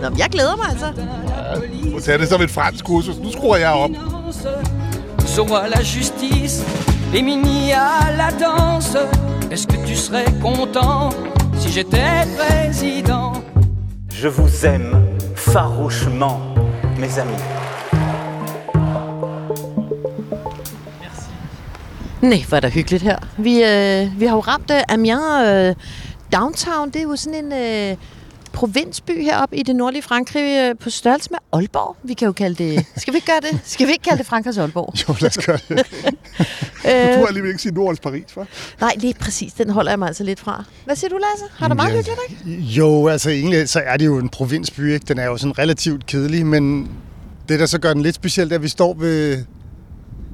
Nå, 0.02 0.08
jeg 0.18 0.28
glæder 0.32 0.56
mig 0.56 0.66
altså. 0.70 0.86
Nu 1.92 1.98
tager 2.00 2.18
det 2.18 2.28
som 2.28 2.42
et 2.42 2.50
fransk 2.50 2.84
kursus. 2.84 3.16
Nu 3.18 3.32
skruer 3.32 3.56
jeg 3.56 3.70
op. 3.70 3.90
Sauve 5.38 5.68
la 5.70 5.82
justice 5.84 6.64
et 7.14 7.22
Mini 7.22 7.72
à 7.72 8.10
la 8.10 8.32
danse. 8.32 8.96
Est-ce 9.52 9.68
que 9.68 9.76
tu 9.86 9.94
serais 9.94 10.26
content 10.42 11.10
si 11.60 11.70
j'étais 11.70 12.26
président? 12.36 13.34
Je 14.10 14.26
vous 14.26 14.66
aime 14.66 14.90
farouchement, 15.36 16.40
mes 16.98 17.20
amis. 17.20 17.42
Nej, 22.22 22.44
hvor 22.48 22.56
er 22.56 22.60
der 22.60 22.68
hyggeligt 22.68 23.02
her. 23.02 23.18
Vi, 23.36 23.62
øh, 23.62 24.20
vi 24.20 24.26
har 24.26 24.34
jo 24.34 24.40
ramt 24.40 24.70
øh, 24.70 24.80
Amiens 24.88 25.48
øh, 25.48 25.74
downtown. 26.32 26.90
Det 26.90 26.96
er 26.96 27.02
jo 27.02 27.16
sådan 27.16 27.44
en 27.44 27.52
øh, 27.52 27.96
provinsby 28.58 29.22
heroppe 29.22 29.56
i 29.56 29.62
det 29.62 29.76
nordlige 29.76 30.02
Frankrig 30.02 30.68
øh, 30.70 30.74
på 30.80 30.90
størrelse 30.90 31.28
med 31.30 31.38
Aalborg. 31.52 31.96
Vi 32.02 32.14
kan 32.14 32.26
jo 32.26 32.32
kalde 32.32 32.64
det... 32.64 32.84
Skal 32.96 33.12
vi 33.14 33.16
ikke 33.16 33.26
gøre 33.26 33.40
det? 33.52 33.60
Skal 33.64 33.86
vi 33.86 33.92
ikke 33.92 34.02
kalde 34.02 34.18
det 34.18 34.26
Frankrigs 34.26 34.58
Aalborg? 34.58 34.94
Jo, 35.08 35.14
lad 35.20 35.28
os 35.38 35.38
gøre 35.46 35.58
det. 35.68 35.86
Øh, 36.86 36.92
Du 37.14 37.18
har 37.18 37.26
alligevel 37.26 37.50
ikke 37.50 37.62
sige 37.62 37.74
Nordens 37.74 38.00
Paris, 38.00 38.24
hva'? 38.36 38.44
nej, 38.80 38.94
lige 38.98 39.14
præcis. 39.20 39.52
Den 39.52 39.70
holder 39.70 39.90
jeg 39.90 39.98
mig 39.98 40.08
altså 40.08 40.24
lidt 40.24 40.40
fra. 40.40 40.64
Hvad 40.84 40.96
siger 40.96 41.08
du, 41.08 41.16
Lasse? 41.16 41.54
Har 41.58 41.68
du 41.68 41.74
meget 41.74 41.90
Ja. 41.90 41.96
hyggeligt, 41.96 42.18
ikke? 42.46 42.62
Jo, 42.62 43.08
altså 43.08 43.30
egentlig 43.30 43.68
så 43.68 43.80
er 43.86 43.96
det 43.96 44.06
jo 44.06 44.18
en 44.18 44.28
provinsby, 44.28 44.92
ikke? 44.94 45.04
Den 45.08 45.18
er 45.18 45.24
jo 45.24 45.36
sådan 45.36 45.58
relativt 45.58 46.06
kedelig, 46.06 46.46
men 46.46 46.90
det, 47.48 47.60
der 47.60 47.66
så 47.66 47.78
gør 47.78 47.92
den 47.92 48.02
lidt 48.02 48.14
speciel, 48.14 48.46
det 48.46 48.52
er, 48.52 48.58
at 48.58 48.62
vi 48.62 48.68
står 48.68 48.94
ved, 48.94 49.44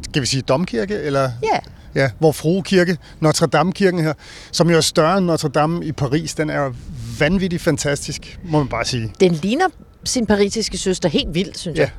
skal 0.02 0.22
vi 0.22 0.26
sige 0.26 0.42
Domkirke, 0.42 0.94
eller? 0.94 1.30
Ja. 1.42 1.58
Ja, 1.94 2.10
hvor 2.18 2.32
Frue 2.32 2.62
Kirke, 2.62 2.96
Notre 3.20 3.46
Dame-kirken 3.46 4.00
her, 4.00 4.12
som 4.52 4.70
jo 4.70 4.76
er 4.76 4.80
større 4.80 5.18
end 5.18 5.26
Notre 5.26 5.48
Dame 5.48 5.84
i 5.84 5.92
Paris, 5.92 6.34
den 6.34 6.50
er 6.50 6.60
jo 6.60 6.74
vanvittigt 7.20 7.62
fantastisk, 7.62 8.38
må 8.44 8.58
man 8.58 8.68
bare 8.68 8.84
sige. 8.84 9.12
Den 9.20 9.32
ligner 9.32 9.66
sin 10.04 10.26
parisiske 10.26 10.78
søster 10.78 11.08
helt 11.08 11.34
vildt, 11.34 11.58
synes 11.58 11.76
Ja. 11.78 11.82
jeg. 11.82 11.90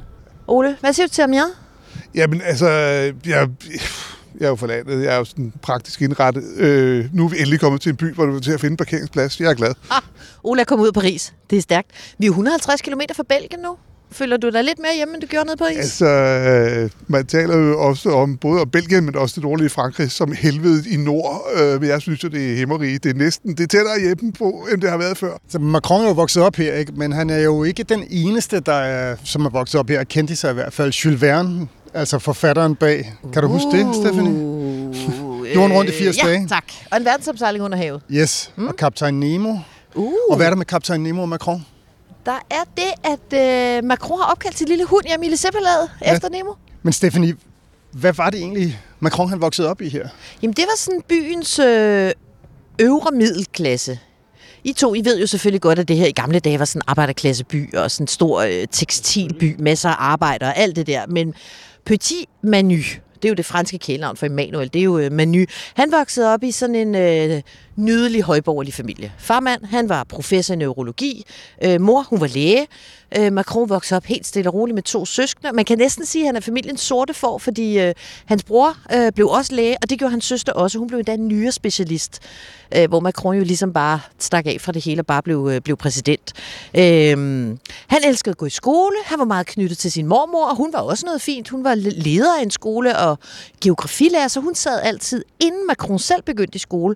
Ole, 0.48 0.78
hvad 0.80 0.94
siger 0.94 1.08
du 1.08 1.14
til 1.14 1.22
Amiens? 1.22 1.46
Jamen, 2.16 2.42
altså, 2.42 2.70
jeg, 2.70 3.14
jeg 3.26 3.50
er 4.42 4.48
jo 4.48 4.56
forlandet. 4.56 5.04
Jeg 5.04 5.14
er 5.14 5.18
jo 5.18 5.26
sådan 5.26 5.54
praktisk 5.62 6.02
indrettet. 6.02 6.44
Øh, 6.58 7.06
nu 7.14 7.26
er 7.26 7.30
vi 7.30 7.38
endelig 7.38 7.60
kommet 7.60 7.82
til 7.82 7.90
en 7.90 7.96
by, 7.96 8.14
hvor 8.14 8.26
du 8.26 8.36
er 8.36 8.40
til 8.40 8.52
at 8.52 8.62
finde 8.62 8.78
parkeringsplads. 8.78 9.40
Jeg 9.40 9.50
er 9.50 9.54
glad. 9.54 9.74
Ah, 9.92 10.02
Ole 10.44 10.62
er 10.62 10.66
kommet 10.66 10.84
ud 10.84 10.88
af 10.88 10.94
Paris. 10.94 11.34
Det 11.50 11.58
er 11.58 11.62
stærkt. 11.62 11.92
Vi 12.18 12.26
er 12.26 12.30
150 12.30 12.82
km 12.82 13.00
fra 13.16 13.24
Belgien 13.30 13.62
nu. 13.64 13.78
Føler 14.16 14.38
du 14.38 14.50
dig 14.50 14.64
lidt 14.64 14.80
mere 14.80 14.96
hjemme, 14.96 15.14
end 15.14 15.22
du 15.22 15.28
gjorde 15.28 15.46
nede 15.46 15.56
i 15.56 15.58
Paris? 15.58 15.78
Altså, 15.78 16.06
øh, 16.06 16.90
man 17.08 17.26
taler 17.26 17.58
jo 17.58 17.82
også 17.82 18.10
om 18.10 18.38
både 18.38 18.62
om 18.62 18.70
Belgien, 18.70 19.06
men 19.06 19.16
også 19.16 19.36
det 19.36 19.44
nordlige 19.44 19.70
Frankrig, 19.70 20.12
som 20.12 20.32
helvede 20.32 20.90
i 20.90 20.98
nord. 20.98 21.42
Øh, 21.56 21.82
men 21.82 21.90
jeg 21.90 22.02
synes 22.02 22.24
jo, 22.24 22.30
det 22.30 22.52
er 22.52 22.56
himmerige. 22.56 22.98
Det 22.98 23.10
er 23.10 23.14
næsten 23.14 23.52
det 23.52 23.64
er 23.64 23.68
tættere 23.68 24.00
hjemme 24.00 24.32
på, 24.32 24.68
end 24.74 24.82
det 24.82 24.90
har 24.90 24.98
været 24.98 25.18
før. 25.18 25.38
Så 25.50 25.60
Macron 25.60 26.02
er 26.02 26.08
jo 26.08 26.14
vokset 26.14 26.44
op 26.44 26.56
her, 26.56 26.74
ikke? 26.74 26.92
men 26.96 27.12
han 27.12 27.30
er 27.30 27.40
jo 27.40 27.64
ikke 27.64 27.84
den 27.84 28.08
eneste, 28.10 28.60
der 28.60 28.74
er, 28.74 29.16
som 29.24 29.46
er 29.46 29.50
vokset 29.50 29.80
op 29.80 29.90
her, 29.90 30.04
kendte 30.04 30.36
sig 30.36 30.52
i 30.52 30.54
hvert 30.54 30.74
fald. 30.74 30.92
Jules 30.92 31.22
Verne, 31.22 31.68
altså 31.94 32.20
forfatteren 32.20 32.76
bag. 32.76 33.14
Kan 33.34 33.42
du 33.42 33.48
huske 33.48 33.68
det, 33.72 33.96
Stephanie? 33.96 34.56
Jorden 35.56 35.74
rundt 35.74 35.92
i 35.92 35.94
80 35.94 36.18
ja, 36.18 36.28
dage. 36.28 36.48
tak. 36.48 36.64
Og 36.92 36.98
en 36.98 37.06
verdensopsejling 37.06 37.64
under 37.64 37.78
havet. 37.78 38.02
Yes, 38.12 38.52
mm. 38.56 38.68
og 38.68 38.76
Kaptajn 38.76 39.14
Nemo. 39.20 39.58
Uh. 39.96 40.14
Og 40.30 40.36
hvad 40.36 40.46
er 40.46 40.50
der 40.50 40.58
med 40.58 40.66
Kaptajn 40.66 41.04
Nemo 41.04 41.22
og 41.22 41.30
Macron? 41.30 41.66
Der 42.26 42.40
er 42.50 42.64
det, 42.78 42.94
at 43.04 43.78
øh, 43.78 43.84
Macron 43.84 44.20
har 44.20 44.32
opkaldt 44.32 44.58
sin 44.58 44.68
lille 44.68 44.86
hund 44.86 45.06
i 45.06 45.12
Amelie 45.12 45.38
Seppalaget 45.38 45.90
ja. 46.02 46.14
efter 46.14 46.30
Nemo. 46.30 46.54
Men 46.84 46.94
Stephanie, 46.94 47.36
hvad 47.92 48.14
var 48.14 48.30
det 48.30 48.40
egentlig, 48.40 48.80
Macron 49.00 49.30
han 49.30 49.42
voksede 49.42 49.70
op 49.70 49.82
i 49.82 49.90
her? 49.90 50.08
Jamen, 50.42 50.54
det 50.54 50.64
var 50.64 50.78
sådan 50.78 51.02
byens 51.10 51.60
øh, 51.60 52.12
øvre 52.82 53.12
middelklasse. 53.12 54.00
I 54.64 54.74
to, 54.74 54.96
I 54.96 55.06
ved 55.06 55.20
jo 55.20 55.28
selvfølgelig 55.28 55.62
godt, 55.62 55.80
at 55.80 55.88
det 55.88 55.98
her 55.98 56.08
i 56.08 56.12
gamle 56.12 56.40
dage 56.40 56.60
var 56.60 56.66
sådan 56.66 56.80
en 56.80 56.84
arbejderklasseby 56.88 57.76
og 57.76 57.92
sådan 57.92 58.04
en 58.04 58.08
stor 58.08 58.42
øh, 58.42 58.68
tekstilby, 58.72 59.56
masser 59.60 59.90
af 59.90 59.96
arbejder 60.00 60.48
og 60.48 60.58
alt 60.58 60.76
det 60.76 60.88
der. 60.88 61.06
Men 61.08 61.34
Petit 61.86 62.26
Manu, 62.44 62.82
det 63.16 63.26
er 63.26 63.30
jo 63.30 63.36
det 63.36 63.46
franske 63.46 63.78
kælenavn 63.78 64.18
for 64.18 64.26
Emmanuel, 64.26 64.74
det 64.74 64.80
er 64.80 64.84
jo 64.84 64.98
øh, 65.00 65.12
Manu. 65.12 65.46
Han 65.74 65.92
voksede 65.92 66.34
op 66.34 66.44
i 66.44 66.52
sådan 66.52 66.76
en 66.76 66.96
øh, 66.96 67.42
nydelig 67.76 68.22
højborgerlig 68.22 68.74
familie. 68.74 69.12
Farmand, 69.18 69.66
han 69.66 69.90
var 69.90 70.04
professor 70.04 70.54
i 70.54 70.58
neurologi. 70.58 71.26
Øh, 71.64 71.82
mor, 71.82 72.04
hun 72.10 72.22
var 72.22 72.28
læge. 72.28 72.68
Øh, 73.18 73.34
Macron 73.34 73.70
vokser 73.70 73.96
op 73.96 74.06
helt 74.06 74.28
stille 74.28 74.50
og 74.50 74.54
roligt 74.54 74.76
med 74.76 74.84
to 74.84 75.06
søskende. 75.06 75.54
Man 75.54 75.66
kan 75.66 75.78
næsten 75.78 76.06
sige, 76.06 76.24
at 76.24 76.28
han 76.28 76.36
er 76.36 76.40
familiens 76.40 76.82
sorte 76.82 77.14
for, 77.14 77.38
fordi 77.38 77.80
øh, 77.80 77.94
hans 78.26 78.44
bror 78.44 78.78
øh, 78.94 79.12
blev 79.12 79.28
også 79.28 79.56
læge, 79.56 79.78
og 79.82 79.90
det 79.90 80.00
gjorde 80.00 80.12
hans 80.12 80.26
søster 80.26 80.54
også. 80.54 80.78
Hun 80.78 80.88
blev 80.88 80.98
endda 80.98 81.14
en 81.14 81.28
nyere 81.28 81.52
specialist, 81.52 82.20
øh, 82.78 82.90
hvor 82.90 83.00
Macron 83.00 83.36
jo 83.36 83.44
ligesom 83.44 83.74
bare 83.74 84.00
stak 84.20 84.46
af 84.46 84.58
fra 84.60 84.72
det 84.72 84.84
hele 84.84 85.02
og 85.02 85.06
bare 85.06 85.22
blev, 85.22 85.50
øh, 85.52 85.62
blev 85.62 85.78
præsident. 85.78 86.34
Øh, 86.78 87.18
han 87.88 88.04
elskede 88.06 88.32
at 88.32 88.38
gå 88.38 88.46
i 88.46 88.50
skole. 88.50 88.96
Han 89.06 89.20
var 89.20 89.26
meget 89.26 89.48
knyttet 89.48 89.78
til 89.78 89.92
sin 89.92 90.08
mormor, 90.08 90.46
og 90.46 90.56
hun 90.56 90.74
var 90.74 90.80
også 90.80 91.06
noget 91.06 91.22
fint. 91.22 91.50
Hun 91.50 91.64
var 91.64 91.76
leder 91.76 92.38
af 92.38 92.44
en 92.44 92.52
skole 92.52 92.98
og 92.98 93.20
geografilærer, 93.62 94.28
så 94.28 94.40
hun 94.40 94.56
sad 94.56 94.82
altid, 94.84 95.24
inden 95.40 95.68
Macron 95.68 96.00
selv 96.00 96.22
begyndte 96.24 96.56
i 96.56 96.60
skole, 96.60 96.96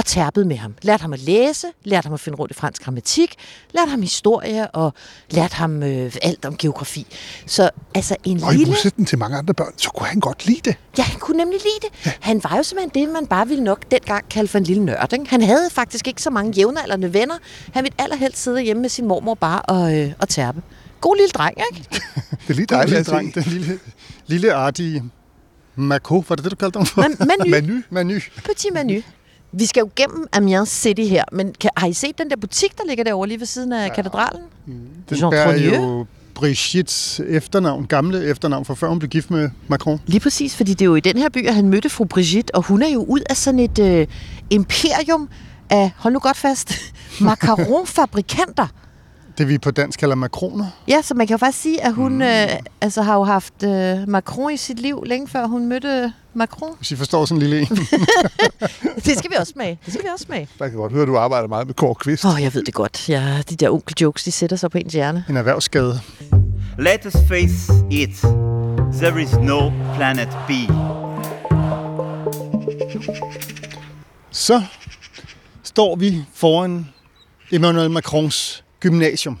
og 0.00 0.04
tærpede 0.06 0.44
med 0.44 0.56
ham. 0.56 0.74
Lærte 0.82 1.00
ham 1.02 1.12
at 1.12 1.20
læse, 1.20 1.66
lærte 1.84 2.06
ham 2.06 2.14
at 2.14 2.20
finde 2.20 2.38
rundt 2.38 2.50
i 2.50 2.54
fransk 2.54 2.82
grammatik, 2.84 3.34
lærte 3.74 3.90
ham 3.90 4.02
historie 4.02 4.70
og 4.70 4.94
lærte 5.30 5.54
ham 5.54 5.82
øh, 5.82 6.12
alt 6.22 6.44
om 6.44 6.56
geografi. 6.56 7.06
Så 7.46 7.70
altså 7.94 8.16
en 8.24 8.42
Og 8.42 8.54
i 8.54 8.56
lille... 8.56 8.70
modsætning 8.70 9.08
til 9.08 9.18
mange 9.18 9.36
andre 9.38 9.54
børn, 9.54 9.72
så 9.76 9.90
kunne 9.90 10.06
han 10.08 10.20
godt 10.20 10.46
lide 10.46 10.60
det. 10.64 10.76
Ja, 10.98 11.02
han 11.02 11.20
kunne 11.20 11.36
nemlig 11.36 11.58
lide 11.60 11.88
det. 12.04 12.16
Han 12.20 12.40
var 12.44 12.56
jo 12.56 12.62
simpelthen 12.62 13.06
det, 13.06 13.12
man 13.12 13.26
bare 13.26 13.48
ville 13.48 13.64
nok 13.64 13.90
dengang 13.90 14.28
kalde 14.28 14.48
for 14.48 14.58
en 14.58 14.64
lille 14.64 14.84
nørd. 14.84 15.12
Ikke? 15.12 15.28
Han 15.30 15.42
havde 15.42 15.70
faktisk 15.70 16.08
ikke 16.08 16.22
så 16.22 16.30
mange 16.30 16.52
jævnaldrende 16.52 17.14
venner. 17.14 17.34
Han 17.72 17.84
ville 17.84 17.94
allerhelst 17.98 18.42
sidde 18.42 18.60
hjemme 18.60 18.80
med 18.80 18.88
sin 18.90 19.06
mormor 19.06 19.34
bare 19.34 19.62
og, 19.62 19.98
øh, 19.98 20.12
og 20.18 20.28
tærpe. 20.28 20.62
God 21.00 21.16
lille 21.16 21.30
dreng, 21.30 21.56
ikke? 21.72 21.88
Det 22.30 22.50
er 22.50 22.54
lige 22.54 22.66
dejligt 22.66 22.90
lille 22.96 23.04
dreng, 23.04 23.34
den 23.34 23.42
lille, 23.42 23.78
lille 24.26 24.54
artige 24.54 25.02
Mako, 25.76 26.24
var 26.28 26.36
det 26.36 26.44
det, 26.44 26.50
du 26.50 26.56
kaldte 26.56 26.76
ham 26.76 26.86
for? 26.86 27.00
Man- 27.00 27.16
Manu. 27.18 27.50
Manu. 27.50 27.82
Manu. 27.90 28.20
Petit 28.44 28.72
menu. 28.74 29.02
Vi 29.52 29.66
skal 29.66 29.80
jo 29.80 29.90
gennem 29.96 30.26
Amiens 30.32 30.68
City 30.68 31.02
her, 31.02 31.24
men 31.32 31.54
kan, 31.60 31.70
har 31.76 31.86
I 31.86 31.92
set 31.92 32.18
den 32.18 32.30
der 32.30 32.36
butik, 32.36 32.78
der 32.78 32.84
ligger 32.88 33.04
derovre 33.04 33.28
lige 33.28 33.40
ved 33.40 33.46
siden 33.46 33.72
af 33.72 33.88
ja. 33.88 33.94
katedralen? 33.94 34.42
Den 35.08 35.16
Jean 35.16 35.30
bærer 35.30 35.76
jo 35.76 36.06
Brigittes 36.34 37.20
efternavn, 37.28 37.86
gamle 37.86 38.24
efternavn, 38.24 38.64
fra 38.64 38.74
før 38.74 38.88
hun 38.88 38.98
blev 38.98 39.08
gift 39.08 39.30
med 39.30 39.50
Macron. 39.68 40.00
Lige 40.06 40.20
præcis, 40.20 40.56
fordi 40.56 40.70
det 40.74 40.80
er 40.80 40.86
jo 40.86 40.94
i 40.94 41.00
den 41.00 41.16
her 41.16 41.28
by, 41.28 41.46
at 41.46 41.54
han 41.54 41.68
mødte 41.68 41.88
fru 41.88 42.04
Brigitte, 42.04 42.54
og 42.54 42.62
hun 42.62 42.82
er 42.82 42.88
jo 42.88 43.04
ud 43.04 43.20
af 43.30 43.36
sådan 43.36 43.60
et 43.60 43.78
øh, 43.78 44.06
imperium 44.50 45.28
af, 45.70 45.90
hold 45.96 46.12
nu 46.12 46.20
godt 46.20 46.36
fast, 46.36 46.72
macaronfabrikanter. 47.20 48.66
Det 49.40 49.48
vi 49.48 49.58
på 49.58 49.70
dansk 49.70 49.98
kalder 50.00 50.14
makroner. 50.14 50.66
Ja, 50.88 51.02
så 51.02 51.14
man 51.14 51.26
kan 51.26 51.34
jo 51.34 51.38
faktisk 51.38 51.62
sige, 51.62 51.84
at 51.84 51.94
hun 51.94 52.22
øh, 52.22 52.48
altså 52.80 53.02
har 53.02 53.14
jo 53.14 53.24
haft 53.24 53.62
øh, 53.64 54.08
Macron 54.08 54.52
i 54.52 54.56
sit 54.56 54.78
liv, 54.78 55.02
længe 55.06 55.28
før 55.28 55.46
hun 55.46 55.66
mødte 55.66 56.12
Macron. 56.34 56.76
Hvis 56.76 56.90
I 56.90 56.96
forstår 56.96 57.24
sådan 57.24 57.42
en 57.42 57.48
lille 57.48 57.60
en. 57.60 57.66
Det 59.06 59.18
skal 59.18 59.30
vi 59.30 59.36
også 59.38 59.52
smage. 59.52 59.78
Det 59.84 59.92
skal 59.92 60.04
vi 60.04 60.08
også 60.12 60.24
smage. 60.24 60.48
Jeg 60.60 60.70
kan 60.70 60.78
godt 60.78 60.92
høre, 60.92 61.02
at 61.02 61.08
du 61.08 61.16
arbejder 61.16 61.48
meget 61.48 61.66
med 61.66 61.74
Kåre 61.74 61.94
Kvist. 61.94 62.24
Åh, 62.24 62.34
oh, 62.34 62.42
jeg 62.42 62.54
ved 62.54 62.64
det 62.64 62.74
godt. 62.74 63.08
Ja, 63.08 63.42
de 63.50 63.56
der 63.56 63.70
onkel 63.70 63.94
jokes, 64.00 64.24
de 64.24 64.32
sætter 64.32 64.56
sig 64.56 64.70
på 64.70 64.78
ens 64.78 64.94
hjerne. 64.94 65.24
En 65.28 65.36
erhvervsskade. 65.36 66.00
Let 66.78 67.06
us 67.06 67.16
face 67.28 67.72
it. 67.90 68.16
There 68.92 69.22
is 69.22 69.32
no 69.32 69.70
planet 69.94 70.28
B. 70.48 70.50
Så 74.30 74.62
står 75.62 75.96
vi 75.96 76.24
foran 76.34 76.88
Emmanuel 77.52 77.90
Macrons 77.90 78.64
gymnasium. 78.80 79.38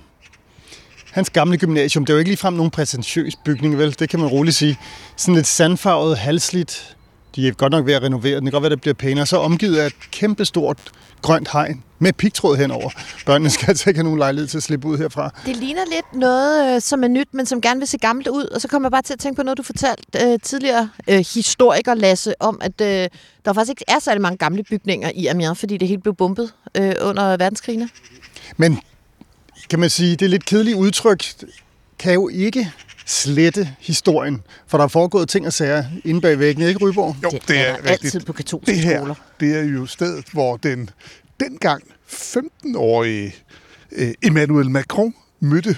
Hans 1.12 1.30
gamle 1.30 1.58
gymnasium, 1.58 2.04
det 2.04 2.12
er 2.12 2.14
jo 2.14 2.18
ikke 2.18 2.30
ligefrem 2.30 2.54
nogen 2.54 2.70
præsentiøs 2.70 3.36
bygning, 3.44 3.78
vel? 3.78 3.98
Det 3.98 4.08
kan 4.08 4.20
man 4.20 4.28
roligt 4.28 4.56
sige. 4.56 4.78
Sådan 5.16 5.34
lidt 5.34 5.46
sandfarvet, 5.46 6.18
halsligt. 6.18 6.96
De 7.36 7.48
er 7.48 7.52
godt 7.52 7.72
nok 7.72 7.86
ved 7.86 7.94
at 7.94 8.02
renovere 8.02 8.36
den. 8.36 8.44
Det 8.44 8.52
kan 8.52 8.52
godt 8.52 8.62
være, 8.62 8.70
det 8.70 8.80
bliver 8.80 8.94
pænere. 8.94 9.26
Så 9.26 9.36
omgivet 9.36 9.78
af 9.78 9.86
et 9.86 9.94
kæmpestort 10.10 10.78
grønt 11.22 11.48
hegn 11.52 11.82
med 11.98 12.12
pigtråd 12.12 12.56
henover. 12.56 12.90
Børnene 13.26 13.50
skal 13.50 13.68
altså 13.68 13.90
ikke 13.90 13.98
have 13.98 14.04
nogen 14.04 14.18
lejlighed 14.18 14.48
til 14.48 14.56
at 14.56 14.62
slippe 14.62 14.88
ud 14.88 14.98
herfra. 14.98 15.30
Det 15.46 15.56
ligner 15.56 15.82
lidt 15.92 16.14
noget, 16.14 16.74
øh, 16.74 16.80
som 16.80 17.04
er 17.04 17.08
nyt, 17.08 17.28
men 17.32 17.46
som 17.46 17.60
gerne 17.60 17.80
vil 17.80 17.88
se 17.88 17.98
gammelt 17.98 18.28
ud. 18.28 18.44
Og 18.44 18.60
så 18.60 18.68
kommer 18.68 18.86
jeg 18.86 18.90
bare 18.90 19.02
til 19.02 19.12
at 19.12 19.18
tænke 19.18 19.36
på 19.36 19.42
noget, 19.42 19.58
du 19.58 19.62
fortalte 19.62 20.18
øh, 20.24 20.38
tidligere, 20.42 20.90
øh, 21.08 21.24
historiker 21.34 21.94
Lasse, 21.94 22.42
om 22.42 22.60
at 22.60 22.80
øh, 22.80 23.08
der 23.44 23.52
faktisk 23.52 23.70
ikke 23.70 23.84
er 23.88 23.98
særlig 23.98 24.22
mange 24.22 24.36
gamle 24.38 24.62
bygninger 24.62 25.10
i 25.14 25.26
Amiens, 25.26 25.58
fordi 25.58 25.76
det 25.76 25.88
hele 25.88 26.00
blev 26.00 26.14
bumpet 26.14 26.52
øh, 26.76 26.92
under 27.02 27.36
verdenskrigene. 27.36 27.88
Men 28.56 28.78
kan 29.70 29.78
man 29.78 29.90
sige, 29.90 30.16
det 30.16 30.22
er 30.22 30.28
lidt 30.28 30.44
kedeligt 30.44 30.76
udtryk, 30.76 31.24
kan 31.98 32.14
jo 32.14 32.28
ikke 32.28 32.72
slette 33.06 33.74
historien, 33.78 34.42
for 34.66 34.78
der 34.78 34.84
er 34.84 34.88
foregået 34.88 35.28
ting 35.28 35.46
og 35.46 35.52
sager 35.52 35.84
inde 36.04 36.20
bag 36.20 36.38
væggen, 36.38 36.64
ikke 36.64 36.84
Ryborg? 36.84 37.16
Jo, 37.22 37.28
det, 37.30 37.48
det 37.48 37.58
er, 37.58 37.62
er 37.62 37.76
rigtigt. 37.76 37.90
altid 37.90 38.20
på 38.20 38.32
katolske 38.32 38.72
det 38.72 38.80
her, 38.80 38.98
skoler. 38.98 39.14
Det 39.40 39.56
er 39.56 39.62
jo 39.62 39.86
stedet, 39.86 40.24
hvor 40.32 40.56
den 40.56 40.90
dengang 41.40 41.82
15-årige 42.08 43.34
øh, 43.92 44.14
Emmanuel 44.22 44.70
Macron 44.70 45.14
mødte 45.40 45.76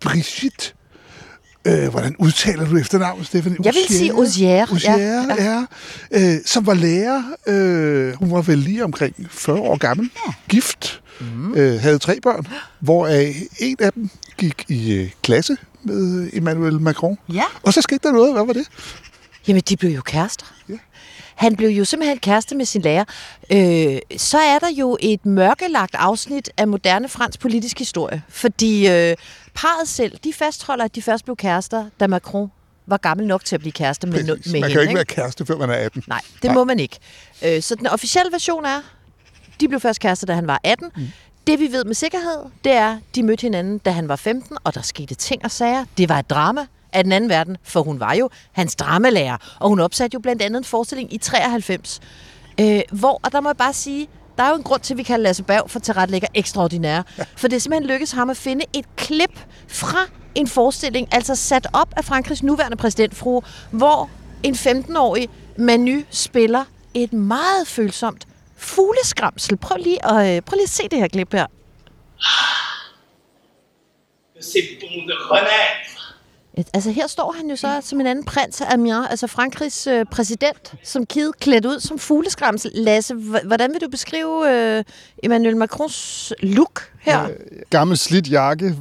Brigitte 0.00 0.72
Øh, 1.66 1.88
hvordan 1.88 2.16
udtaler 2.18 2.68
du 2.68 2.76
efternavnet, 2.76 3.26
Stefanie? 3.26 3.58
Jeg 3.64 3.74
vil 3.74 3.96
sige 3.96 4.14
Ozier. 4.14 4.66
Ozier, 4.72 4.96
ja. 4.96 5.24
ja. 5.38 5.64
ja. 6.12 6.34
Øh, 6.34 6.38
som 6.46 6.66
var 6.66 6.74
lærer. 6.74 7.22
Øh, 7.46 8.14
hun 8.14 8.30
var 8.30 8.42
vel 8.42 8.58
lige 8.58 8.84
omkring 8.84 9.14
40 9.30 9.60
år 9.60 9.76
gammel. 9.76 10.10
Ja. 10.26 10.32
Gift. 10.48 10.99
Mm. 11.20 11.54
Øh, 11.54 11.80
havde 11.80 11.98
tre 11.98 12.20
børn, 12.22 12.46
hvoraf 12.80 13.34
en 13.58 13.76
af 13.80 13.92
dem 13.92 14.10
gik 14.38 14.64
i 14.68 14.92
øh, 14.94 15.10
klasse 15.22 15.56
med 15.82 16.30
Emmanuel 16.32 16.80
Macron. 16.80 17.18
Ja. 17.32 17.44
Og 17.62 17.72
så 17.72 17.82
skete 17.82 18.00
der 18.02 18.12
noget. 18.12 18.32
Hvad 18.32 18.46
var 18.46 18.52
det? 18.52 18.66
Jamen, 19.48 19.62
de 19.68 19.76
blev 19.76 19.90
jo 19.90 20.00
kærester. 20.02 20.46
Ja. 20.68 20.74
Han 21.34 21.56
blev 21.56 21.68
jo 21.68 21.84
simpelthen 21.84 22.18
kæreste 22.18 22.54
med 22.56 22.64
sin 22.64 22.82
lærer. 22.82 23.04
Øh, 23.52 23.98
så 24.16 24.38
er 24.38 24.58
der 24.58 24.70
jo 24.78 24.96
et 25.00 25.26
mørkelagt 25.26 25.94
afsnit 25.94 26.50
af 26.56 26.68
moderne 26.68 27.08
fransk 27.08 27.40
politisk 27.40 27.78
historie, 27.78 28.22
fordi 28.28 28.88
øh, 28.88 29.16
parret 29.54 29.88
selv, 29.88 30.18
de 30.24 30.32
fastholder, 30.32 30.84
at 30.84 30.94
de 30.94 31.02
først 31.02 31.24
blev 31.24 31.36
kærester, 31.36 31.84
da 32.00 32.06
Macron 32.06 32.48
var 32.86 32.96
gammel 32.96 33.26
nok 33.26 33.44
til 33.44 33.54
at 33.54 33.60
blive 33.60 33.72
kæreste 33.72 34.06
med, 34.06 34.24
med 34.24 34.26
man 34.26 34.38
hende. 34.44 34.60
kan 34.68 34.74
jo 34.74 34.80
ikke 34.80 34.94
være 34.94 35.04
kæreste, 35.04 35.46
før 35.46 35.56
man 35.56 35.70
er 35.70 35.74
18. 35.74 36.02
Nej, 36.06 36.20
det 36.34 36.44
Nej. 36.44 36.54
må 36.54 36.64
man 36.64 36.80
ikke. 36.80 36.98
Øh, 37.44 37.62
så 37.62 37.74
den 37.74 37.86
officielle 37.86 38.32
version 38.32 38.64
er, 38.64 38.80
de 39.60 39.68
blev 39.68 39.80
først 39.80 40.00
kærester, 40.00 40.26
da 40.26 40.34
han 40.34 40.46
var 40.46 40.60
18. 40.64 40.90
Mm. 40.96 41.02
Det 41.46 41.60
vi 41.60 41.72
ved 41.72 41.84
med 41.84 41.94
sikkerhed, 41.94 42.38
det 42.64 42.72
er, 42.72 42.98
de 43.14 43.22
mødte 43.22 43.42
hinanden, 43.42 43.78
da 43.78 43.90
han 43.90 44.08
var 44.08 44.16
15, 44.16 44.56
og 44.64 44.74
der 44.74 44.82
skete 44.82 45.14
ting 45.14 45.44
og 45.44 45.50
sager. 45.50 45.84
Det 45.98 46.08
var 46.08 46.18
et 46.18 46.30
drama 46.30 46.66
af 46.92 47.04
den 47.04 47.12
anden 47.12 47.30
verden, 47.30 47.56
for 47.62 47.82
hun 47.82 48.00
var 48.00 48.14
jo 48.14 48.30
hans 48.52 48.76
dramalærer, 48.76 49.36
og 49.58 49.68
hun 49.68 49.80
opsatte 49.80 50.14
jo 50.14 50.20
blandt 50.20 50.42
andet 50.42 50.58
en 50.58 50.64
forestilling 50.64 51.14
i 51.14 51.18
93, 51.18 52.00
øh, 52.60 52.80
hvor, 52.92 53.20
og 53.22 53.32
der 53.32 53.40
må 53.40 53.48
jeg 53.48 53.56
bare 53.56 53.72
sige, 53.72 54.08
der 54.36 54.42
er 54.42 54.50
jo 54.50 54.56
en 54.56 54.62
grund 54.62 54.80
til, 54.80 54.94
at 54.94 54.98
vi 54.98 55.02
kalder 55.02 55.22
Lasse 55.22 55.42
Berg 55.42 55.70
for 55.70 55.78
tilrettelægger 55.78 56.28
ekstraordinær. 56.34 57.02
For 57.36 57.48
det 57.48 57.56
er 57.56 57.60
simpelthen 57.60 57.90
lykkedes 57.90 58.12
ham 58.12 58.30
at 58.30 58.36
finde 58.36 58.64
et 58.72 58.84
klip 58.96 59.40
fra 59.68 60.06
en 60.34 60.46
forestilling, 60.46 61.08
altså 61.12 61.34
sat 61.34 61.66
op 61.72 61.88
af 61.96 62.04
Frankrigs 62.04 62.42
nuværende 62.42 62.76
præsidentfrue, 62.76 63.42
hvor 63.70 64.10
en 64.42 64.54
15-årig 64.54 65.28
Manu 65.56 66.00
spiller 66.10 66.64
et 66.94 67.12
meget 67.12 67.66
følsomt 67.66 68.26
fugleskramsel. 68.60 69.56
Prøv 69.56 69.76
lige 69.76 70.06
at, 70.06 70.36
øh, 70.36 70.42
prøv 70.42 70.54
lige 70.54 70.62
at 70.62 70.68
se 70.68 70.82
det 70.90 70.98
her 70.98 71.08
klip 71.08 71.32
her. 71.32 71.46
C'est 74.40 74.80
bon 74.80 75.08
de 75.08 75.14
renaître. 75.30 76.00
Altså 76.74 76.90
her 76.90 77.06
står 77.06 77.32
han 77.32 77.50
jo 77.50 77.56
så 77.56 77.80
som 77.80 78.00
en 78.00 78.06
anden 78.06 78.24
prins 78.24 78.60
af 78.60 78.74
Amiens, 78.74 79.06
altså 79.10 79.26
Frankrigs 79.26 79.86
øh, 79.86 80.04
præsident, 80.12 80.74
som 80.84 81.06
kid 81.06 81.30
klædt 81.40 81.66
ud 81.66 81.80
som 81.80 81.98
fugleskramsel. 81.98 82.70
Lasse, 82.74 83.14
hvordan 83.44 83.72
vil 83.72 83.80
du 83.80 83.88
beskrive 83.88 84.52
øh, 84.52 84.84
Emmanuel 85.22 85.56
Macrons 85.56 86.32
look 86.40 86.92
her? 87.00 87.24
Øh, 87.24 87.30
gammel 87.70 87.98
slidt 87.98 88.30
jakke, 88.30 88.76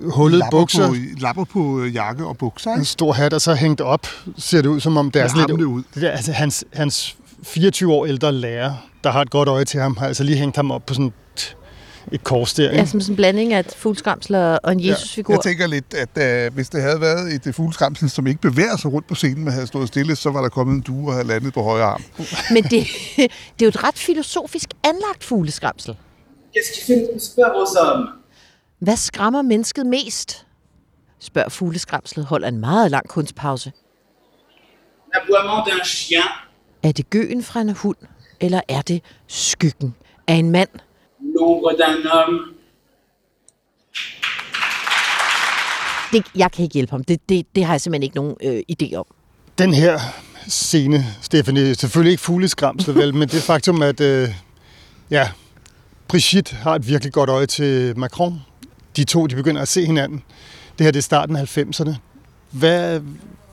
hullet 0.00 0.38
lapper 0.38 0.58
bukser. 0.58 0.88
På, 0.88 0.94
lapper 1.20 1.44
på 1.44 1.84
jakke 1.84 2.26
og 2.26 2.38
bukser. 2.38 2.70
En 2.70 2.84
stor 2.84 3.12
hat, 3.12 3.32
og 3.32 3.40
så 3.40 3.54
hængt 3.54 3.80
op, 3.80 4.06
ser 4.38 4.62
det 4.62 4.68
ud, 4.68 4.80
som 4.80 4.96
om 4.96 5.10
det 5.10 5.22
er 5.22 5.28
sådan 5.28 5.56
lidt... 5.56 5.60
Ud. 5.60 5.82
Det 5.94 6.02
der, 6.02 6.10
altså 6.10 6.32
hans, 6.32 6.64
hans 6.72 7.16
24 7.42 7.92
år 7.92 8.06
ældre 8.06 8.32
lærer, 8.32 8.89
der 9.04 9.10
har 9.10 9.22
et 9.22 9.30
godt 9.30 9.48
øje 9.48 9.64
til 9.64 9.80
ham, 9.80 9.96
har 9.96 10.06
altså 10.06 10.24
lige 10.24 10.36
hængt 10.36 10.56
ham 10.56 10.70
op 10.70 10.86
på 10.86 10.94
sådan 10.94 11.06
et, 11.36 11.56
et 12.12 12.24
kors 12.24 12.54
der. 12.54 12.72
Ja, 12.72 12.84
som 12.86 13.00
sådan 13.00 13.12
en 13.12 13.16
blanding 13.16 13.52
af 13.52 13.60
et 13.60 13.74
fugleskramsel 13.76 14.34
og 14.34 14.72
en 14.72 14.86
Jesusfigur. 14.86 15.34
Ja, 15.34 15.36
jeg 15.36 15.44
tænker 15.44 15.66
lidt, 15.66 15.94
at 15.94 16.46
uh, 16.48 16.54
hvis 16.54 16.68
det 16.68 16.82
havde 16.82 17.00
været 17.00 17.46
et 17.46 17.54
fugleskramsel, 17.54 18.10
som 18.10 18.26
ikke 18.26 18.40
bevæger 18.40 18.76
sig 18.76 18.92
rundt 18.92 19.06
på 19.06 19.14
scenen, 19.14 19.44
men 19.44 19.52
havde 19.52 19.66
stået 19.66 19.88
stille, 19.88 20.16
så 20.16 20.30
var 20.30 20.42
der 20.42 20.48
kommet 20.48 20.74
en 20.74 20.80
due 20.80 21.08
og 21.08 21.12
havde 21.12 21.26
landet 21.26 21.54
på 21.54 21.62
højre 21.62 21.84
arm. 21.84 22.02
Men 22.50 22.62
det, 22.62 22.70
det 23.16 23.62
er 23.62 23.62
jo 23.62 23.68
et 23.68 23.84
ret 23.84 23.98
filosofisk 23.98 24.68
anlagt 24.84 25.24
fugleskramsel. 25.24 25.96
Hvad 28.78 28.96
skræmmer 28.96 29.42
mennesket 29.42 29.86
mest? 29.86 30.46
Spørger 31.18 31.48
fugleskramslet, 31.48 32.24
holder 32.26 32.48
en 32.48 32.58
meget 32.58 32.90
lang 32.90 33.08
kunstpause. 33.08 33.72
L'aboiement 35.14 35.68
d'un 35.68 35.84
chien. 35.84 36.22
Er 36.82 36.92
det 36.92 37.10
gøen 37.10 37.42
fra 37.42 37.60
en 37.60 37.70
hund, 37.70 37.96
eller 38.40 38.60
er 38.68 38.82
det 38.82 39.02
skyggen 39.26 39.94
af 40.26 40.34
en 40.34 40.50
mand? 40.50 40.68
Det, 46.12 46.24
jeg 46.36 46.52
kan 46.52 46.62
ikke 46.62 46.74
hjælpe 46.74 46.90
ham. 46.90 47.04
Det, 47.04 47.28
det, 47.28 47.46
det 47.54 47.64
har 47.64 47.72
jeg 47.72 47.80
simpelthen 47.80 48.02
ikke 48.02 48.16
nogen 48.16 48.36
øh, 48.42 48.62
idé 48.72 48.94
om. 48.94 49.04
Den 49.58 49.74
her 49.74 49.98
scene, 50.48 51.04
Stephanie, 51.22 51.74
selvfølgelig 51.74 52.10
ikke 52.10 52.22
fugleskramsel, 52.22 52.94
vel, 52.94 53.14
men 53.14 53.28
det 53.28 53.42
faktum, 53.42 53.82
at 53.82 54.00
øh, 54.00 54.28
ja, 55.10 55.28
Brigitte 56.08 56.56
har 56.56 56.74
et 56.74 56.88
virkelig 56.88 57.12
godt 57.12 57.30
øje 57.30 57.46
til 57.46 57.98
Macron. 57.98 58.40
De 58.96 59.04
to, 59.04 59.26
de 59.26 59.34
begynder 59.34 59.62
at 59.62 59.68
se 59.68 59.86
hinanden. 59.86 60.22
Det 60.78 60.84
her 60.84 60.90
det 60.90 60.98
er 60.98 61.02
starten 61.02 61.36
af 61.36 61.58
90'erne. 61.58 61.94
Hvad, 62.50 63.00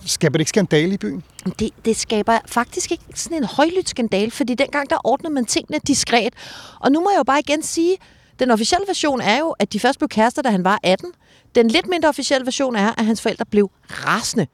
skaber 0.07 0.37
det 0.37 0.41
ikke 0.41 0.49
skandale 0.49 0.93
i 0.93 0.97
byen? 0.97 1.23
Det, 1.59 1.69
det 1.85 1.95
skaber 1.95 2.39
faktisk 2.45 2.91
ikke 2.91 3.03
sådan 3.15 3.37
en 3.37 3.43
højlydt 3.43 3.89
skandale, 3.89 4.31
fordi 4.31 4.53
dengang 4.53 4.89
der 4.89 4.97
ordnede 5.03 5.33
man 5.33 5.45
tingene 5.45 5.79
diskret. 5.87 6.33
Og 6.79 6.91
nu 6.91 6.99
må 6.99 7.09
jeg 7.09 7.17
jo 7.17 7.23
bare 7.23 7.39
igen 7.39 7.63
sige, 7.63 7.97
den 8.39 8.51
officielle 8.51 8.87
version 8.87 9.21
er 9.21 9.39
jo, 9.39 9.55
at 9.59 9.73
de 9.73 9.79
først 9.79 9.99
blev 9.99 10.09
kærester, 10.09 10.41
da 10.41 10.49
han 10.49 10.63
var 10.63 10.79
18. 10.83 11.11
Den 11.55 11.67
lidt 11.67 11.87
mindre 11.87 12.09
officielle 12.09 12.45
version 12.45 12.75
er, 12.75 12.93
at 12.97 13.05
hans 13.05 13.21
forældre 13.21 13.45
blev 13.45 13.71
rasende. 13.89 14.47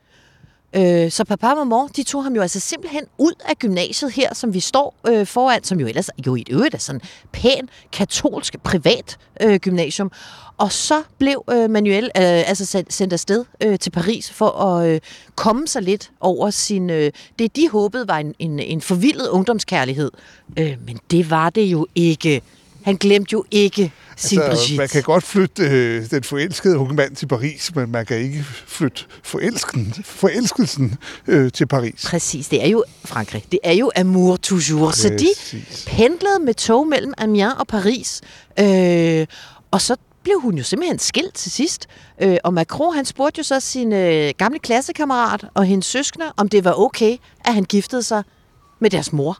Øh, 0.76 1.12
så 1.12 1.24
papa 1.24 1.48
og 1.48 1.68
mor, 1.68 1.88
de 1.88 2.04
tog 2.04 2.24
ham 2.24 2.36
jo 2.36 2.42
altså 2.42 2.60
simpelthen 2.60 3.04
ud 3.18 3.34
af 3.46 3.58
gymnasiet 3.58 4.12
her, 4.12 4.34
som 4.34 4.54
vi 4.54 4.60
står 4.60 4.96
øh, 5.08 5.26
foran, 5.26 5.64
som 5.64 5.80
jo 5.80 5.88
ellers 5.88 6.10
jo 6.26 6.36
i 6.36 6.42
et 6.42 6.50
øvrigt 6.52 6.76
er 6.76 6.80
sådan 6.80 7.02
pæn, 7.32 7.70
katolsk, 7.92 8.56
privat 8.64 9.18
øh, 9.42 9.60
gymnasium. 9.60 10.12
Og 10.58 10.72
så 10.72 11.04
blev 11.18 11.44
øh, 11.52 11.70
Manuel 11.70 12.04
øh, 12.06 12.12
altså 12.50 12.84
sendt 12.90 13.14
afsted 13.14 13.46
øh, 13.64 13.80
til 13.80 13.90
Paris 13.90 14.32
for 14.32 14.50
at 14.50 14.90
øh, 14.90 15.00
komme 15.36 15.68
sig 15.68 15.82
lidt 15.82 16.12
over 16.20 16.50
sin... 16.50 16.90
Øh, 16.90 17.12
det, 17.40 17.56
de 17.56 17.70
håbede 17.70 18.08
var 18.08 18.18
en, 18.18 18.36
en, 18.40 18.60
en 18.60 18.82
forvildet 18.82 19.28
ungdomskærlighed. 19.28 20.12
Øh, 20.60 20.78
men 20.86 21.00
det 21.12 21.30
var 21.30 21.50
det 21.50 21.66
jo 21.66 21.88
ikke. 21.96 22.42
Han 22.84 22.96
glemte 22.96 23.34
jo 23.34 23.46
ikke 23.52 23.91
sin 24.17 24.39
altså, 24.39 24.52
Brigitte. 24.52 24.78
Man 24.78 24.89
kan 24.89 25.04
godt 25.04 25.24
flytte 25.24 25.63
øh, 25.63 26.10
den 26.10 26.24
forelskede 26.24 26.78
unge 26.78 26.93
mand 26.93 27.15
til 27.15 27.28
Paris, 27.28 27.76
men 27.76 27.91
man 27.91 28.06
kan 28.06 28.17
ikke 28.17 28.46
flytte 28.65 29.04
forelsken, 29.24 29.93
forelskelsen 30.06 30.98
øh, 31.28 31.52
til 31.52 31.65
Paris. 31.65 32.06
Præcis, 32.08 32.48
det 32.48 32.63
er 32.63 32.67
jo 32.67 32.84
Frankrig. 33.06 33.46
Det 33.52 33.60
er 33.63 33.74
jo 33.74 33.91
amour 33.96 34.36
toujours. 34.36 34.89
Præcis. 34.89 35.38
Så 35.38 35.58
de 35.58 35.63
pendlede 35.86 36.39
med 36.39 36.54
tog 36.54 36.88
mellem 36.88 37.13
Amiens 37.17 37.54
og 37.60 37.67
Paris. 37.67 38.22
Øh, 38.60 39.28
og 39.72 39.82
så 39.82 39.96
blev 40.24 40.39
hun 40.41 40.58
jo 40.58 40.63
simpelthen 40.63 41.00
skilt 41.00 41.34
til 41.34 41.52
sidst. 41.52 41.88
Øh, 42.22 42.38
og 42.43 42.54
Macron, 42.54 42.96
han 42.96 43.05
spurgte 43.05 43.39
jo 43.39 43.43
så 43.43 43.60
sin 43.60 43.93
øh, 43.93 44.34
gamle 44.38 44.60
klassekammerat 44.60 45.45
og 45.53 45.66
hendes 45.66 45.86
søskende, 45.86 46.26
om 46.38 46.49
det 46.49 46.66
var 46.66 46.80
okay, 46.80 47.18
at 47.45 47.53
han 47.53 47.64
giftede 47.64 48.03
sig 48.03 48.24
med 48.80 48.89
deres 48.89 49.14
mor. 49.14 49.39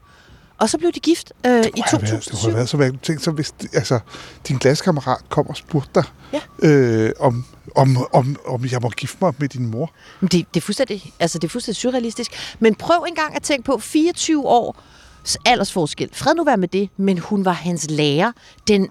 Og 0.58 0.70
så 0.70 0.78
blev 0.78 0.92
de 0.92 1.00
gift 1.00 1.34
øh, 1.46 1.64
i 1.76 1.82
2007. 1.92 2.02
Været, 2.02 2.46
det 2.46 2.56
været 2.56 2.70
så 2.70 2.78
været 2.78 3.02
tænkt, 3.02 3.24
så 3.24 3.32
hvis 3.32 3.54
altså, 3.74 4.00
din 4.48 4.60
klassekammerat 4.60 5.30
kom 5.30 5.48
og 5.48 5.58
spurgte 5.58 5.90
dig, 5.96 6.04
ja. 6.34 6.68
øh, 6.68 7.12
om, 7.20 7.46
om, 7.76 7.98
om, 8.14 8.38
om 8.46 8.66
jeg 8.72 8.80
må 8.82 8.90
gifte 8.90 9.18
mig 9.22 9.34
med 9.38 9.50
din 9.50 9.66
mor. 9.66 9.92
Det, 10.22 10.32
det, 10.32 10.46
er 10.56 10.62
fuldstændig, 10.62 11.14
altså, 11.20 11.40
det 11.40 11.48
er 11.48 11.50
fuldstændig 11.50 11.82
surrealistisk. 11.82 12.56
Men 12.60 12.76
prøv 12.76 13.06
engang 13.08 13.36
at 13.36 13.42
tænke 13.42 13.64
på 13.66 13.78
24 13.78 14.48
år 14.48 14.82
aldersforskel. 15.46 16.10
Fred 16.14 16.36
nu 16.36 16.44
være 16.44 16.58
med 16.58 16.68
det, 16.68 16.90
men 16.98 17.18
hun 17.18 17.46
var 17.46 17.52
hans 17.52 17.86
lærer. 17.90 18.32
Den 18.68 18.90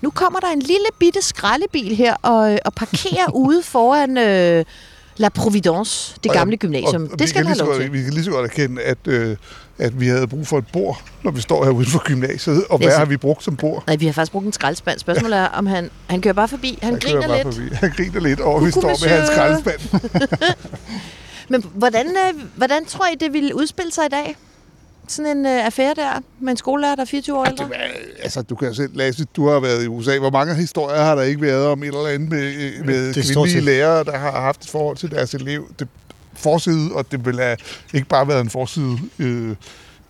nu 0.00 0.10
kommer 0.10 0.40
der 0.40 0.48
en 0.48 0.62
lille 0.62 0.86
bitte 0.98 1.22
skraldebil 1.22 1.96
her 1.96 2.14
og, 2.22 2.58
og 2.64 2.74
parkerer 2.74 3.30
ude 3.46 3.62
foran, 3.62 4.18
øh, 4.18 4.64
La 5.16 5.28
Providence, 5.28 6.14
det 6.24 6.30
Og- 6.30 6.36
gamle 6.36 6.56
gymnasium. 6.56 7.02
og- 7.04 7.08
og 7.12 7.18
det 7.18 7.28
skal 7.28 7.38
han 7.46 7.46
have 7.46 7.58
lov 7.68 7.80
til. 7.80 7.92
Vi 7.92 8.02
kan 8.02 8.12
lige 8.12 8.24
så 8.24 8.30
godt 8.30 8.50
erkende, 8.50 8.82
at, 8.82 8.98
øh, 9.06 9.36
at 9.78 10.00
vi 10.00 10.06
havde 10.06 10.26
brug 10.28 10.46
for 10.46 10.58
et 10.58 10.64
bord, 10.72 11.02
når 11.22 11.30
vi 11.30 11.40
står 11.40 11.64
her 11.64 11.70
uden 11.70 11.86
for 11.90 11.98
gymnasiet. 12.04 12.64
Og 12.70 12.78
hvad 12.78 12.88
Yes. 12.88 12.94
har 12.96 13.04
vi 13.04 13.16
brugt 13.16 13.44
som 13.44 13.56
bord? 13.56 13.84
Nej, 13.86 13.96
vi 13.96 14.06
har 14.06 14.12
faktisk 14.12 14.32
brugt 14.32 14.46
en 14.46 14.52
skraldespand. 14.52 14.98
Spørgsmålet 14.98 15.38
er, 15.38 15.46
om 15.46 15.66
han, 15.66 15.90
han 16.06 16.20
kører 16.20 16.34
bare 16.34 16.48
forbi. 16.48 16.78
Han, 16.82 16.92
Han 16.92 17.00
griner 17.00 17.20
kører 17.20 17.28
bare 17.28 17.44
lidt. 17.44 17.54
Forbi. 17.54 17.68
Han 17.74 17.92
griner 17.96 18.20
lidt 18.20 18.40
over, 18.40 18.60
at 18.60 18.66
vi 18.66 18.70
står 18.70 18.82
med 18.82 19.08
hans 19.08 19.28
skraldespand. 19.28 19.80
Men 21.48 21.64
hvordan, 21.74 22.06
øh, 22.06 22.42
hvordan 22.56 22.84
tror 22.84 23.06
I, 23.06 23.14
det 23.20 23.32
ville 23.32 23.56
udspille 23.56 23.92
sig 23.92 24.04
i 24.04 24.08
dag? 24.08 24.36
Sådan 25.08 25.36
en 25.36 25.46
øh, 25.46 25.66
affære 25.66 25.94
der 25.94 26.20
med 26.40 26.50
en 26.50 26.56
skolelærer, 26.56 26.94
der 26.94 27.02
er 27.02 27.06
24 27.06 27.38
år 27.38 27.44
ældre? 27.44 27.68
Altså, 28.22 28.42
du 28.42 28.54
kan 28.54 28.68
jo 28.68 28.74
selv, 28.74 28.96
Lasse, 28.96 29.24
du 29.24 29.48
har 29.48 29.60
været 29.60 29.84
i 29.84 29.86
USA. 29.86 30.18
Hvor 30.18 30.30
mange 30.30 30.54
historier 30.54 31.02
har 31.02 31.14
der 31.14 31.22
ikke 31.22 31.40
været 31.40 31.66
om 31.66 31.82
et 31.82 31.86
eller 31.86 32.06
andet 32.06 32.28
med, 32.28 32.54
øh, 32.54 32.86
med 32.86 33.14
Det 33.14 33.24
kvindelige 33.24 33.60
lærere, 33.60 34.04
der 34.04 34.18
har 34.18 34.40
haft 34.40 34.64
et 34.64 34.70
forhold 34.70 34.96
til 34.96 35.10
deres 35.10 35.34
elev? 35.34 35.68
Det 35.78 35.88
forside, 36.34 36.90
og 36.94 37.12
det 37.12 37.26
vil 37.26 37.40
have 37.40 37.56
ikke 37.94 38.08
bare 38.08 38.28
været 38.28 38.40
en 38.40 38.50
forside 38.50 38.98
øh, 39.18 39.56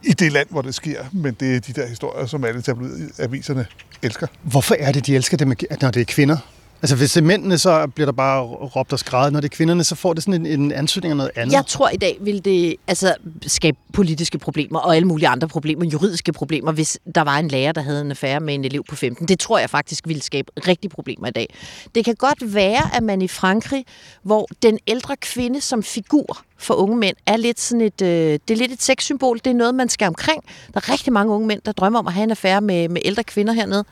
i 0.02 0.12
det 0.12 0.32
land, 0.32 0.46
hvor 0.50 0.62
det 0.62 0.74
sker, 0.74 1.04
men 1.12 1.36
det 1.40 1.56
er 1.56 1.60
de 1.60 1.72
der 1.72 1.86
historier, 1.86 2.26
som 2.26 2.44
alle 2.44 2.62
tabloidaviserne 2.62 3.66
elsker. 4.02 4.26
Hvorfor 4.42 4.76
er 4.78 4.92
det, 4.92 5.06
de 5.06 5.16
elsker 5.16 5.36
det, 5.36 5.46
når 5.80 5.90
det 5.90 6.00
er 6.00 6.04
kvinder? 6.04 6.36
Altså 6.82 6.96
hvis 6.96 7.12
det 7.12 7.20
er 7.20 7.24
mændene, 7.24 7.58
så 7.58 7.86
bliver 7.86 8.06
der 8.06 8.12
bare 8.12 8.42
råbt 8.44 8.92
og 8.92 8.98
skrevet. 8.98 9.32
Når 9.32 9.40
det 9.40 9.52
er 9.52 9.56
kvinderne, 9.56 9.84
så 9.84 9.94
får 9.94 10.12
det 10.12 10.22
sådan 10.22 10.46
en, 10.46 10.60
en 10.60 10.72
ansøgning 10.72 11.10
af 11.10 11.16
noget 11.16 11.30
andet. 11.36 11.52
Jeg 11.52 11.66
tror 11.66 11.88
i 11.88 11.96
dag 11.96 12.18
vil 12.20 12.44
det 12.44 12.76
altså, 12.86 13.14
skabe 13.46 13.76
politiske 13.92 14.38
problemer 14.38 14.78
og 14.78 14.96
alle 14.96 15.08
mulige 15.08 15.28
andre 15.28 15.48
problemer, 15.48 15.86
juridiske 15.86 16.32
problemer, 16.32 16.72
hvis 16.72 16.98
der 17.14 17.22
var 17.22 17.38
en 17.38 17.48
lærer, 17.48 17.72
der 17.72 17.80
havde 17.80 18.00
en 18.00 18.10
affære 18.10 18.40
med 18.40 18.54
en 18.54 18.64
elev 18.64 18.84
på 18.88 18.96
15. 18.96 19.28
Det 19.28 19.38
tror 19.40 19.58
jeg 19.58 19.70
faktisk 19.70 20.08
ville 20.08 20.22
skabe 20.22 20.52
rigtig 20.68 20.90
problemer 20.90 21.26
i 21.28 21.30
dag. 21.30 21.54
Det 21.94 22.04
kan 22.04 22.14
godt 22.14 22.54
være, 22.54 22.96
at 22.96 23.02
man 23.02 23.22
i 23.22 23.28
Frankrig, 23.28 23.84
hvor 24.22 24.48
den 24.62 24.78
ældre 24.86 25.16
kvinde 25.16 25.60
som 25.60 25.82
figur 25.82 26.42
for 26.58 26.74
unge 26.74 26.96
mænd 26.96 27.16
er 27.26 27.36
lidt 27.36 27.60
sådan 27.60 27.80
et, 27.80 28.02
øh, 28.02 28.08
det 28.48 28.50
er 28.50 28.56
lidt 28.56 28.72
et 28.72 28.82
sexsymbol. 28.82 29.38
Det 29.38 29.46
er 29.46 29.54
noget, 29.54 29.74
man 29.74 29.88
skal 29.88 30.08
omkring. 30.08 30.44
Der 30.74 30.80
er 30.80 30.92
rigtig 30.92 31.12
mange 31.12 31.32
unge 31.32 31.46
mænd, 31.46 31.60
der 31.64 31.72
drømmer 31.72 31.98
om 31.98 32.06
at 32.06 32.12
have 32.12 32.24
en 32.24 32.30
affære 32.30 32.60
med, 32.60 32.88
med 32.88 33.00
ældre 33.04 33.24
kvinder 33.24 33.52
hernede 33.52 33.84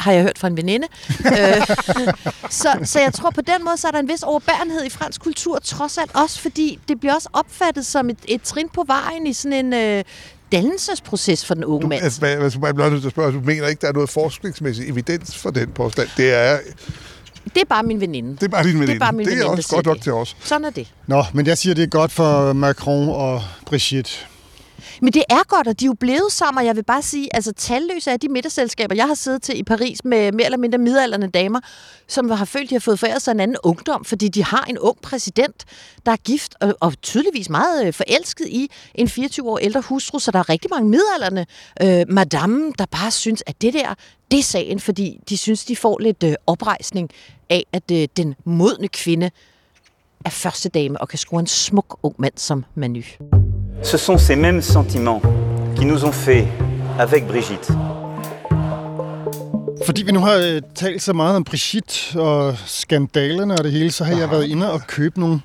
har 0.00 0.12
jeg 0.12 0.22
hørt 0.22 0.38
fra 0.38 0.48
en 0.48 0.56
veninde. 0.56 0.86
Øh, 1.26 1.66
så, 2.60 2.78
så 2.84 3.00
jeg 3.00 3.12
tror 3.14 3.30
på 3.30 3.40
den 3.40 3.64
måde, 3.64 3.76
så 3.76 3.86
er 3.88 3.92
der 3.92 3.98
en 3.98 4.08
vis 4.08 4.22
overbærenhed 4.22 4.84
i 4.84 4.90
fransk 4.90 5.20
kultur, 5.20 5.58
trods 5.58 5.98
alt 5.98 6.10
også, 6.14 6.40
fordi 6.40 6.78
det 6.88 7.00
bliver 7.00 7.14
også 7.14 7.28
opfattet 7.32 7.86
som 7.86 8.10
et, 8.10 8.18
et 8.28 8.42
trin 8.42 8.68
på 8.74 8.84
vejen 8.86 9.26
i 9.26 9.32
sådan 9.32 9.66
en 9.66 9.72
øh, 9.98 10.04
dannelsesproces 10.52 11.46
for 11.46 11.54
den 11.54 11.64
unge 11.64 11.88
mand. 11.88 12.02
Altså, 12.02 12.18
hvad, 12.20 12.36
hvad, 12.36 12.50
jeg 12.64 12.74
bliver 12.74 12.90
nødt 12.90 13.00
til 13.02 13.08
at 13.08 13.12
spørge, 13.12 13.32
du 13.32 13.40
mener 13.40 13.66
ikke, 13.66 13.80
der 13.80 13.88
er 13.88 13.92
noget 13.92 14.10
forskningsmæssig 14.10 14.88
evidens 14.88 15.36
for 15.38 15.50
den 15.50 15.68
påstand? 15.70 16.08
Det 16.16 16.32
er, 16.34 16.58
Det 17.54 17.60
er 17.60 17.64
bare 17.68 17.82
min 17.82 18.00
veninde. 18.00 18.30
det 18.36 18.42
er 18.42 18.48
bare 18.48 18.62
din 18.64 18.72
veninde. 18.74 18.86
Det 18.86 18.94
er 18.94 18.98
bare 18.98 19.12
min 19.12 19.26
det 19.26 19.32
er 19.32 19.36
veninde, 19.36 19.50
også 19.58 19.74
godt 19.74 19.86
nok 19.86 19.96
det. 19.96 20.02
til 20.02 20.12
os. 20.12 20.36
Sådan 20.44 20.64
er 20.64 20.70
det. 20.70 20.88
Nå, 21.06 21.24
men 21.34 21.46
jeg 21.46 21.58
siger, 21.58 21.74
det 21.74 21.82
er 21.82 21.86
godt 21.88 22.12
for 22.12 22.52
Macron 22.52 23.08
og 23.08 23.42
Brigitte. 23.66 24.10
Men 25.02 25.12
det 25.12 25.24
er 25.30 25.42
godt, 25.48 25.68
og 25.68 25.80
de 25.80 25.84
er 25.84 25.86
jo 25.86 25.94
blevet 25.94 26.32
sammen, 26.32 26.58
og 26.58 26.66
jeg 26.66 26.76
vil 26.76 26.82
bare 26.82 27.02
sige, 27.02 27.36
altså 27.36 27.52
talløse 27.52 28.10
af 28.10 28.20
de 28.20 28.28
middagsselskaber, 28.28 28.94
jeg 28.94 29.06
har 29.06 29.14
siddet 29.14 29.42
til 29.42 29.58
i 29.58 29.62
Paris 29.62 30.04
med 30.04 30.32
mere 30.32 30.44
eller 30.44 30.58
mindre 30.58 30.78
midalderne 30.78 31.26
damer, 31.26 31.60
som 32.08 32.30
har 32.30 32.44
følt, 32.44 32.70
de 32.70 32.74
har 32.74 32.80
fået 32.80 32.98
foræret 32.98 33.22
sig 33.22 33.32
en 33.32 33.40
anden 33.40 33.56
ungdom, 33.62 34.04
fordi 34.04 34.28
de 34.28 34.44
har 34.44 34.64
en 34.64 34.78
ung 34.78 35.00
præsident, 35.02 35.64
der 36.06 36.12
er 36.12 36.16
gift 36.16 36.54
og, 36.60 36.74
og 36.80 37.00
tydeligvis 37.02 37.50
meget 37.50 37.86
øh, 37.86 37.92
forelsket 37.92 38.46
i 38.48 38.70
en 38.94 39.08
24 39.08 39.50
år 39.50 39.58
ældre 39.58 39.80
hustru, 39.80 40.18
så 40.18 40.30
der 40.30 40.38
er 40.38 40.48
rigtig 40.48 40.70
mange 40.70 40.88
midalderne 40.88 41.46
øh, 41.82 42.04
madame, 42.08 42.72
der 42.78 42.86
bare 42.86 43.10
synes, 43.10 43.42
at 43.46 43.62
det 43.62 43.74
der, 43.74 43.94
det 44.30 44.38
er 44.38 44.42
sagen, 44.42 44.80
fordi 44.80 45.20
de 45.28 45.36
synes, 45.36 45.64
de 45.64 45.76
får 45.76 45.98
lidt 45.98 46.22
øh, 46.22 46.34
oprejsning 46.46 47.10
af, 47.50 47.66
at 47.72 47.90
øh, 47.92 48.08
den 48.16 48.34
modne 48.44 48.88
kvinde 48.88 49.30
er 50.24 50.30
første 50.30 50.68
dame 50.68 51.00
og 51.00 51.08
kan 51.08 51.18
score 51.18 51.40
en 51.40 51.46
smuk 51.46 51.98
ung 52.02 52.14
mand 52.18 52.34
som 52.36 52.64
Manu. 52.74 53.02
Ce 53.82 53.96
sont 53.96 54.18
ces 54.18 54.36
mêmes 54.36 54.62
sentiments 54.62 55.22
qui 55.74 55.84
nous 55.84 56.04
ont 56.04 56.12
fait, 56.12 56.46
avec 56.98 57.26
Brigitte, 57.26 57.72
Fordi 59.86 60.02
vi 60.02 60.12
nu 60.12 60.20
har 60.20 60.34
øh, 60.34 60.62
talt 60.74 61.02
så 61.02 61.12
meget 61.12 61.36
om 61.36 61.44
Brigitte 61.44 62.20
og 62.20 62.56
skandalerne 62.66 63.54
og 63.54 63.64
det 63.64 63.72
hele, 63.72 63.90
så 63.90 64.04
har 64.04 64.18
jeg 64.18 64.30
været 64.30 64.44
inde 64.46 64.72
og 64.72 64.80
købe 64.86 65.20
nogle 65.20 65.40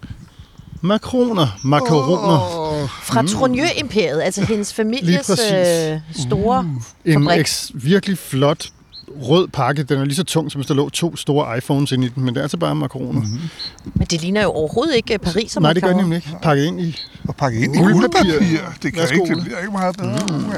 makroner, 0.82 1.60
makaroner. 1.64 2.58
Oh. 2.84 2.90
Fra 3.04 3.22
mm. 3.22 3.28
Trogneux-imperiet, 3.28 4.22
altså 4.22 4.46
hendes 4.46 4.74
families 4.74 5.30
øh, 5.54 6.00
store 6.12 6.64
Mm. 6.64 6.82
En 7.06 7.24
fabrik. 7.24 7.48
virkelig 7.74 8.18
flot 8.18 8.70
rød 9.08 9.48
pakke. 9.48 9.84
Den 9.84 10.00
er 10.00 10.06
lige 10.06 10.16
så 10.16 10.24
tung, 10.24 10.52
som 10.52 10.60
hvis 10.60 10.68
der 10.68 10.74
lå 10.74 10.90
to 10.90 11.16
store 11.16 11.58
iPhones 11.58 11.92
inde 11.92 12.06
i 12.06 12.10
den, 12.10 12.24
men 12.24 12.34
det 12.34 12.40
er 12.40 12.44
altså 12.44 12.58
bare 12.58 12.76
makaroner. 12.76 13.22
Mm-hmm. 13.22 13.50
Men 13.94 14.08
det 14.08 14.22
ligner 14.22 14.42
jo 14.42 14.50
overhovedet 14.50 14.96
ikke 14.96 15.18
Paris. 15.18 15.60
Nej, 15.60 15.74
det 15.74 15.84
gør 15.84 15.90
det 15.90 15.98
nemlig 15.98 16.16
ikke. 16.16 16.30
Pakket 16.42 16.66
ind 16.66 16.82
i 16.82 16.98
Og 17.28 17.36
pakket 17.36 17.64
ind 17.64 17.76
i 17.76 17.80
Guldpapir. 17.80 18.40
Det 18.84 18.94
kan 18.94 19.02
Værsgo, 19.02 19.24
ikke, 19.24 19.36
det 19.36 19.44
bliver 19.44 19.60
ikke 19.60 19.72
meget 19.72 19.98
bedre. 19.98 20.20
Mm. 20.30 20.52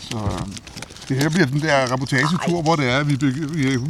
Så 0.00 0.16
øhm, 0.16 0.52
det 1.08 1.22
her 1.22 1.28
bliver 1.28 1.46
den 1.46 1.60
der 1.60 1.92
reportagetur, 1.92 2.62
hvor 2.62 2.76
det 2.76 2.88
er, 2.88 2.98
at 2.98 3.08
vi, 3.08 3.16
bygger, 3.16 3.48
vi 3.48 3.62
har 3.62 3.80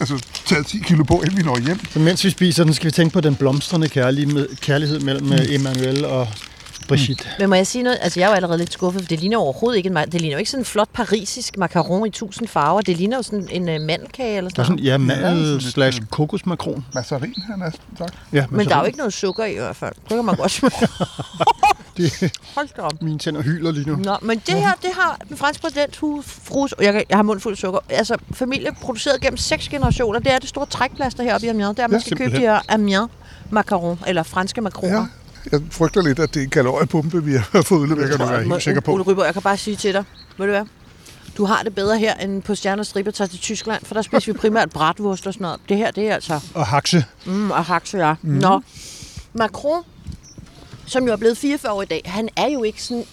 altså, 0.00 0.26
taget 0.46 0.66
10 0.66 0.78
kilo 0.78 1.04
på, 1.04 1.22
inden 1.22 1.36
vi 1.36 1.42
når 1.42 1.58
hjem. 1.58 1.80
Så 1.90 1.98
mens 1.98 2.24
vi 2.24 2.30
spiser 2.30 2.64
den, 2.64 2.74
skal 2.74 2.86
vi 2.86 2.90
tænke 2.90 3.12
på 3.12 3.20
den 3.20 3.34
blomstrende 3.34 3.88
kærlighed, 3.88 4.48
kærlighed 4.60 5.00
mellem 5.00 5.26
mm. 5.26 5.32
Emmanuel 5.48 6.04
og 6.04 6.28
Brigitte. 6.88 7.24
Men 7.38 7.48
må 7.48 7.54
jeg 7.54 7.66
sige 7.66 7.82
noget? 7.82 7.98
Altså, 8.00 8.20
jeg 8.20 8.26
er 8.26 8.30
jo 8.30 8.34
allerede 8.36 8.58
lidt 8.58 8.72
skuffet, 8.72 9.02
for 9.02 9.08
det 9.08 9.20
ligner 9.20 9.38
overhovedet 9.38 9.76
ikke 9.76 9.88
en 9.90 9.96
Det 9.96 10.20
ligner 10.20 10.32
jo 10.32 10.38
ikke 10.38 10.50
sådan 10.50 10.60
en 10.60 10.64
flot 10.64 10.88
parisisk 10.92 11.56
macaron 11.58 12.06
i 12.06 12.10
tusind 12.10 12.48
farver. 12.48 12.80
Det 12.80 12.96
ligner 12.96 13.16
jo 13.16 13.22
sådan 13.22 13.48
en 13.50 13.62
uh, 13.68 13.86
mandelkage 13.86 14.36
eller 14.36 14.50
Der 14.50 14.62
er 14.62 14.66
sådan 14.66 14.76
noget. 14.76 14.90
ja, 14.92 14.98
mandel 14.98 15.62
slash 15.62 16.00
kokosmakron. 16.10 16.84
Masserin, 16.94 17.34
han 17.50 17.62
er 17.62 17.70
sagt. 17.98 18.14
Ja, 18.32 18.44
Men 18.50 18.68
der 18.68 18.74
er 18.76 18.80
jo 18.80 18.84
ikke 18.86 18.98
noget 18.98 19.12
sukker 19.12 19.44
i 19.44 19.52
i 19.52 19.58
hvert 19.58 19.76
fald. 19.76 19.92
Det 20.08 20.08
kan 20.16 20.24
man 20.24 20.36
godt 20.36 20.50
smage. 20.50 20.72
Det, 21.96 22.32
Hold 22.54 22.68
da 22.76 22.82
op. 22.82 23.02
mine 23.02 23.18
tænder 23.18 23.42
hyler 23.42 23.72
lige 23.72 23.88
nu. 23.88 23.96
Nå, 23.96 24.16
men 24.22 24.38
det 24.46 24.54
her, 24.54 24.72
det 24.82 24.90
har 24.94 25.18
den 25.28 25.36
franske 25.36 25.62
præsident, 25.62 25.96
hu- 25.96 26.22
fru, 26.26 26.68
jeg, 26.80 27.04
jeg 27.10 27.18
har 27.18 27.22
mund 27.22 27.40
fuld 27.40 27.52
af 27.54 27.58
sukker. 27.58 27.80
Altså, 27.88 28.16
familie 28.32 28.70
produceret 28.80 29.20
gennem 29.20 29.36
seks 29.36 29.68
generationer. 29.68 30.18
Det 30.18 30.32
er 30.32 30.38
det 30.38 30.48
store 30.48 30.66
trækplaster 30.66 31.22
heroppe 31.22 31.46
i 31.46 31.50
Amiens. 31.50 31.68
Det 31.70 31.78
er, 31.78 31.84
at 31.84 31.90
man 31.90 32.00
Ja, 32.00 32.04
skal 32.06 32.16
købe 32.16 32.30
de 32.30 32.36
simpelthen. 32.36 32.50
her 32.54 32.74
Amiens 32.74 33.10
macaron, 33.50 33.98
eller 34.06 34.22
franske 34.22 34.60
makroner. 34.60 34.96
Ja. 35.00 35.06
Jeg 35.52 35.60
frygter 35.70 36.02
lidt, 36.02 36.18
at 36.18 36.34
det 36.34 36.40
er 36.40 36.44
en 36.44 36.50
kaloriepumpe, 36.50 37.24
vi 37.24 37.32
har 37.32 37.62
fået 37.62 37.78
udleveret. 37.78 38.10
Kan 38.10 38.18
du 38.18 38.26
være 38.26 38.42
helt 38.42 38.62
sikker 38.62 38.80
på. 38.80 38.92
Ole 38.92 39.02
Ryber, 39.02 39.24
jeg 39.24 39.32
kan 39.32 39.42
bare 39.42 39.56
sige 39.56 39.76
til 39.76 39.92
dig, 39.94 40.04
ved 40.38 40.46
du 40.46 40.52
hvad? 40.52 40.64
Du 41.36 41.44
har 41.44 41.62
det 41.62 41.74
bedre 41.74 41.98
her, 41.98 42.14
end 42.14 42.42
på 42.42 42.54
Stjerner 42.54 42.82
Striber 42.82 43.10
tager 43.10 43.28
til 43.28 43.38
Tyskland, 43.38 43.84
for 43.84 43.94
der 43.94 44.02
spiser 44.02 44.32
vi 44.32 44.38
primært 44.38 44.70
bratwurst 44.78 45.26
og 45.26 45.32
sådan 45.32 45.44
noget. 45.44 45.60
Det 45.68 45.76
her, 45.76 45.90
det 45.90 46.08
er 46.08 46.14
altså... 46.14 46.40
Og 46.54 46.66
hakse. 46.66 47.04
Mm, 47.26 47.50
og 47.50 47.64
hakse, 47.64 47.98
ja. 47.98 48.14
Mm. 48.22 48.30
Nå, 48.30 48.60
Macron, 49.32 49.82
som 50.86 51.06
jo 51.06 51.12
er 51.12 51.16
blevet 51.16 51.38
44 51.38 51.72
år 51.72 51.82
i 51.82 51.86
dag, 51.86 52.02
han 52.04 52.28
er 52.36 52.48
jo 52.48 52.62
ikke 52.62 52.82
sådan 52.82 53.04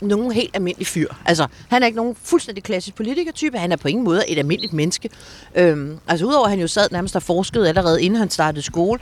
nogen 0.00 0.32
helt 0.32 0.50
almindelig 0.54 0.86
fyr. 0.86 1.08
Altså, 1.24 1.46
han 1.68 1.82
er 1.82 1.86
ikke 1.86 1.96
nogen 1.96 2.16
fuldstændig 2.22 2.64
klassisk 2.64 2.96
politikertype. 2.96 3.58
Han 3.58 3.72
er 3.72 3.76
på 3.76 3.88
ingen 3.88 4.04
måde 4.04 4.30
et 4.30 4.38
almindeligt 4.38 4.72
menneske. 4.72 5.10
Øhm, 5.54 5.98
altså, 6.08 6.26
udover 6.26 6.44
at 6.44 6.50
han 6.50 6.60
jo 6.60 6.68
sad 6.68 6.88
nærmest 6.90 7.16
og 7.16 7.22
forskede 7.22 7.68
allerede 7.68 8.02
inden 8.02 8.18
han 8.18 8.30
startede 8.30 8.62
skole. 8.62 9.00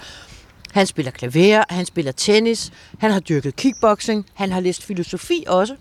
Han 0.72 0.86
spiller 0.86 1.10
klaver, 1.10 1.64
han 1.70 1.86
spiller 1.86 2.12
tennis, 2.12 2.72
han 2.98 3.10
har 3.10 3.20
dyrket 3.20 3.56
kickboxing, 3.56 4.26
han 4.34 4.52
har 4.52 4.60
læst 4.60 4.84
filosofi 4.84 5.44
også. 5.46 5.76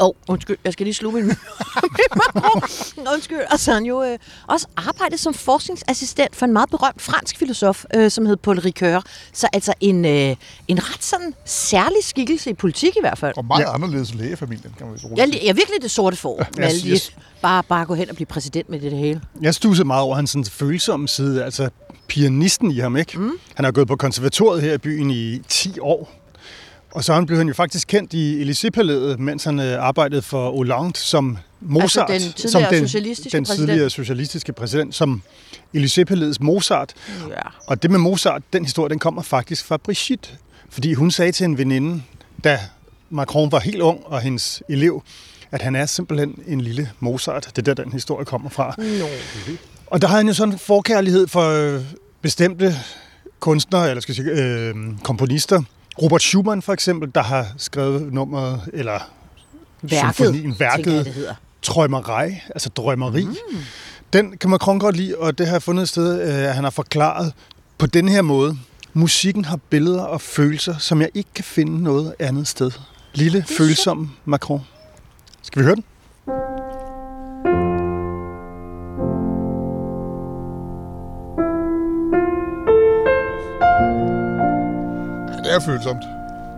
Åh, 0.00 0.06
oh, 0.06 0.14
undskyld, 0.28 0.56
jeg 0.64 0.72
skal 0.72 0.84
lige 0.84 0.94
sluge 0.94 1.14
min. 1.14 1.24
Undskyld. 3.14 3.40
Og 3.52 3.58
så 3.58 3.70
har 3.70 3.74
han 3.74 3.84
jo 3.84 4.02
øh, 4.02 4.18
også 4.46 4.66
arbejdet 4.76 5.20
som 5.20 5.34
forskningsassistent 5.34 6.36
for 6.36 6.46
en 6.46 6.52
meget 6.52 6.70
berømt 6.70 7.02
fransk 7.02 7.38
filosof, 7.38 7.84
øh, 7.94 8.10
som 8.10 8.26
hed 8.26 8.36
Paul 8.36 8.60
Ricoeur. 8.60 9.02
Så 9.32 9.48
altså 9.52 9.74
en, 9.80 10.04
øh, 10.04 10.36
en 10.68 10.78
ret 10.78 11.04
sådan 11.04 11.34
særlig 11.44 11.98
skikkelse 12.02 12.50
i 12.50 12.54
politik 12.54 12.96
i 12.96 13.00
hvert 13.00 13.18
fald. 13.18 13.36
Og 13.36 13.44
meget 13.44 13.60
ja. 13.60 13.74
anderledes 13.74 14.14
lægefamilien, 14.14 14.74
kan 14.78 14.86
man 14.86 14.94
vist 14.94 15.04
roligt 15.04 15.18
Jeg, 15.18 15.28
sige. 15.28 15.40
jeg 15.42 15.50
er 15.50 15.54
virkelig 15.54 15.82
det 15.82 15.90
sorte 15.90 16.16
for. 16.16 16.36
Med 16.56 16.64
alle 16.64 16.80
de, 16.80 16.90
yes. 16.90 17.16
bare, 17.42 17.62
bare 17.62 17.84
gå 17.84 17.94
hen 17.94 18.10
og 18.10 18.14
blive 18.14 18.26
præsident 18.26 18.68
med 18.68 18.80
det, 18.80 18.90
det 18.90 19.00
hele. 19.00 19.20
Jeg 19.40 19.54
stussede 19.54 19.86
meget 19.86 20.02
over 20.02 20.16
hans 20.16 20.30
sådan, 20.30 20.44
følsomme 20.44 21.08
side, 21.08 21.44
altså 21.44 21.68
pianisten 22.06 22.70
i 22.70 22.78
ham, 22.78 22.96
ikke? 22.96 23.18
Mm. 23.18 23.32
Han 23.54 23.64
har 23.64 23.72
gået 23.72 23.88
på 23.88 23.96
konservatoriet 23.96 24.62
her 24.62 24.74
i 24.74 24.78
byen 24.78 25.10
i 25.10 25.38
10 25.48 25.78
år. 25.80 26.19
Og 26.92 27.04
så 27.04 27.24
blev 27.24 27.38
han 27.38 27.48
jo 27.48 27.54
faktisk 27.54 27.88
kendt 27.88 28.12
i 28.14 28.42
Élysée-palæet, 28.42 29.16
mens 29.18 29.44
han 29.44 29.60
øh, 29.60 29.84
arbejdede 29.84 30.22
for 30.22 30.50
Hollande 30.50 30.98
som 30.98 31.38
Mozart. 31.60 32.10
Altså 32.10 32.28
den 32.28 32.34
tidligere 32.34 32.68
som 32.68 32.74
den, 32.74 32.88
socialistiske 32.88 33.36
den 33.36 33.44
præsident. 33.44 33.68
tidligere 33.68 33.90
socialistiske 33.90 34.52
præsident, 34.52 34.94
som 34.94 35.22
Élysée-palæets 35.76 36.36
Mozart. 36.40 36.94
Ja. 37.28 37.34
Og 37.66 37.82
det 37.82 37.90
med 37.90 37.98
Mozart, 37.98 38.42
den 38.52 38.64
historie, 38.64 38.90
den 38.90 38.98
kommer 38.98 39.22
faktisk 39.22 39.64
fra 39.64 39.76
Brigitte. 39.76 40.28
Fordi 40.70 40.92
hun 40.92 41.10
sagde 41.10 41.32
til 41.32 41.44
en 41.44 41.58
veninde, 41.58 42.02
da 42.44 42.58
Macron 43.10 43.52
var 43.52 43.60
helt 43.60 43.80
ung, 43.80 44.00
og 44.06 44.20
hendes 44.20 44.62
elev, 44.68 45.02
at 45.50 45.62
han 45.62 45.76
er 45.76 45.86
simpelthen 45.86 46.34
en 46.46 46.60
lille 46.60 46.90
Mozart. 47.00 47.52
Det 47.56 47.68
er 47.68 47.74
der, 47.74 47.82
den 47.82 47.92
historie 47.92 48.24
kommer 48.24 48.50
fra. 48.50 48.74
No. 48.78 49.06
Og 49.86 50.02
der 50.02 50.08
har 50.08 50.16
han 50.16 50.26
jo 50.26 50.34
sådan 50.34 50.52
en 50.52 50.58
forkærlighed 50.58 51.26
for 51.26 51.74
øh, 51.74 51.82
bestemte 52.22 52.74
kunstnere, 53.40 53.88
eller 53.88 54.00
skal 54.00 54.14
jeg 54.18 54.24
sige, 54.24 54.44
øh, 54.44 54.74
komponister. 55.02 55.62
Robert 56.02 56.22
Schumann 56.22 56.62
for 56.62 56.72
eksempel, 56.72 57.10
der 57.14 57.22
har 57.22 57.46
skrevet 57.56 58.12
nummeret, 58.12 58.60
eller 58.72 58.98
Værket, 59.82 60.16
symfonien, 60.16 60.56
værket, 60.58 60.94
jeg, 60.94 61.04
det 61.04 61.14
hedder. 61.14 61.34
Trømmerej, 61.62 62.40
altså 62.50 62.68
drømmeri. 62.68 63.24
Mm. 63.24 63.36
Den 64.12 64.36
kan 64.36 64.50
Macron 64.50 64.78
godt 64.78 64.96
lide, 64.96 65.16
og 65.18 65.38
det 65.38 65.46
har 65.46 65.54
jeg 65.54 65.62
fundet 65.62 65.82
et 65.82 65.88
sted, 65.88 66.22
øh, 66.22 66.48
at 66.48 66.54
han 66.54 66.64
har 66.64 66.70
forklaret 66.70 67.32
på 67.78 67.86
den 67.86 68.08
her 68.08 68.22
måde. 68.22 68.58
Musikken 68.92 69.44
har 69.44 69.56
billeder 69.70 70.02
og 70.02 70.20
følelser, 70.20 70.78
som 70.78 71.00
jeg 71.00 71.10
ikke 71.14 71.30
kan 71.34 71.44
finde 71.44 71.82
noget 71.82 72.14
andet 72.18 72.48
sted. 72.48 72.70
Lille, 73.14 73.44
følsom 73.58 74.10
Macron. 74.24 74.60
Skal 75.42 75.60
vi 75.60 75.64
høre 75.64 75.74
den? 75.74 75.84
Det 85.50 85.56
er 85.56 85.60
følsomt. 85.60 86.02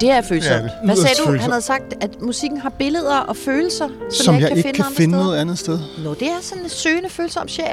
Det 0.01 0.11
er 0.11 0.21
følsomt. 0.21 0.51
Ja, 0.53 0.57
det 0.63 0.71
er 0.81 0.85
Hvad 0.85 0.97
sagde 0.97 1.15
du? 1.19 1.23
Han 1.25 1.33
følsomt. 1.33 1.53
havde 1.53 1.63
sagt, 1.63 1.95
at 2.01 2.23
musikken 2.23 2.59
har 2.61 2.71
billeder 2.71 3.17
og 3.17 3.37
følelser, 3.37 3.89
som, 4.11 4.25
Som 4.25 4.35
jeg 4.35 4.49
kan 4.49 4.57
ikke 4.57 4.67
finde 4.67 4.77
kan 4.77 4.85
andre 4.85 4.97
finde 4.97 5.17
noget 5.19 5.39
andet 5.39 5.59
sted. 5.59 5.79
Nå, 6.05 6.15
det 6.15 6.29
er 6.29 6.41
sådan 6.43 6.65
en 6.65 6.69
søgende, 6.71 7.09
følsom 7.09 7.49
sjæl. 7.49 7.67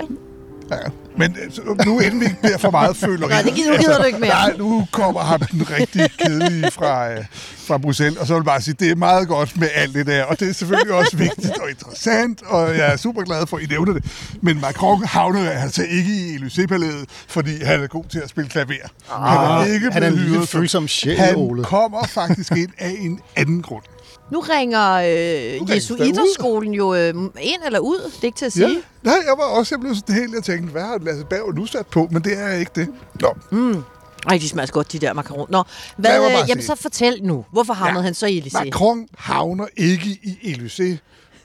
Ja. 0.71 0.75
Men 1.17 1.35
øh, 1.45 1.51
så 1.51 1.61
nu 1.85 1.99
inden 1.99 2.19
vi 2.19 2.25
ikke 2.25 2.37
bliver 2.41 2.57
for 2.57 2.71
meget 2.71 2.95
føleri. 2.97 3.29
Nej, 3.29 3.41
det 3.41 3.53
gider- 3.53 3.71
nu 3.71 3.77
gider 3.77 3.97
du 3.97 4.03
ikke 4.03 4.19
mere. 4.19 4.29
Nej, 4.29 4.53
nu 4.57 4.87
kommer 4.91 5.21
ham 5.21 5.39
den 5.39 5.69
rigtig 5.69 6.11
kedelige 6.19 6.71
fra, 6.71 7.11
øh, 7.11 7.25
fra 7.67 7.77
Bruxelles, 7.77 8.17
og 8.17 8.27
så 8.27 8.33
vil 8.33 8.39
jeg 8.39 8.45
bare 8.45 8.61
sige, 8.61 8.75
det 8.79 8.91
er 8.91 8.95
meget 8.95 9.27
godt 9.27 9.59
med 9.59 9.67
alt 9.75 9.93
det 9.95 10.07
der, 10.07 10.23
og 10.23 10.39
det 10.39 10.49
er 10.49 10.53
selvfølgelig 10.53 10.93
også 10.93 11.17
vigtigt 11.17 11.57
og 11.57 11.69
interessant, 11.69 12.41
og 12.45 12.77
jeg 12.77 12.93
er 12.93 12.97
super 12.97 13.21
glad 13.21 13.47
for, 13.47 13.57
at 13.57 13.63
I 13.63 13.65
nævner 13.65 13.93
det. 13.93 14.03
Men 14.41 14.61
Macron 14.61 15.03
havner 15.05 15.49
altså 15.49 15.83
ikke 15.89 16.11
i 16.11 16.35
Élysée-palæet, 16.37 17.05
fordi 17.27 17.63
han 17.63 17.83
er 17.83 17.87
god 17.87 18.03
til 18.11 18.19
at 18.19 18.29
spille 18.29 18.49
klaver. 18.49 18.73
Ah, 19.11 19.39
han 19.39 19.69
er 19.69 19.73
ikke 19.73 19.91
han 19.91 20.03
er 20.03 20.07
en 20.07 20.13
blevet 20.13 20.29
lille 20.31 20.47
følsom 20.47 20.87
sjæl, 20.87 21.17
Han 21.17 21.63
kommer 21.63 22.07
faktisk 22.07 22.51
ind 22.51 22.69
af 22.77 22.95
en 22.99 23.19
anden 23.35 23.61
grund. 23.61 23.83
Nu 24.31 24.39
ringer 24.39 24.93
øh, 24.93 25.75
Jesuiterskolen 25.75 26.73
jo 26.73 26.93
øh, 26.95 27.13
ind 27.41 27.61
eller 27.65 27.79
ud. 27.79 28.11
Det 28.15 28.21
er 28.21 28.25
ikke 28.25 28.37
til 28.37 28.45
at 28.45 28.53
sige. 28.53 28.67
Ja. 28.67 28.75
Nej, 29.03 29.15
jeg 29.25 29.33
var 29.37 29.43
også 29.43 29.75
jeg 29.75 29.79
blev 29.79 29.95
sådan 29.95 30.15
helt, 30.15 30.33
jeg 30.35 30.43
tænkte, 30.43 30.71
hvad 30.71 30.81
har 30.81 30.97
Lasse 31.01 31.25
Berg 31.29 31.55
nu 31.55 31.65
sat 31.65 31.87
på? 31.87 32.07
Men 32.11 32.21
det 32.23 32.39
er 32.39 32.51
ikke 32.53 32.71
det. 32.75 32.87
Nå, 33.21 33.33
Mm. 33.51 33.83
Ej, 34.27 34.37
de 34.37 34.49
smager 34.49 34.67
godt, 34.71 34.91
de 34.91 34.99
der 34.99 35.13
macaron. 35.13 35.47
Nå, 35.49 35.63
hvad, 35.97 36.17
øh, 36.17 36.31
jamen 36.31 36.47
sige. 36.47 36.61
så 36.61 36.75
fortæl 36.75 37.19
nu. 37.23 37.45
Hvorfor 37.51 37.73
havnede 37.73 37.99
ja. 37.99 38.03
han 38.03 38.13
så 38.13 38.25
i 38.27 38.39
Elysée? 38.39 38.63
Macron 38.63 39.07
havner 39.17 39.65
ikke 39.77 40.05
i 40.23 40.53
Élysée 40.53 40.97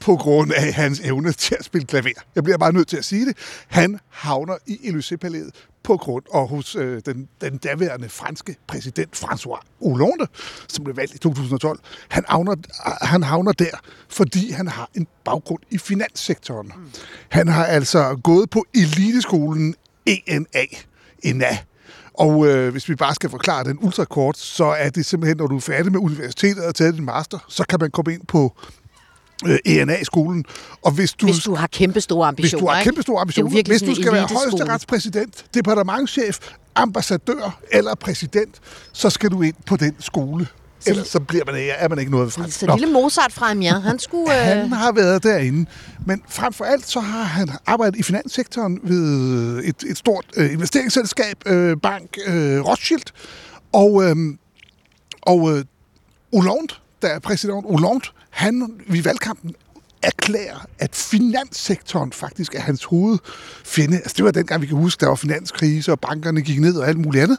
på 0.05 0.16
grund 0.16 0.52
af 0.52 0.72
hans 0.72 1.00
evne 1.00 1.32
til 1.32 1.57
at 1.59 1.64
spille 1.64 1.86
klaver. 1.86 2.20
Jeg 2.34 2.44
bliver 2.44 2.59
bare 2.59 2.72
nødt 2.72 2.88
til 2.88 2.96
at 2.96 3.05
sige 3.05 3.26
det. 3.26 3.36
Han 3.68 3.98
havner 4.09 4.57
i 4.66 4.74
Élysée-palæet 4.74 5.50
på 5.82 5.96
grund 5.96 6.24
og 6.30 6.48
hos 6.48 6.76
øh, 6.76 7.02
den, 7.07 7.28
den 7.40 7.57
daværende 7.57 8.09
franske 8.09 8.57
præsident 8.66 9.24
François 9.24 9.61
Hollande, 9.82 10.26
som 10.68 10.84
blev 10.84 10.96
valgt 10.96 11.14
i 11.14 11.18
2012. 11.18 11.78
Han 12.09 12.24
havner, 12.28 12.55
han 13.07 13.22
havner 13.22 13.52
der, 13.52 13.80
fordi 14.09 14.50
han 14.50 14.68
har 14.68 14.90
en 14.94 15.07
baggrund 15.24 15.62
i 15.70 15.78
finanssektoren. 15.78 16.72
Mm. 16.76 16.90
Han 17.28 17.48
har 17.48 17.64
altså 17.64 18.20
gået 18.24 18.50
på 18.50 18.64
eliteskolen 18.74 19.74
ENA, 20.07 20.66
ENA, 21.22 21.59
og 22.14 22.46
øh, 22.46 22.72
hvis 22.72 22.88
vi 22.88 22.94
bare 22.94 23.14
skal 23.14 23.30
forklare 23.30 23.64
den 23.64 23.78
ultrakort, 23.82 24.38
så 24.38 24.64
er 24.64 24.90
det 24.90 25.07
simpelthen, 25.07 25.36
når 25.36 25.46
du 25.46 25.57
er 25.57 25.61
færdig 25.61 25.92
med 25.92 26.00
universitetet 26.00 26.64
og 26.64 26.74
taget 26.74 26.94
din 26.94 27.05
master, 27.05 27.38
så 27.48 27.64
kan 27.68 27.78
man 27.80 27.90
komme 27.90 28.14
ind 28.14 28.26
på 28.26 28.57
øh, 29.47 29.59
ENA-skolen. 29.64 30.45
Og 30.82 30.93
hvis 30.93 31.12
du, 31.12 31.26
Hvis 31.26 31.39
du 31.39 31.55
har 31.55 31.66
kæmpe 31.66 32.01
store 32.01 32.28
ambitioner. 32.28 32.51
hvis 32.51 32.61
du 32.61 32.66
har 32.66 32.82
kæmpe 32.82 33.03
store 33.03 33.16
er 33.16 33.20
ambitioner, 33.20 33.62
hvis 33.66 33.82
du 33.82 33.95
skal 33.95 34.12
være 34.12 34.20
eliteskole. 34.20 34.68
højesterets 34.68 35.45
departementchef, 35.55 36.39
ambassadør 36.74 37.61
eller 37.72 37.95
præsident, 37.95 38.61
så 38.93 39.11
skal 39.11 39.30
du 39.30 39.43
ind 39.43 39.55
på 39.66 39.76
den 39.76 39.97
skole. 40.01 40.47
Ellers 40.87 41.09
så 41.09 41.20
bliver 41.20 41.45
man, 41.45 41.55
er 41.78 41.89
man 41.89 41.99
ikke 41.99 42.11
noget 42.11 42.32
fransk. 42.32 42.59
Så 42.59 42.66
Nå. 42.66 42.76
lille 42.76 42.93
Mozart 42.93 43.32
fra 43.32 43.51
Amiens, 43.51 43.85
han 43.85 43.99
skulle... 44.09 44.41
Øh... 44.41 44.47
Han 44.47 44.72
har 44.72 44.93
været 44.93 45.22
derinde, 45.22 45.70
men 46.07 46.22
frem 46.28 46.53
for 46.53 46.64
alt 46.64 46.87
så 46.87 47.01
har 47.01 47.22
han 47.22 47.49
arbejdet 47.66 47.99
i 47.99 48.03
finanssektoren 48.03 48.80
ved 48.82 49.64
et, 49.64 49.85
et 49.91 49.99
stort 49.99 50.24
øh, 50.37 50.53
investeringsselskab, 50.53 51.37
øh, 51.47 51.76
bank 51.82 52.18
øh, 52.26 52.61
Rothschild, 52.61 53.03
og, 53.72 54.05
øh, 54.05 54.16
og 55.22 55.57
øh, 55.57 55.64
Hollande, 56.32 56.74
der 57.03 57.09
er 57.09 57.18
præsident 57.18 57.66
Hollande, 57.70 58.07
han 58.35 58.80
i 58.95 59.05
valgkampen 59.05 59.55
erklærer, 60.03 60.66
at 60.78 60.95
finanssektoren 60.95 62.12
faktisk 62.12 62.55
er 62.55 62.61
hans 62.61 62.85
hovedfjende. 62.85 63.97
Altså 63.97 64.14
det 64.16 64.24
var 64.24 64.30
dengang, 64.30 64.62
vi 64.62 64.66
kan 64.66 64.76
huske, 64.76 65.01
der 65.01 65.07
var 65.09 65.14
finanskrise, 65.14 65.93
og 65.93 66.01
bankerne 66.01 66.43
gik 66.43 66.61
ned 66.61 66.76
og 66.76 66.89
alt 66.89 66.99
muligt 66.99 67.22
andet. 67.22 67.39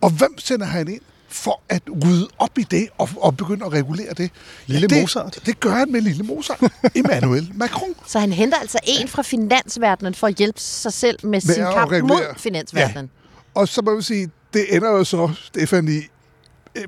Og 0.00 0.10
hvem 0.10 0.38
sender 0.38 0.66
han 0.66 0.88
ind 0.88 1.00
for 1.28 1.62
at 1.68 1.82
rydde 2.04 2.28
op 2.38 2.58
i 2.58 2.62
det 2.62 2.88
og, 2.98 3.08
og 3.16 3.36
begynde 3.36 3.64
at 3.66 3.72
regulere 3.72 4.14
det? 4.14 4.30
Lille 4.66 4.88
det, 4.88 5.00
Mozart. 5.00 5.38
Det 5.46 5.60
gør 5.60 5.70
han 5.70 5.92
med 5.92 6.00
lille 6.00 6.22
Mozart. 6.22 6.60
Emmanuel 6.94 7.50
Macron. 7.54 7.94
Så 8.06 8.18
han 8.18 8.32
henter 8.32 8.58
altså 8.58 8.78
en 8.84 9.08
fra 9.08 9.22
finansverdenen 9.22 10.14
for 10.14 10.26
at 10.26 10.34
hjælpe 10.34 10.60
sig 10.60 10.92
selv 10.92 11.18
med, 11.22 11.30
Med 11.30 11.40
sin 11.40 11.54
kamp 11.62 11.90
regulere. 11.92 12.02
mod 12.02 12.22
finansverdenen. 12.36 13.10
Og 13.54 13.68
så 13.68 13.82
må 13.82 13.92
man 13.94 14.02
sige, 14.02 14.30
det 14.54 14.76
ender 14.76 14.90
jo 14.90 15.04
så, 15.04 15.30
Stefanie, 15.42 16.02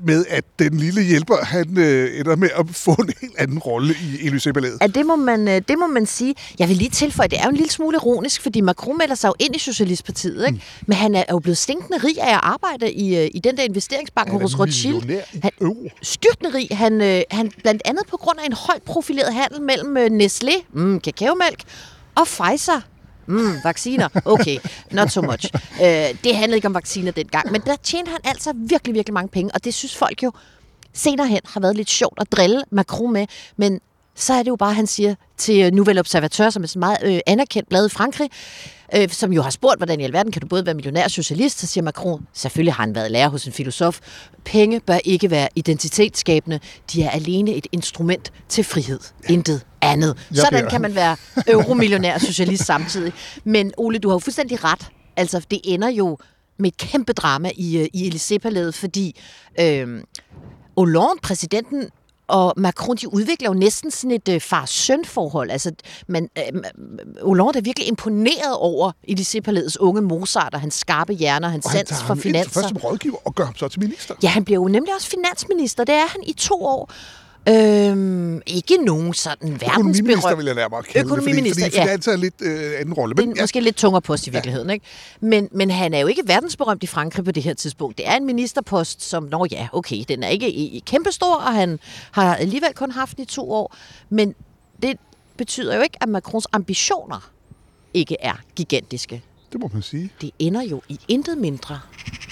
med 0.03 0.25
at 0.29 0.43
den 0.59 0.77
lille 0.77 1.01
hjælper, 1.03 1.35
han 1.45 1.77
øh, 1.77 2.19
ender 2.19 2.35
med 2.35 2.49
at 2.59 2.65
få 2.71 2.91
en 2.91 3.09
helt 3.21 3.37
anden 3.37 3.59
rolle 3.59 3.93
i 3.93 4.27
Élysée-palæet. 4.27 4.77
Ja, 4.81 4.87
det 4.87 5.05
må, 5.05 5.15
man, 5.15 5.47
øh, 5.47 5.61
det 5.67 5.79
må 5.79 5.87
man 5.87 6.05
sige. 6.05 6.35
Jeg 6.59 6.69
vil 6.69 6.77
lige 6.77 6.89
tilføje, 6.89 7.27
det 7.27 7.39
er 7.39 7.43
jo 7.43 7.49
en 7.49 7.55
lille 7.55 7.71
smule 7.71 7.95
ironisk, 7.95 8.41
fordi 8.41 8.61
Macron 8.61 8.97
melder 8.97 9.15
sig 9.15 9.27
jo 9.27 9.33
ind 9.39 9.55
i 9.55 9.59
Socialistpartiet, 9.59 10.45
ikke? 10.47 10.55
Mm. 10.57 10.83
men 10.87 10.97
han 10.97 11.15
er 11.15 11.23
jo 11.31 11.39
blevet 11.39 11.57
stinkende 11.57 11.97
rig 11.97 12.21
af 12.21 12.33
at 12.33 12.39
arbejde 12.43 12.91
i, 12.93 13.17
øh, 13.17 13.29
i 13.33 13.39
den 13.39 13.57
der 13.57 13.63
investeringsbank 13.63 14.27
Han 14.27 14.37
er 14.37 14.41
hos 14.41 14.59
Rothschild. 14.59 15.21
Han, 15.41 15.51
euro. 15.61 15.89
styrtende 16.01 16.53
rig. 16.57 16.67
Han, 16.71 17.01
øh, 17.01 17.21
han 17.31 17.51
blandt 17.61 17.81
andet 17.85 18.03
på 18.09 18.17
grund 18.17 18.39
af 18.39 18.45
en 18.45 18.53
højt 18.53 18.81
profileret 18.83 19.33
handel 19.33 19.61
mellem 19.61 19.97
øh, 19.97 20.05
Nestlé, 20.25 20.63
mm, 20.73 20.99
kakaomælk, 20.99 21.63
og 22.15 22.27
Pfizer. 22.27 22.81
Mm, 23.29 23.55
vacciner. 23.63 24.09
Okay, 24.25 24.57
not 24.91 25.11
so 25.11 25.21
much. 25.21 25.45
Øh, 25.83 25.87
det 26.23 26.35
handlede 26.35 26.55
ikke 26.55 26.67
om 26.67 26.73
vacciner 26.73 27.11
dengang, 27.11 27.51
men 27.51 27.61
der 27.61 27.75
tjente 27.83 28.11
han 28.11 28.19
altså 28.23 28.53
virkelig, 28.55 28.95
virkelig 28.95 29.13
mange 29.13 29.29
penge, 29.29 29.51
og 29.53 29.63
det 29.63 29.73
synes 29.73 29.95
folk 29.95 30.23
jo 30.23 30.31
senere 30.93 31.27
hen 31.27 31.41
har 31.45 31.59
været 31.61 31.75
lidt 31.75 31.89
sjovt 31.89 32.21
at 32.21 32.31
drille 32.31 32.63
Macron 32.71 33.13
med, 33.13 33.27
men 33.57 33.79
så 34.15 34.33
er 34.33 34.43
det 34.43 34.47
jo 34.47 34.55
bare, 34.55 34.73
han 34.73 34.87
siger 34.87 35.15
til 35.37 35.73
Nouvelle 35.73 35.99
Observateur, 35.99 36.49
som 36.49 36.63
er 36.63 36.67
så 36.67 36.79
meget 36.79 36.97
øh, 37.03 37.19
anerkendt 37.27 37.69
blad 37.69 37.85
i 37.85 37.89
Frankrig, 37.89 38.29
øh, 38.95 39.09
som 39.09 39.33
jo 39.33 39.41
har 39.41 39.49
spurgt, 39.49 39.79
hvordan 39.79 39.99
i 39.99 40.03
alverden 40.03 40.31
kan 40.31 40.41
du 40.41 40.47
både 40.47 40.65
være 40.65 40.75
millionær 40.75 41.03
og 41.03 41.11
socialist, 41.11 41.59
så 41.59 41.67
siger 41.67 41.83
Macron, 41.83 42.27
selvfølgelig 42.33 42.73
har 42.73 42.83
han 42.83 42.95
været 42.95 43.11
lærer 43.11 43.29
hos 43.29 43.45
en 43.45 43.53
filosof. 43.53 43.99
Penge 44.45 44.79
bør 44.79 44.97
ikke 45.05 45.31
være 45.31 45.49
identitetsskabende. 45.55 46.59
De 46.93 47.03
er 47.03 47.09
alene 47.09 47.53
et 47.53 47.67
instrument 47.71 48.31
til 48.49 48.63
frihed. 48.63 48.99
Intet 49.29 49.65
andet. 49.81 50.17
Jeg 50.31 50.37
Sådan 50.37 50.49
bliver- 50.59 50.69
kan 50.69 50.81
man 50.81 50.95
være 50.95 51.15
euromillionær 51.47 52.13
og 52.13 52.21
socialist 52.21 52.65
samtidig. 52.65 53.13
Men 53.43 53.71
Ole, 53.77 53.99
du 53.99 54.09
har 54.09 54.15
jo 54.15 54.19
fuldstændig 54.19 54.63
ret. 54.63 54.87
Altså, 55.17 55.41
det 55.51 55.59
ender 55.63 55.87
jo 55.89 56.17
med 56.59 56.67
et 56.67 56.77
kæmpe 56.77 57.13
drama 57.13 57.51
i, 57.55 57.77
øh, 57.77 57.87
i 57.93 58.09
Élysée-palæet, 58.09 58.71
fordi 58.73 59.19
øh, 59.59 59.87
Hollande, 60.77 61.09
præsidenten, 61.23 61.89
og 62.27 62.53
Macron, 62.57 62.95
de 62.95 63.13
udvikler 63.13 63.49
jo 63.49 63.53
næsten 63.53 63.91
sådan 63.91 64.11
et 64.11 64.29
øh, 64.29 64.41
far-søn-forhold. 64.41 65.51
Altså, 65.51 65.71
man, 66.07 66.29
øh, 66.37 66.43
Hollande 67.23 67.57
er 67.57 67.61
virkelig 67.61 67.87
imponeret 67.87 68.55
over 68.57 68.91
Élysée-palæets 69.11 69.75
unge 69.79 70.01
Mozart 70.01 70.53
og 70.53 70.59
hans 70.61 70.73
skarpe 70.75 71.13
hjerne 71.13 71.47
og 71.47 71.51
hans 71.51 71.65
Og 71.65 71.71
han 71.71 71.85
sans 71.87 72.03
for 72.03 72.15
finanser. 72.15 72.51
først 72.51 72.67
som 72.67 72.77
rådgiver 72.77 73.17
og 73.25 73.35
gør 73.35 73.45
ham 73.45 73.55
så 73.55 73.67
til 73.67 73.79
minister. 73.79 74.15
Ja, 74.23 74.27
han 74.27 74.45
bliver 74.45 74.59
jo 74.59 74.67
nemlig 74.67 74.95
også 74.95 75.07
finansminister. 75.09 75.83
Det 75.83 75.95
er 75.95 76.07
han 76.07 76.21
i 76.27 76.33
to 76.33 76.65
år. 76.65 76.91
Øhm, 77.49 78.41
ikke 78.47 78.77
nogen 78.85 79.13
sådan 79.13 79.53
Økonomiminister 79.53 80.05
verdensberømt... 80.05 80.37
vil 80.37 80.45
jeg 80.45 80.55
nærmere 80.55 80.83
kalde 80.83 80.99
det, 80.99 81.09
fordi, 81.09 81.21
Økonomiminister, 81.29 81.65
fordi 81.65 82.09
ja. 82.09 82.13
en 82.13 82.19
lidt 82.19 82.33
øh, 82.41 82.79
anden 82.79 82.93
rolle. 82.93 83.15
Det 83.15 83.27
Men 83.27 83.37
er 83.37 83.43
måske 83.43 83.61
lidt 83.61 83.75
tungere 83.75 84.01
post 84.01 84.27
i 84.27 84.29
virkeligheden, 84.29 84.69
ikke? 84.69 84.85
Men, 85.21 85.49
men 85.51 85.71
han 85.71 85.93
er 85.93 85.99
jo 85.99 86.07
ikke 86.07 86.21
verdensberømt 86.25 86.83
i 86.83 86.87
Frankrig 86.87 87.25
på 87.25 87.31
det 87.31 87.43
her 87.43 87.53
tidspunkt. 87.53 87.97
Det 87.97 88.07
er 88.07 88.15
en 88.15 88.25
ministerpost, 88.25 89.03
som, 89.03 89.23
nå 89.23 89.45
ja, 89.51 89.67
okay, 89.73 90.03
den 90.09 90.23
er 90.23 90.27
ikke 90.27 90.49
i- 90.51 90.67
i 90.77 90.83
kæmpestor, 90.85 91.35
og 91.35 91.53
han 91.53 91.79
har 92.11 92.35
alligevel 92.35 92.73
kun 92.75 92.91
haft 92.91 93.15
den 93.17 93.23
i 93.23 93.25
to 93.25 93.51
år. 93.51 93.75
Men 94.09 94.35
det 94.81 94.97
betyder 95.37 95.75
jo 95.75 95.81
ikke, 95.81 95.97
at 96.01 96.09
Macrons 96.09 96.47
ambitioner 96.51 97.29
ikke 97.93 98.15
er 98.19 98.33
gigantiske. 98.55 99.21
Det 99.51 99.59
må 99.59 99.69
man 99.73 99.81
sige. 99.81 100.09
Det 100.21 100.31
ender 100.39 100.61
jo 100.61 100.81
i 100.89 100.99
intet 101.07 101.37
mindre 101.37 101.79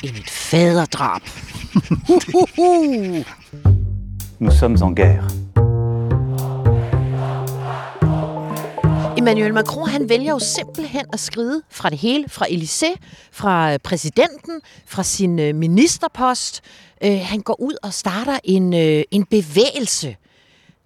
end 0.03 0.15
et 0.15 0.29
faderdrab. 0.29 1.21
Uhuhu. 2.09 3.23
Nous 4.39 4.51
sommes 4.51 4.81
en 4.81 4.91
guerre. 4.91 5.27
Emmanuel 9.17 9.53
Macron, 9.53 9.89
han 9.89 10.09
vælger 10.09 10.31
jo 10.31 10.39
simpelthen 10.39 11.05
at 11.13 11.19
skride 11.19 11.61
fra 11.69 11.89
det 11.89 11.97
hele, 11.97 12.29
fra 12.29 12.45
Élysée, 12.45 12.95
fra 13.31 13.73
øh, 13.73 13.79
præsidenten, 13.79 14.61
fra 14.85 15.03
sin 15.03 15.39
øh, 15.39 15.55
ministerpost. 15.55 16.61
Øh, 17.03 17.19
han 17.23 17.41
går 17.41 17.61
ud 17.61 17.73
og 17.83 17.93
starter 17.93 18.39
en, 18.43 18.73
øh, 18.73 19.03
en 19.11 19.25
bevægelse, 19.25 20.15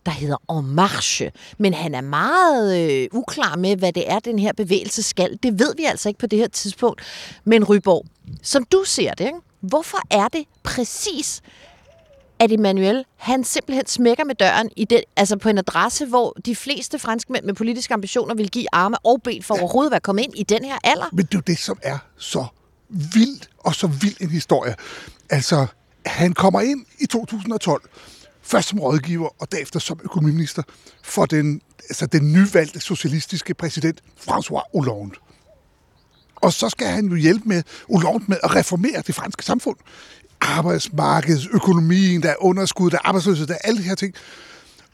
der 0.05 0.11
hedder 0.11 0.59
En 0.59 0.75
Marche. 0.75 1.31
Men 1.57 1.73
han 1.73 1.95
er 1.95 2.01
meget 2.01 2.91
øh, 2.91 3.07
uklar 3.11 3.55
med, 3.55 3.75
hvad 3.75 3.93
det 3.93 4.11
er, 4.11 4.19
den 4.19 4.39
her 4.39 4.51
bevægelse 4.57 5.03
skal. 5.03 5.39
Det 5.43 5.59
ved 5.59 5.75
vi 5.77 5.83
altså 5.83 6.09
ikke 6.09 6.19
på 6.19 6.27
det 6.27 6.39
her 6.39 6.47
tidspunkt. 6.47 7.01
Men 7.43 7.63
Ryborg, 7.63 8.05
som 8.41 8.63
du 8.63 8.83
ser 8.85 9.13
det, 9.13 9.25
ikke? 9.25 9.39
hvorfor 9.61 9.97
er 10.09 10.27
det 10.27 10.45
præcis, 10.63 11.41
at 12.41 12.51
Emmanuel, 12.51 13.05
han 13.17 13.43
simpelthen 13.43 13.87
smækker 13.87 14.23
med 14.23 14.35
døren 14.35 14.69
i 14.77 14.85
den, 14.85 15.01
altså 15.15 15.37
på 15.37 15.49
en 15.49 15.57
adresse, 15.57 16.05
hvor 16.05 16.37
de 16.45 16.55
fleste 16.55 16.99
franskmænd 16.99 17.45
med 17.45 17.53
politiske 17.53 17.93
ambitioner 17.93 18.35
vil 18.35 18.49
give 18.49 18.65
arme 18.71 18.97
og 19.05 19.21
ben 19.23 19.43
for 19.43 19.57
overhovedet 19.59 19.89
at 19.89 19.91
være 19.91 19.99
kommet 19.99 20.23
ind 20.23 20.33
i 20.35 20.43
den 20.43 20.65
her 20.65 20.77
alder. 20.83 21.05
Men 21.11 21.25
det 21.25 21.33
er 21.33 21.37
jo 21.37 21.43
det, 21.47 21.57
som 21.57 21.79
er 21.81 21.97
så 22.17 22.45
vild 22.89 23.39
og 23.57 23.75
så 23.75 23.87
vild 23.87 24.15
en 24.21 24.29
historie. 24.29 24.75
Altså, 25.29 25.65
han 26.05 26.33
kommer 26.33 26.61
ind 26.61 26.85
i 26.99 27.05
2012, 27.05 27.81
først 28.41 28.69
som 28.69 28.79
rådgiver 28.79 29.29
og 29.41 29.51
derefter 29.51 29.79
som 29.79 29.99
økonomiminister 30.03 30.63
for 31.03 31.25
den, 31.25 31.61
altså 31.89 32.05
den 32.05 32.33
nyvalgte 32.33 32.79
socialistiske 32.79 33.53
præsident 33.53 34.01
François 34.29 34.69
Hollande. 34.73 35.15
Og 36.41 36.53
så 36.53 36.69
skal 36.69 36.87
han 36.87 37.07
jo 37.07 37.15
hjælpe 37.15 37.49
med 37.49 37.63
ulovligt 37.87 38.29
med 38.29 38.37
at 38.43 38.55
reformere 38.55 39.03
det 39.07 39.15
franske 39.15 39.45
samfund. 39.45 39.77
Arbejdsmarkedet, 40.41 41.47
økonomien, 41.51 42.23
der 42.23 42.29
er 42.29 42.35
underskud, 42.39 42.89
der 42.89 42.97
er 42.97 43.07
arbejdsløshed, 43.07 43.47
der 43.47 43.53
er 43.53 43.57
alle 43.63 43.77
de 43.77 43.83
her 43.83 43.95
ting. 43.95 44.13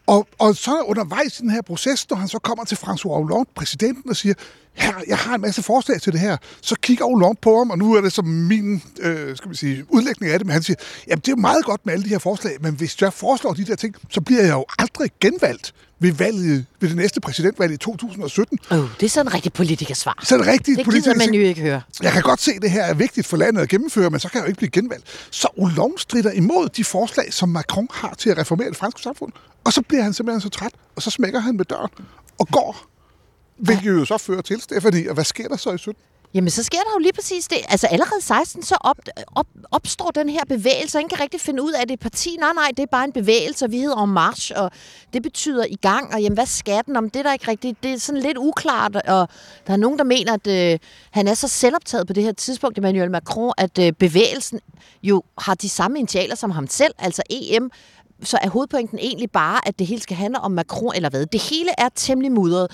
Og, 0.07 0.27
og 0.39 0.55
så 0.55 0.81
undervejs 0.81 1.39
i 1.39 1.41
den 1.41 1.49
her 1.49 1.61
proces, 1.61 2.09
når 2.09 2.17
han 2.17 2.27
så 2.27 2.39
kommer 2.39 2.65
til 2.65 2.75
François 2.75 3.07
Hollande, 3.07 3.49
præsidenten, 3.55 4.09
og 4.09 4.15
siger, 4.15 4.33
her, 4.73 4.93
jeg 5.07 5.17
har 5.17 5.35
en 5.35 5.41
masse 5.41 5.63
forslag 5.63 6.01
til 6.01 6.13
det 6.13 6.19
her, 6.19 6.37
så 6.61 6.75
kigger 6.81 7.05
Hollande 7.05 7.39
på 7.41 7.57
ham, 7.57 7.69
og 7.69 7.77
nu 7.77 7.93
er 7.93 8.01
det 8.01 8.13
som 8.13 8.25
min 8.25 8.81
øh, 8.99 9.37
skal 9.37 9.51
vi 9.51 9.55
sige, 9.55 9.85
udlægning 9.89 10.31
af 10.31 10.39
det, 10.39 10.45
men 10.45 10.53
han 10.53 10.63
siger, 10.63 10.77
jamen 11.07 11.19
det 11.19 11.27
er 11.27 11.31
jo 11.31 11.41
meget 11.41 11.65
godt 11.65 11.85
med 11.85 11.93
alle 11.93 12.05
de 12.05 12.09
her 12.09 12.19
forslag, 12.19 12.57
men 12.61 12.75
hvis 12.75 13.01
jeg 13.01 13.13
foreslår 13.13 13.53
de 13.53 13.65
der 13.65 13.75
ting, 13.75 13.95
så 14.09 14.21
bliver 14.21 14.41
jeg 14.41 14.53
jo 14.53 14.65
aldrig 14.79 15.11
genvalgt 15.21 15.73
ved, 15.99 16.13
valget, 16.13 16.65
ved 16.79 16.89
det 16.89 16.97
næste 16.97 17.21
præsidentvalg 17.21 17.73
i 17.73 17.77
2017. 17.77 18.59
Oh, 18.71 18.77
det 18.99 19.05
er 19.05 19.09
sådan 19.09 19.27
en 19.27 19.33
rigtig 19.33 19.53
politikersvar. 19.53 20.19
Så 20.23 20.35
er 20.35 20.39
det 20.39 20.47
rigtigt 20.47 20.77
Det 20.77 20.93
gider 20.93 21.15
man 21.15 21.33
jo 21.33 21.41
ikke 21.41 21.61
høre. 21.61 21.81
Jeg 22.01 22.11
kan 22.11 22.21
godt 22.21 22.41
se, 22.41 22.51
at 22.51 22.61
det 22.61 22.71
her 22.71 22.83
er 22.83 22.93
vigtigt 22.93 23.27
for 23.27 23.37
landet 23.37 23.61
at 23.61 23.69
gennemføre, 23.69 24.09
men 24.09 24.19
så 24.19 24.29
kan 24.29 24.37
jeg 24.37 24.43
jo 24.43 24.47
ikke 24.47 24.57
blive 24.57 24.69
genvalgt. 24.69 25.05
Så 25.31 25.47
Hollande 25.59 25.93
strider 25.97 26.31
imod 26.31 26.69
de 26.69 26.83
forslag, 26.83 27.33
som 27.33 27.49
Macron 27.49 27.87
har 27.91 28.15
til 28.17 28.29
at 28.29 28.37
reformere 28.37 28.69
det 28.69 28.77
franske 28.77 29.01
samfund. 29.01 29.31
Og 29.63 29.73
så 29.73 29.81
bliver 29.81 30.03
han 30.03 30.13
simpelthen 30.13 30.41
så 30.41 30.49
træt, 30.49 30.71
og 30.95 31.01
så 31.01 31.09
smækker 31.09 31.39
han 31.39 31.57
med 31.57 31.65
døren 31.65 31.89
og 32.39 32.47
går. 32.47 32.85
Hvilket 33.57 33.91
jo 33.91 34.05
så 34.05 34.17
fører 34.17 34.41
til, 34.41 34.61
Stefanie, 34.61 35.09
og 35.09 35.13
hvad 35.13 35.23
sker 35.23 35.47
der 35.47 35.57
så 35.57 35.71
i 35.71 35.77
17? 35.77 36.01
Jamen, 36.34 36.49
så 36.49 36.63
sker 36.63 36.78
der 36.78 36.91
jo 36.95 36.99
lige 36.99 37.13
præcis 37.13 37.47
det. 37.47 37.57
Altså, 37.69 37.88
allerede 37.88 38.21
16, 38.21 38.63
så 38.63 38.75
op, 38.82 38.97
op, 39.36 39.47
opstår 39.71 40.11
den 40.11 40.30
her 40.30 40.41
bevægelse, 40.49 40.97
og 40.97 41.01
ingen 41.01 41.09
kan 41.09 41.23
rigtig 41.23 41.41
finde 41.41 41.63
ud 41.63 41.71
af, 41.71 41.82
at 41.82 41.88
det 41.88 41.93
er 41.93 42.03
parti. 42.03 42.38
Nej, 42.39 42.53
nej, 42.55 42.67
det 42.78 42.84
er 42.84 42.88
bare 42.91 43.05
en 43.05 43.11
bevægelse, 43.11 43.65
og 43.65 43.71
vi 43.71 43.78
hedder 43.78 44.03
en 44.03 44.11
march, 44.11 44.51
og 44.55 44.71
det 45.13 45.23
betyder 45.23 45.65
i 45.69 45.75
gang, 45.75 46.13
og 46.13 46.21
jamen, 46.21 46.34
hvad 46.34 46.45
skal 46.45 46.84
den? 46.86 46.95
Om 46.95 47.09
det 47.09 47.19
er 47.19 47.23
der 47.23 47.34
ikke 47.34 47.47
rigtigt. 47.47 47.84
Det 47.84 47.93
er 47.93 47.97
sådan 47.97 48.21
lidt 48.21 48.38
uklart, 48.38 48.95
og 48.95 49.30
der 49.67 49.73
er 49.73 49.78
nogen, 49.78 49.97
der 49.97 50.03
mener, 50.03 50.34
at 50.34 50.47
øh, 50.47 50.80
han 51.11 51.28
er 51.28 51.34
så 51.34 51.47
selvoptaget 51.47 52.07
på 52.07 52.13
det 52.13 52.23
her 52.23 52.32
tidspunkt, 52.32 52.78
Emmanuel 52.78 53.11
Macron, 53.11 53.53
at 53.57 53.80
øh, 53.80 53.91
bevægelsen 53.91 54.59
jo 55.03 55.23
har 55.38 55.55
de 55.55 55.69
samme 55.69 55.99
initialer 55.99 56.36
som 56.36 56.51
ham 56.51 56.67
selv, 56.67 56.93
altså 56.97 57.21
EM, 57.30 57.71
så 58.23 58.38
er 58.41 58.49
hovedpointen 58.49 58.99
egentlig 58.99 59.32
bare, 59.32 59.67
at 59.67 59.80
det 59.80 59.88
hele 59.88 60.01
skal 60.01 60.17
handle 60.17 60.39
om 60.39 60.51
Macron 60.51 60.95
eller 60.95 61.09
hvad. 61.09 61.25
Det 61.25 61.41
hele 61.41 61.69
er 61.78 61.89
temmelig 61.95 62.32
mudret. 62.32 62.71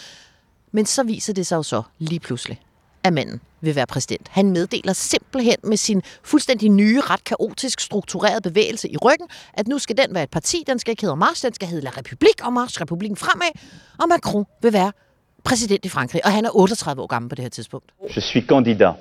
Men 0.71 0.85
så 0.85 1.03
viser 1.03 1.33
det 1.33 1.47
sig 1.47 1.55
jo 1.55 1.63
så 1.63 1.81
lige 1.99 2.19
pludselig, 2.19 2.61
at 3.03 3.13
manden 3.13 3.41
vil 3.61 3.75
være 3.75 3.85
præsident. 3.85 4.27
Han 4.31 4.51
meddeler 4.51 4.93
simpelthen 4.93 5.55
med 5.63 5.77
sin 5.77 6.01
fuldstændig 6.23 6.69
nye, 6.69 7.01
ret 7.01 7.23
kaotisk 7.23 7.79
strukturerede 7.79 8.41
bevægelse 8.41 8.89
i 8.89 8.97
ryggen, 8.97 9.27
at 9.53 9.67
nu 9.67 9.79
skal 9.79 9.97
den 9.97 10.15
være 10.15 10.23
et 10.23 10.29
parti, 10.29 10.63
den 10.67 10.79
skal 10.79 10.91
ikke 10.91 11.01
hedde 11.01 11.15
March, 11.15 11.45
den 11.45 11.53
skal 11.53 11.67
hedde 11.67 11.83
La 11.83 11.89
République 11.89 12.45
og 12.45 12.53
March, 12.53 12.81
republikken 12.81 13.17
fremad, 13.17 13.51
og 13.99 14.09
Macron 14.09 14.45
vil 14.61 14.73
være 14.73 14.91
præsident 15.43 15.85
i 15.85 15.89
Frankrig, 15.89 16.25
og 16.25 16.31
han 16.31 16.45
er 16.45 16.55
38 16.55 17.01
år 17.01 17.07
gammel 17.07 17.29
på 17.29 17.35
det 17.35 17.43
her 17.43 17.49
tidspunkt. 17.49 17.91
Je 18.15 18.21
suis 18.21 18.45
candidat 18.47 18.93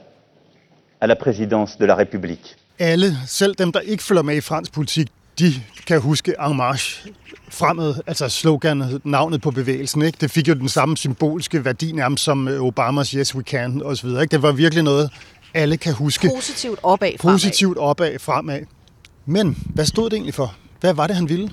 à 1.03 1.07
la 1.07 1.15
présidence 1.15 1.79
de 1.79 1.87
la 1.87 1.97
République. 2.03 2.57
Alle, 2.79 3.17
selv 3.27 3.55
dem, 3.55 3.73
der 3.73 3.81
ikke 3.81 4.03
følger 4.03 4.23
med 4.23 4.37
i 4.37 4.41
fransk 4.41 4.73
politik, 4.73 5.09
de 5.39 5.53
kan 5.87 6.01
huske 6.01 6.35
En 6.41 6.57
Marche 6.57 7.13
fremad, 7.53 7.95
altså 8.07 8.29
sloganet, 8.29 9.01
navnet 9.05 9.43
på 9.43 9.51
bevægelsen. 9.51 10.03
Ikke? 10.03 10.19
Det 10.21 10.31
fik 10.31 10.49
jo 10.49 10.55
den 10.55 10.69
samme 10.69 10.97
symbolske 10.97 11.65
værdi 11.65 11.93
nærmest 11.93 12.25
som 12.25 12.49
øh, 12.49 12.63
Obamas 12.63 13.11
Yes 13.11 13.35
We 13.35 13.43
Can 13.43 13.83
osv. 13.83 14.07
Ikke? 14.09 14.27
Det 14.27 14.43
var 14.43 14.53
virkelig 14.53 14.85
noget, 14.85 15.11
alle 15.55 15.77
kan 15.77 15.93
huske. 15.95 16.31
Positivt 16.35 16.79
opad 16.83 17.13
fremad. 17.21 17.35
Positivt 17.35 17.79
opad 17.79 18.19
fremad. 18.19 18.61
Men 19.27 19.59
hvad 19.75 19.87
stod 19.87 20.05
det 20.11 20.13
egentlig 20.17 20.35
for? 20.35 20.55
Hvad 20.81 20.95
var 20.95 21.07
det, 21.07 21.17
han 21.17 21.29
ville? 21.29 21.51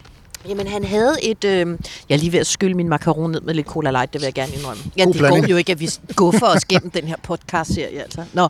Jamen, 0.49 0.67
han 0.67 0.83
havde 0.83 1.15
et... 1.23 1.43
Øh, 1.43 1.77
jeg 2.09 2.15
er 2.15 2.19
lige 2.19 2.31
ved 2.31 2.39
at 2.39 2.47
skylle 2.47 2.75
min 2.77 2.89
macaron 2.89 3.31
ned 3.31 3.41
med 3.41 3.53
lidt 3.53 3.67
cola 3.67 3.91
light, 3.91 4.13
det 4.13 4.21
vil 4.21 4.25
jeg 4.25 4.33
gerne 4.33 4.51
indrømme. 4.53 4.83
Ja, 4.97 5.03
God 5.03 5.13
det 5.13 5.19
blanding. 5.19 5.45
går 5.45 5.49
jo 5.49 5.57
ikke, 5.57 5.71
at 5.71 5.79
vi 5.79 5.89
guffer 6.15 6.47
os 6.47 6.65
gennem 6.65 6.91
den 6.91 7.03
her 7.07 7.15
podcast-serie, 7.23 8.01
altså. 8.01 8.23
Nå. 8.33 8.47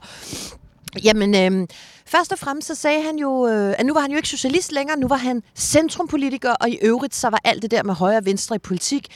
Jamen, 1.03 1.35
øh, 1.35 1.67
først 2.09 2.31
og 2.31 2.39
fremmest 2.39 2.67
så 2.67 2.75
sagde 2.75 3.01
han 3.01 3.15
jo, 3.15 3.47
øh, 3.47 3.75
at 3.77 3.85
nu 3.85 3.93
var 3.93 4.01
han 4.01 4.11
jo 4.11 4.17
ikke 4.17 4.29
socialist 4.29 4.71
længere, 4.71 4.99
nu 4.99 5.07
var 5.07 5.15
han 5.15 5.43
centrumpolitiker, 5.55 6.51
og 6.51 6.69
i 6.69 6.77
øvrigt 6.81 7.15
så 7.15 7.29
var 7.29 7.39
alt 7.43 7.61
det 7.61 7.71
der 7.71 7.83
med 7.83 7.93
højre 7.93 8.17
og 8.17 8.25
venstre 8.25 8.55
i 8.55 8.59
politik 8.59 9.07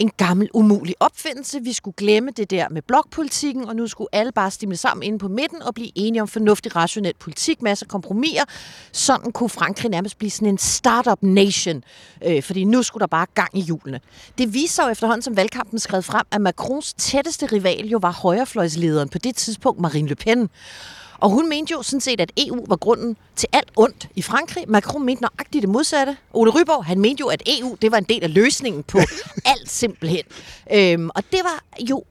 en 0.00 0.10
gammel, 0.16 0.48
umulig 0.54 0.94
opfindelse. 1.00 1.60
Vi 1.62 1.72
skulle 1.72 1.94
glemme 1.96 2.30
det 2.30 2.50
der 2.50 2.68
med 2.68 2.82
blokpolitikken, 2.82 3.68
og 3.68 3.76
nu 3.76 3.86
skulle 3.86 4.08
alle 4.12 4.32
bare 4.32 4.50
stimle 4.50 4.76
sammen 4.76 5.02
inde 5.02 5.18
på 5.18 5.28
midten 5.28 5.62
og 5.62 5.74
blive 5.74 5.90
enige 5.94 6.22
om 6.22 6.28
fornuftig, 6.28 6.76
rationel 6.76 7.14
politik, 7.20 7.62
masser 7.62 7.86
af 7.86 7.88
kompromiser. 7.88 8.44
Sådan 8.92 9.32
kunne 9.32 9.48
Frankrig 9.48 9.90
nærmest 9.90 10.18
blive 10.18 10.30
sådan 10.30 10.48
en 10.48 10.58
startup 10.58 11.22
nation, 11.22 11.82
øh, 12.26 12.42
fordi 12.42 12.64
nu 12.64 12.82
skulle 12.82 13.00
der 13.00 13.06
bare 13.06 13.26
gang 13.34 13.58
i 13.58 13.60
hjulene. 13.60 14.00
Det 14.38 14.54
viser 14.54 14.84
jo 14.84 14.90
efterhånden, 14.90 15.22
som 15.22 15.36
valgkampen 15.36 15.78
skred 15.78 16.02
frem, 16.02 16.26
at 16.30 16.40
Macrons 16.40 16.94
tætteste 16.94 17.46
rival 17.46 17.86
jo 17.86 17.98
var 18.02 18.12
højrefløjslederen 18.12 19.08
på 19.08 19.18
det 19.18 19.36
tidspunkt, 19.36 19.80
Marine 19.80 20.08
Le 20.08 20.14
Pen. 20.14 20.50
Og 21.20 21.30
hun 21.30 21.48
mente 21.48 21.72
jo 21.72 21.82
sådan 21.82 22.00
set, 22.00 22.20
at 22.20 22.32
EU 22.36 22.64
var 22.68 22.76
grunden 22.76 23.16
til 23.36 23.48
alt 23.52 23.70
ondt 23.76 24.08
i 24.14 24.22
Frankrig. 24.22 24.64
Macron 24.68 25.06
mente 25.06 25.22
nøjagtigt 25.22 25.62
det 25.62 25.68
modsatte. 25.68 26.16
Ole 26.32 26.50
Ryborg, 26.50 26.84
han 26.84 27.00
mente 27.00 27.20
jo, 27.20 27.26
at 27.26 27.42
EU 27.46 27.76
det 27.82 27.92
var 27.92 27.98
en 27.98 28.04
del 28.04 28.22
af 28.22 28.34
løsningen 28.34 28.82
på 28.82 28.98
alt 29.52 29.70
simpelthen. 29.70 30.24
Øhm, 30.72 31.10
og 31.14 31.22
det 31.32 31.40
var 31.44 31.64
jo 31.90 32.04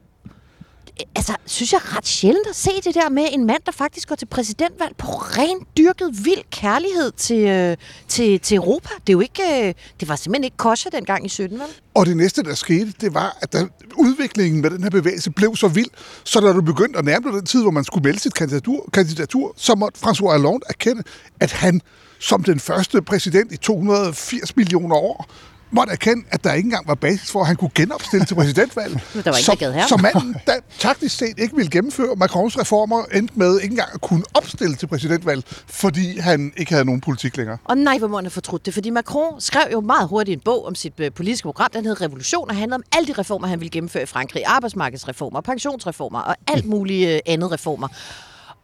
altså, 1.14 1.36
synes 1.46 1.72
jeg 1.72 1.80
ret 1.96 2.06
sjældent 2.06 2.46
at 2.46 2.56
se 2.56 2.70
det 2.84 2.94
der 2.94 3.08
med 3.08 3.26
en 3.32 3.46
mand, 3.46 3.62
der 3.66 3.72
faktisk 3.72 4.08
går 4.08 4.14
til 4.14 4.26
præsidentvalg 4.26 4.96
på 4.96 5.06
ren 5.06 5.66
dyrket 5.76 6.24
vild 6.24 6.42
kærlighed 6.50 7.12
til, 7.12 7.48
øh, 7.48 7.76
til, 8.08 8.40
til 8.40 8.56
Europa. 8.56 8.88
Det, 9.06 9.08
er 9.08 9.12
jo 9.12 9.20
ikke, 9.20 9.42
øh, 9.42 9.74
det 10.00 10.08
var 10.08 10.16
simpelthen 10.16 10.44
ikke 10.44 10.56
kosher 10.56 10.90
dengang 10.90 11.26
i 11.26 11.28
17, 11.28 11.58
vel? 11.58 11.66
Og 11.94 12.06
det 12.06 12.16
næste, 12.16 12.42
der 12.42 12.54
skete, 12.54 12.92
det 13.00 13.14
var, 13.14 13.36
at 13.40 13.52
der, 13.52 13.66
udviklingen 13.96 14.62
med 14.62 14.70
den 14.70 14.82
her 14.82 14.90
bevægelse 14.90 15.30
blev 15.30 15.56
så 15.56 15.68
vild, 15.68 15.90
så 16.24 16.40
da 16.40 16.52
du 16.52 16.62
begyndte 16.62 16.98
at 16.98 17.04
nærme 17.04 17.26
dig 17.26 17.32
den 17.32 17.46
tid, 17.46 17.62
hvor 17.62 17.70
man 17.70 17.84
skulle 17.84 18.04
melde 18.04 18.20
sit 18.20 18.34
kandidatur, 18.34 18.88
kandidatur 18.92 19.54
så 19.56 19.74
måtte 19.74 19.98
François 20.04 20.30
Hollande 20.30 20.60
erkende, 20.68 21.02
at 21.40 21.52
han 21.52 21.80
som 22.20 22.44
den 22.44 22.60
første 22.60 23.02
præsident 23.02 23.52
i 23.52 23.56
280 23.56 24.56
millioner 24.56 24.96
år, 24.96 25.30
måtte 25.70 25.92
erkende, 25.92 26.24
at 26.30 26.44
der 26.44 26.52
ikke 26.52 26.66
engang 26.66 26.88
var 26.88 26.94
basis 26.94 27.30
for, 27.30 27.40
at 27.40 27.46
han 27.46 27.56
kunne 27.56 27.70
genopstille 27.74 28.26
til 28.26 28.34
præsidentvalget. 28.34 29.00
Der 29.14 29.30
var 29.30 29.38
ingen, 29.38 29.44
så, 29.44 29.56
der 29.60 29.72
ham. 29.72 29.88
så 29.88 29.96
manden, 29.96 30.36
der 30.46 30.52
taktisk 30.78 31.16
set 31.16 31.38
ikke 31.38 31.56
ville 31.56 31.70
gennemføre 31.70 32.16
Macrons 32.16 32.58
reformer, 32.58 33.04
endte 33.14 33.34
med 33.36 33.60
ikke 33.60 33.72
engang 33.72 33.88
at 33.94 34.00
kunne 34.00 34.24
opstille 34.34 34.76
til 34.76 34.86
præsidentvalget, 34.86 35.62
fordi 35.66 36.18
han 36.18 36.52
ikke 36.56 36.72
havde 36.72 36.84
nogen 36.84 37.00
politik 37.00 37.36
længere. 37.36 37.58
Og 37.64 37.78
nej, 37.78 37.98
hvor 37.98 38.08
må 38.08 38.16
han 38.16 38.24
have 38.24 38.30
fortrudt 38.30 38.66
det, 38.66 38.74
fordi 38.74 38.90
Macron 38.90 39.40
skrev 39.40 39.72
jo 39.72 39.80
meget 39.80 40.08
hurtigt 40.08 40.36
en 40.36 40.42
bog 40.44 40.66
om 40.66 40.74
sit 40.74 40.92
øh, 40.98 41.12
politiske 41.12 41.46
program, 41.46 41.70
den 41.72 41.84
hed 41.84 42.00
Revolution, 42.00 42.50
og 42.50 42.56
handlede 42.56 42.74
om 42.74 42.82
alle 42.96 43.06
de 43.06 43.12
reformer, 43.12 43.48
han 43.48 43.60
ville 43.60 43.70
gennemføre 43.70 44.02
i 44.02 44.06
Frankrig. 44.06 44.42
Arbejdsmarkedsreformer, 44.46 45.40
pensionsreformer 45.40 46.20
og 46.20 46.36
alt 46.46 46.64
muligt 46.64 47.08
øh, 47.08 47.20
andet 47.26 47.52
reformer. 47.52 47.88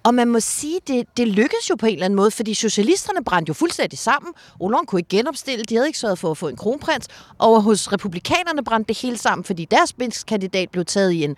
Og 0.07 0.15
man 0.15 0.29
må 0.29 0.41
sige, 0.41 0.81
det, 0.87 1.07
det 1.17 1.29
lykkedes 1.29 1.71
jo 1.71 1.75
på 1.77 1.87
en 1.87 1.93
eller 1.93 2.05
anden 2.05 2.17
måde, 2.17 2.31
fordi 2.31 2.55
socialisterne 2.55 3.25
brændte 3.25 3.51
jo 3.51 3.55
fuldstændig 3.55 3.99
sammen. 3.99 4.33
Hollande 4.61 4.87
kunne 4.87 4.99
ikke 4.99 5.09
genopstille, 5.09 5.65
de 5.65 5.75
havde 5.75 5.87
ikke 5.87 5.99
sørget 5.99 6.19
for 6.19 6.31
at 6.31 6.39
få 6.39 6.49
en 6.49 6.57
kronprins. 6.57 7.07
Og 7.39 7.63
hos 7.63 7.93
republikanerne 7.93 8.65
brændte 8.65 8.89
det 8.89 8.99
hele 9.03 9.19
sammen, 9.19 9.45
fordi 9.45 9.65
deres 9.71 9.95
kandidat 10.29 10.71
blev 10.71 10.85
taget 10.85 11.13
i 11.13 11.25
en 11.25 11.37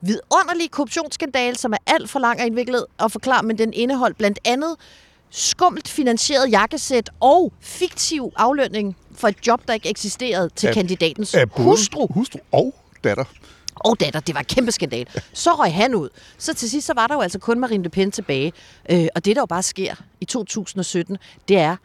vidunderlig 0.00 0.70
korruptionsskandale, 0.70 1.56
som 1.56 1.72
er 1.72 1.76
alt 1.86 2.10
for 2.10 2.18
lang 2.18 2.40
og 2.40 2.46
indviklet 2.46 2.86
at 2.98 3.12
forklare, 3.12 3.42
men 3.42 3.58
den 3.58 3.72
indeholdt 3.72 4.18
blandt 4.18 4.38
andet 4.44 4.76
skumt 5.30 5.88
finansieret 5.88 6.50
jakkesæt 6.50 7.10
og 7.20 7.52
fiktiv 7.60 8.32
aflønning 8.36 8.96
for 9.14 9.28
et 9.28 9.46
job, 9.46 9.60
der 9.68 9.74
ikke 9.74 9.88
eksisterede 9.90 10.50
til 10.56 10.66
Af- 10.66 10.74
kandidatens 10.74 11.34
af 11.34 11.44
hustru. 11.56 12.06
hustru 12.10 12.38
og 12.52 12.74
datter. 13.04 13.24
Og 13.84 13.90
oh, 13.90 13.96
datter, 14.00 14.20
det 14.20 14.34
var 14.34 14.40
en 14.40 14.46
kæmpe 14.46 14.72
skandal. 14.72 15.06
Så 15.32 15.50
røg 15.50 15.74
han 15.74 15.94
ud. 15.94 16.08
Så 16.38 16.54
til 16.54 16.70
sidst, 16.70 16.86
så 16.86 16.94
var 16.94 17.06
der 17.06 17.14
jo 17.14 17.20
altså 17.20 17.38
kun 17.38 17.60
Marine 17.60 17.82
Le 17.82 17.90
Pen 17.90 18.10
tilbage. 18.10 18.52
Øh, 18.90 19.06
og 19.14 19.24
det, 19.24 19.36
der 19.36 19.42
jo 19.42 19.46
bare 19.46 19.62
sker 19.62 19.94
i 20.20 20.24
2017, 20.24 21.16
det 21.48 21.58
er, 21.58 21.76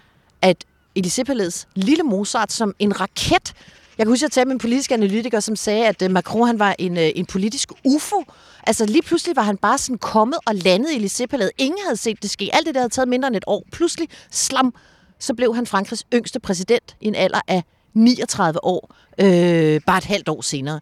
at 0.41 0.65
Elisabeths 0.95 1.67
lille 1.75 2.03
Mozart 2.03 2.51
som 2.51 2.75
en 2.79 3.01
raket 3.01 3.53
jeg 3.97 4.05
kan 4.05 4.11
huske, 4.11 4.25
at 4.25 4.29
jeg 4.29 4.31
talte 4.31 4.47
med 4.47 4.55
en 4.55 4.59
politisk 4.59 4.91
analytiker, 4.91 5.39
som 5.39 5.55
sagde, 5.55 5.87
at 5.87 6.01
øh, 6.01 6.11
Macron 6.11 6.47
han 6.47 6.59
var 6.59 6.75
en, 6.79 6.97
øh, 6.97 7.09
en 7.15 7.25
politisk 7.25 7.71
ufo. 7.83 8.23
Altså 8.67 8.85
lige 8.85 9.01
pludselig 9.01 9.35
var 9.35 9.41
han 9.41 9.57
bare 9.57 9.77
sådan 9.77 9.97
kommet 9.97 10.39
og 10.45 10.55
landet 10.55 10.91
i 10.91 10.95
Elisabeth. 10.95 11.47
Ingen 11.57 11.79
havde 11.83 11.97
set 11.97 12.21
det 12.23 12.29
ske. 12.29 12.49
Alt 12.53 12.65
det 12.65 12.75
der 12.75 12.81
havde 12.81 12.93
taget 12.93 13.07
mindre 13.07 13.27
end 13.27 13.35
et 13.35 13.43
år. 13.47 13.63
Pludselig, 13.71 14.09
slam, 14.31 14.73
så 15.19 15.33
blev 15.33 15.55
han 15.55 15.67
Frankrigs 15.67 16.03
yngste 16.13 16.39
præsident 16.39 16.95
i 17.01 17.07
en 17.07 17.15
alder 17.15 17.41
af 17.47 17.63
39 17.93 18.63
år. 18.63 18.95
Øh, 19.19 19.81
bare 19.85 19.97
et 19.97 20.05
halvt 20.05 20.29
år 20.29 20.41
senere. 20.41 20.79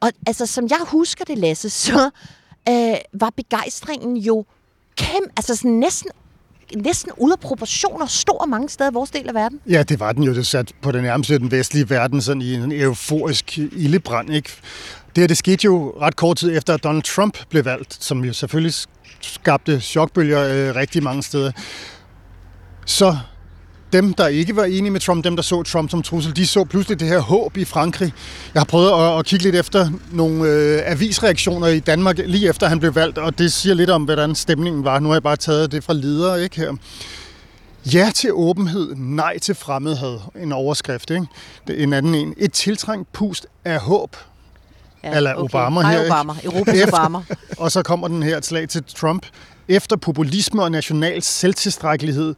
Og 0.00 0.10
altså, 0.26 0.46
som 0.46 0.66
jeg 0.70 0.78
husker 0.86 1.24
det, 1.24 1.38
Lasse, 1.38 1.70
så 1.86 2.10
øh, 2.68 2.94
var 3.12 3.30
begejstringen 3.36 4.16
jo 4.16 4.44
kæmpe, 4.96 5.30
altså 5.36 5.56
sådan 5.56 5.70
næsten 5.70 6.10
næsten 6.76 7.12
ude 7.16 7.32
af 7.32 7.40
proportioner, 7.40 8.06
stor 8.06 8.46
mange 8.46 8.68
steder 8.68 8.90
i 8.90 8.94
vores 8.94 9.10
del 9.10 9.28
af 9.28 9.34
verden. 9.34 9.60
Ja, 9.68 9.82
det 9.82 10.00
var 10.00 10.12
den 10.12 10.22
jo. 10.22 10.34
Det 10.34 10.46
sat 10.46 10.72
på 10.82 10.92
den 10.92 11.02
nærmeste 11.02 11.38
den 11.38 11.50
vestlige 11.50 11.90
verden 11.90 12.20
sådan 12.20 12.42
i 12.42 12.54
en 12.54 12.72
euforisk 12.72 13.58
ildebrand, 13.58 14.34
ikke? 14.34 14.50
Det 15.16 15.22
her 15.22 15.26
det 15.26 15.36
skete 15.36 15.64
jo 15.64 15.94
ret 16.00 16.16
kort 16.16 16.36
tid 16.36 16.56
efter, 16.56 16.74
at 16.74 16.84
Donald 16.84 17.02
Trump 17.02 17.38
blev 17.50 17.64
valgt, 17.64 18.04
som 18.04 18.24
jo 18.24 18.32
selvfølgelig 18.32 18.74
skabte 19.20 19.80
chokbølger 19.80 20.40
øh, 20.40 20.74
rigtig 20.74 21.02
mange 21.02 21.22
steder. 21.22 21.52
Så 22.86 23.16
dem, 23.94 24.14
der 24.14 24.26
ikke 24.26 24.56
var 24.56 24.64
enige 24.64 24.90
med 24.90 25.00
Trump, 25.00 25.24
dem, 25.24 25.36
der 25.36 25.42
så 25.42 25.62
Trump 25.62 25.90
som 25.90 26.02
trussel, 26.02 26.36
de 26.36 26.46
så 26.46 26.64
pludselig 26.64 27.00
det 27.00 27.08
her 27.08 27.18
håb 27.18 27.56
i 27.56 27.64
Frankrig. 27.64 28.12
Jeg 28.54 28.60
har 28.60 28.64
prøvet 28.64 28.90
at, 28.92 29.18
at 29.18 29.24
kigge 29.26 29.42
lidt 29.42 29.56
efter 29.56 29.90
nogle 30.12 30.48
øh, 30.50 30.82
avisreaktioner 30.84 31.66
i 31.66 31.80
Danmark, 31.80 32.18
lige 32.18 32.48
efter 32.48 32.66
han 32.68 32.80
blev 32.80 32.94
valgt, 32.94 33.18
og 33.18 33.38
det 33.38 33.52
siger 33.52 33.74
lidt 33.74 33.90
om, 33.90 34.04
hvordan 34.04 34.34
stemningen 34.34 34.84
var. 34.84 34.98
Nu 34.98 35.08
har 35.08 35.14
jeg 35.14 35.22
bare 35.22 35.36
taget 35.36 35.72
det 35.72 35.84
fra 35.84 35.92
ledere, 35.92 36.42
ikke 36.42 36.56
her. 36.56 36.72
Ja 37.92 38.10
til 38.14 38.30
åbenhed, 38.32 38.94
nej 38.96 39.38
til 39.38 39.54
fremmedhed. 39.54 40.18
En 40.42 40.52
overskrift, 40.52 41.10
ikke? 41.10 41.26
Det 41.66 41.78
er 41.78 41.82
en 41.82 41.92
anden 41.92 42.14
en. 42.14 42.34
Et 42.38 42.52
tiltrængt 42.52 43.12
pust 43.12 43.46
af 43.64 43.80
håb. 43.80 44.16
Ja, 45.04 45.16
Eller 45.16 45.34
okay. 45.34 45.42
Obama 45.44 45.80
Hej, 45.80 45.92
her, 45.92 46.06
Obama. 46.06 46.32
ikke? 46.44 46.56
Europas 46.56 46.82
Obama. 46.88 47.18
Og 47.58 47.72
så 47.72 47.82
kommer 47.82 48.08
den 48.08 48.22
her 48.22 48.36
et 48.36 48.46
slag 48.46 48.68
til 48.68 48.84
Trump. 48.96 49.26
Efter 49.68 49.96
populisme 49.96 50.62
og 50.62 50.70
national 50.70 51.22
selvtilstrækkelighed 51.22 52.34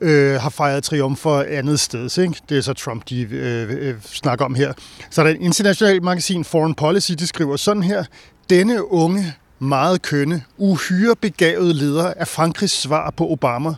øh, 0.00 0.40
har 0.40 0.50
fejret 0.50 0.84
triumfer 0.84 1.44
andet 1.48 1.80
sted. 1.80 2.18
Ikke? 2.18 2.34
Det 2.48 2.58
er 2.58 2.62
så 2.62 2.72
Trump, 2.72 3.08
de 3.08 3.20
øh, 3.20 3.70
øh, 3.70 3.94
snakker 4.02 4.44
om 4.44 4.54
her. 4.54 4.72
Så 5.10 5.22
er 5.22 5.26
en 5.26 5.42
international 5.42 5.72
internationalt 5.72 6.02
magasin, 6.02 6.44
Foreign 6.44 6.74
Policy, 6.74 7.12
de 7.12 7.26
skriver 7.26 7.56
sådan 7.56 7.82
her. 7.82 8.04
Denne 8.50 8.92
unge, 8.92 9.34
meget 9.58 10.02
kønne, 10.02 10.42
uhyre 10.58 11.16
begavede 11.16 11.74
leder 11.74 12.12
er 12.16 12.24
Frankrigs 12.24 12.82
svar 12.82 13.10
på 13.10 13.30
Obama. 13.30 13.74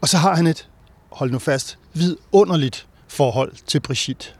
Og 0.00 0.08
så 0.08 0.16
har 0.16 0.34
han 0.36 0.46
et, 0.46 0.68
hold 1.12 1.30
nu 1.30 1.38
fast, 1.38 1.78
vidunderligt 1.94 2.86
forhold 3.08 3.52
til 3.66 3.80
Brigitte. 3.80 4.39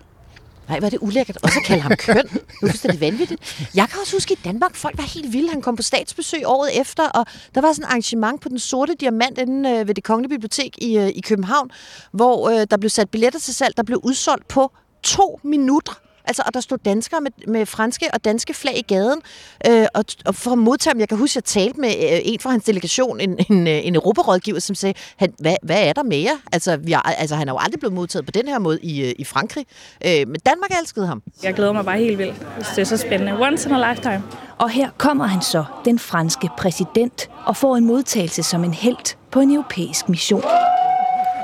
Nej, 0.71 0.81
var 0.81 0.89
det 0.89 0.99
ulækkert. 1.03 1.39
Og 1.43 1.51
så 1.51 1.61
kalde 1.65 1.83
ham 1.83 1.93
køn. 1.97 2.17
Det 2.17 2.43
er 2.63 2.67
fuldstændig 2.67 3.01
vanvittigt. 3.01 3.69
Jeg 3.75 3.89
kan 3.89 4.01
også 4.01 4.17
huske, 4.17 4.33
at 4.33 4.39
i 4.39 4.43
Danmark, 4.45 4.75
folk 4.77 4.99
var 4.99 5.05
helt 5.05 5.33
vilde. 5.33 5.51
Han 5.51 5.63
kom 5.63 5.77
på 5.77 5.83
statsbesøg 5.83 6.43
året 6.45 6.81
efter, 6.81 7.09
og 7.09 7.27
der 7.55 7.61
var 7.61 7.73
sådan 7.73 7.85
et 7.85 7.89
arrangement 7.89 8.41
på 8.41 8.49
den 8.49 8.59
sorte 8.59 8.95
diamant 9.01 9.39
inde 9.39 9.71
øh, 9.71 9.89
ved 9.89 9.95
det 9.95 10.05
kongelige 10.05 10.29
bibliotek 10.29 10.79
i, 10.79 10.99
øh, 10.99 11.09
i 11.09 11.21
København, 11.21 11.71
hvor 12.13 12.49
øh, 12.51 12.67
der 12.71 12.77
blev 12.77 12.91
sat 12.91 13.11
billetter 13.11 13.41
til 13.41 13.55
salg, 13.55 13.77
der 13.77 13.83
blev 13.83 14.01
udsolgt 14.03 14.49
på 14.49 14.73
to 15.03 15.41
minutter. 15.45 16.01
Altså, 16.25 16.43
og 16.47 16.55
der 16.55 16.61
stod 16.61 16.79
danskere 16.79 17.21
med, 17.21 17.31
med 17.47 17.67
franske 17.67 18.07
og 18.13 18.25
danske 18.25 18.55
flag 18.55 18.79
i 18.79 18.83
gaden, 18.83 19.21
øh, 19.69 19.87
og, 19.95 20.05
og 20.27 20.35
for 20.35 20.51
at 20.51 20.59
modtage 20.59 20.93
dem, 20.95 21.01
jeg 21.01 21.09
kan 21.09 21.19
huske, 21.19 21.33
at 21.33 21.37
jeg 21.37 21.45
talte 21.45 21.81
med 21.81 21.89
øh, 21.89 22.21
en 22.25 22.41
fra 22.41 22.51
hans 22.51 22.65
delegation, 22.65 23.21
en, 23.21 23.39
en, 23.51 23.67
øh, 23.67 23.87
en 23.87 23.95
europarådgiver, 23.95 24.59
som 24.59 24.75
sagde, 24.75 24.95
han, 25.17 25.33
hvad, 25.39 25.57
hvad 25.63 25.89
er 25.89 25.93
der 25.93 26.03
med 26.03 26.19
jer? 26.19 26.37
Altså, 26.53 26.77
vi 26.77 26.93
har, 26.93 27.03
altså, 27.03 27.37
han 27.37 27.49
er 27.49 27.53
jo 27.53 27.59
aldrig 27.59 27.81
blevet 27.81 27.95
modtaget 27.95 28.27
på 28.27 28.33
den 28.33 28.49
her 28.49 28.59
måde 28.59 28.79
i, 28.83 29.03
øh, 29.03 29.13
i 29.19 29.25
Frankrig, 29.25 29.67
øh, 30.07 30.29
men 30.29 30.37
Danmark 30.47 30.71
elskede 30.81 31.07
ham. 31.07 31.23
Jeg 31.43 31.55
glæder 31.55 31.73
mig 31.73 31.85
bare 31.85 31.99
helt 31.99 32.19
vildt. 32.19 32.35
Det 32.77 32.79
er 32.79 32.85
så 32.85 32.97
spændende. 32.97 33.33
Once 33.41 33.69
in 33.69 33.75
a 33.75 33.91
lifetime. 33.91 34.23
Og 34.59 34.71
her 34.71 34.91
kommer 34.99 35.27
han 35.27 35.43
så, 35.43 35.65
den 35.85 35.99
franske 35.99 36.49
præsident, 36.59 37.31
og 37.47 37.57
får 37.57 37.77
en 37.77 37.87
modtagelse 37.87 38.43
som 38.43 38.65
en 38.65 38.75
helt 38.75 39.19
på 39.31 39.41
en 39.41 39.51
europæisk 39.51 40.09
mission. 40.09 40.45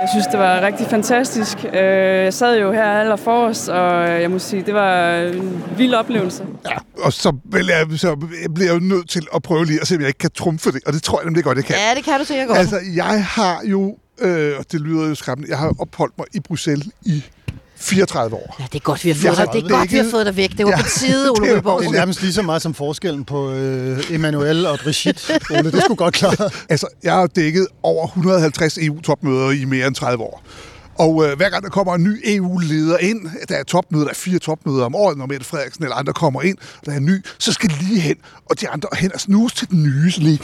Jeg 0.00 0.08
synes, 0.12 0.26
det 0.26 0.38
var 0.38 0.60
rigtig 0.60 0.86
fantastisk. 0.86 1.56
Øh, 1.64 1.74
Jeg 2.24 2.34
sad 2.34 2.60
jo 2.60 2.72
her 2.72 2.84
aller 2.84 3.16
forrest, 3.16 3.68
og 3.68 4.08
jeg 4.22 4.30
må 4.30 4.38
sige, 4.38 4.62
det 4.62 4.74
var 4.74 5.16
en 5.16 5.64
vild 5.76 5.94
oplevelse. 5.94 6.44
Ja, 6.70 6.76
og 7.04 7.12
så, 7.12 7.36
vil 7.44 7.66
jeg, 7.66 7.98
så 7.98 8.16
bliver 8.54 8.72
jeg 8.72 8.82
jo 8.82 8.86
nødt 8.86 9.08
til 9.10 9.26
at 9.34 9.42
prøve 9.42 9.64
lige 9.66 9.80
at 9.80 9.86
se, 9.86 9.94
om 9.94 10.00
jeg 10.00 10.08
ikke 10.08 10.18
kan 10.18 10.30
trumfe 10.30 10.72
det, 10.72 10.80
og 10.86 10.92
det 10.92 11.02
tror 11.02 11.18
jeg 11.20 11.24
nemlig 11.24 11.44
godt, 11.44 11.56
jeg 11.56 11.64
kan. 11.64 11.76
Ja, 11.88 11.94
det 11.96 12.04
kan 12.04 12.18
du 12.20 12.24
sikkert 12.24 12.48
godt. 12.48 12.58
Altså, 12.58 12.80
jeg 12.94 13.24
har 13.24 13.60
jo, 13.64 13.96
øh, 14.20 14.52
og 14.58 14.64
det 14.72 14.80
lyder 14.80 15.08
jo 15.08 15.14
skræmmende, 15.14 15.50
jeg 15.50 15.58
har 15.58 15.72
opholdt 15.78 16.14
mig 16.18 16.26
i 16.34 16.40
Bruxelles 16.40 16.86
i 17.02 17.24
34 17.78 18.36
år. 18.36 18.56
Ja, 18.60 18.64
det 18.64 18.74
er 18.74 18.82
godt, 18.82 19.04
vi 19.04 19.10
har 19.10 19.14
fået, 19.16 19.36
dig, 19.36 19.48
det 19.52 19.64
er 19.64 19.68
godt, 19.68 19.92
vi 19.92 19.96
har 19.96 20.10
fået 20.10 20.26
dig 20.26 20.36
væk. 20.36 20.58
Det 20.58 20.66
var 20.66 20.76
på 20.76 20.88
tide, 20.98 21.30
Ole 21.30 21.58
Ryborg. 21.58 21.80
Det 21.82 21.88
er 21.88 21.92
nærmest 21.92 22.22
lige 22.22 22.32
så 22.32 22.42
meget 22.42 22.62
som 22.62 22.74
forskellen 22.74 23.24
på 23.24 23.52
øh, 23.52 24.04
Emmanuel 24.10 24.66
og 24.66 24.78
Brigitte. 24.78 25.40
Ole, 25.50 25.72
det 25.72 25.82
skulle 25.82 25.96
godt 25.96 26.14
klare. 26.14 26.50
Altså, 26.68 26.86
jeg 27.02 27.12
har 27.12 27.26
dækket 27.26 27.66
over 27.82 28.06
150 28.06 28.78
EU-topmøder 28.78 29.50
i 29.50 29.64
mere 29.64 29.86
end 29.86 29.94
30 29.94 30.24
år. 30.24 30.42
Og 30.98 31.26
øh, 31.26 31.36
hver 31.36 31.48
gang 31.48 31.64
der 31.64 31.70
kommer 31.70 31.94
en 31.94 32.02
ny 32.02 32.20
EU-leder 32.24 32.98
ind, 32.98 33.20
der 33.48 33.56
er 33.56 33.62
topmøder, 33.62 34.04
der 34.04 34.10
er 34.10 34.14
fire 34.14 34.38
topmøder 34.38 34.84
om 34.84 34.94
året, 34.94 35.18
når 35.18 35.26
Mette 35.26 35.46
Frederiksen 35.46 35.84
eller 35.84 35.96
andre 35.96 36.12
kommer 36.12 36.42
ind, 36.42 36.58
der 36.86 36.92
er 36.92 36.96
en 36.96 37.04
ny, 37.04 37.24
så 37.38 37.52
skal 37.52 37.70
de 37.70 37.74
lige 37.88 38.00
hen, 38.00 38.16
og 38.50 38.60
de 38.60 38.68
andre 38.68 38.88
hen 38.98 39.14
og 39.14 39.20
snuse 39.20 39.56
til 39.56 39.70
den 39.70 39.82
nye, 39.82 40.10
så 40.10 40.20
lige, 40.20 40.40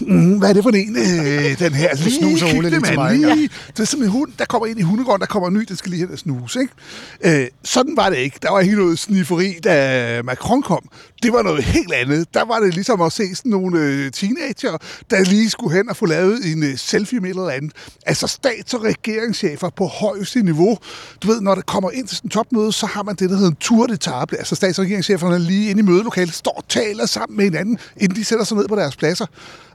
mm, 0.00 0.38
hvad 0.38 0.48
er 0.48 0.52
det 0.52 0.62
for 0.62 0.70
en, 0.70 0.96
øh, 0.96 1.58
den 1.58 1.72
her? 1.74 1.96
Kig 1.96 2.56
Ole 2.56 2.64
det, 2.64 2.72
lidt 2.72 2.86
til 2.86 2.94
mig, 2.94 3.18
lige. 3.18 3.50
Det 3.76 3.80
er 3.80 3.84
som 3.84 4.02
en 4.02 4.08
hund, 4.08 4.32
der 4.38 4.44
kommer 4.44 4.66
ind 4.66 4.78
i 4.78 4.82
hundegården, 4.82 5.20
der 5.20 5.26
kommer 5.26 5.48
en 5.48 5.54
ny, 5.54 5.64
den 5.68 5.76
skal 5.76 5.90
lige 5.90 6.00
hen 6.00 6.12
og 6.12 6.18
snuse, 6.18 6.60
ikke? 6.60 7.42
Øh, 7.42 7.48
sådan 7.64 7.96
var 7.96 8.10
det 8.10 8.16
ikke. 8.16 8.38
Der 8.42 8.50
var 8.50 8.60
ikke 8.60 8.76
noget 8.76 8.98
snifferi, 8.98 9.52
da 9.64 10.22
Macron 10.24 10.62
kom. 10.62 10.88
Det 11.22 11.32
var 11.32 11.42
noget 11.42 11.64
helt 11.64 11.92
andet. 11.92 12.34
Der 12.34 12.44
var 12.44 12.60
det 12.60 12.74
ligesom 12.74 13.00
at 13.00 13.12
se 13.12 13.34
sådan 13.34 13.50
nogle 13.50 13.78
øh, 13.78 14.10
teenager, 14.12 14.76
der 15.10 15.24
lige 15.24 15.50
skulle 15.50 15.76
hen 15.76 15.88
og 15.90 15.96
få 15.96 16.06
lavet 16.06 16.52
en 16.52 16.62
øh, 16.62 16.78
selfie 16.78 17.20
med 17.20 17.30
eller 17.30 17.50
andet. 17.50 17.72
Altså 18.06 18.26
stats- 18.26 18.74
og 18.74 18.84
regeringschefer 18.84 19.70
på 19.76 19.86
højeste 19.86 20.42
niveau. 20.42 20.78
Du 21.22 21.28
ved, 21.28 21.40
når 21.40 21.54
der 21.54 21.62
kommer 21.62 21.90
ind 21.90 22.08
til 22.08 22.16
sådan 22.16 22.26
en 22.26 22.30
topmøde, 22.30 22.72
så 22.72 22.86
har 22.86 23.02
man 23.02 23.14
det, 23.14 23.30
der 23.30 23.36
hedder 23.36 23.50
en 23.50 23.56
tour 23.56 23.86
de 23.86 23.96
table. 23.96 24.38
Altså 24.38 24.54
stats- 24.54 24.78
og 24.78 24.84
regeringscheferne 24.84 25.38
lige 25.38 25.70
inde 25.70 25.80
i 25.80 25.84
mødelokalet 25.84 26.34
står 26.34 26.54
og 26.56 26.64
taler 26.68 27.06
sammen 27.06 27.36
med 27.36 27.44
hinanden, 27.44 27.78
inden 27.96 28.16
de 28.16 28.24
sætter 28.24 28.44
sig 28.44 28.56
ned 28.56 28.68
på 28.68 28.76
deres 28.76 28.96
pladser. 28.96 29.26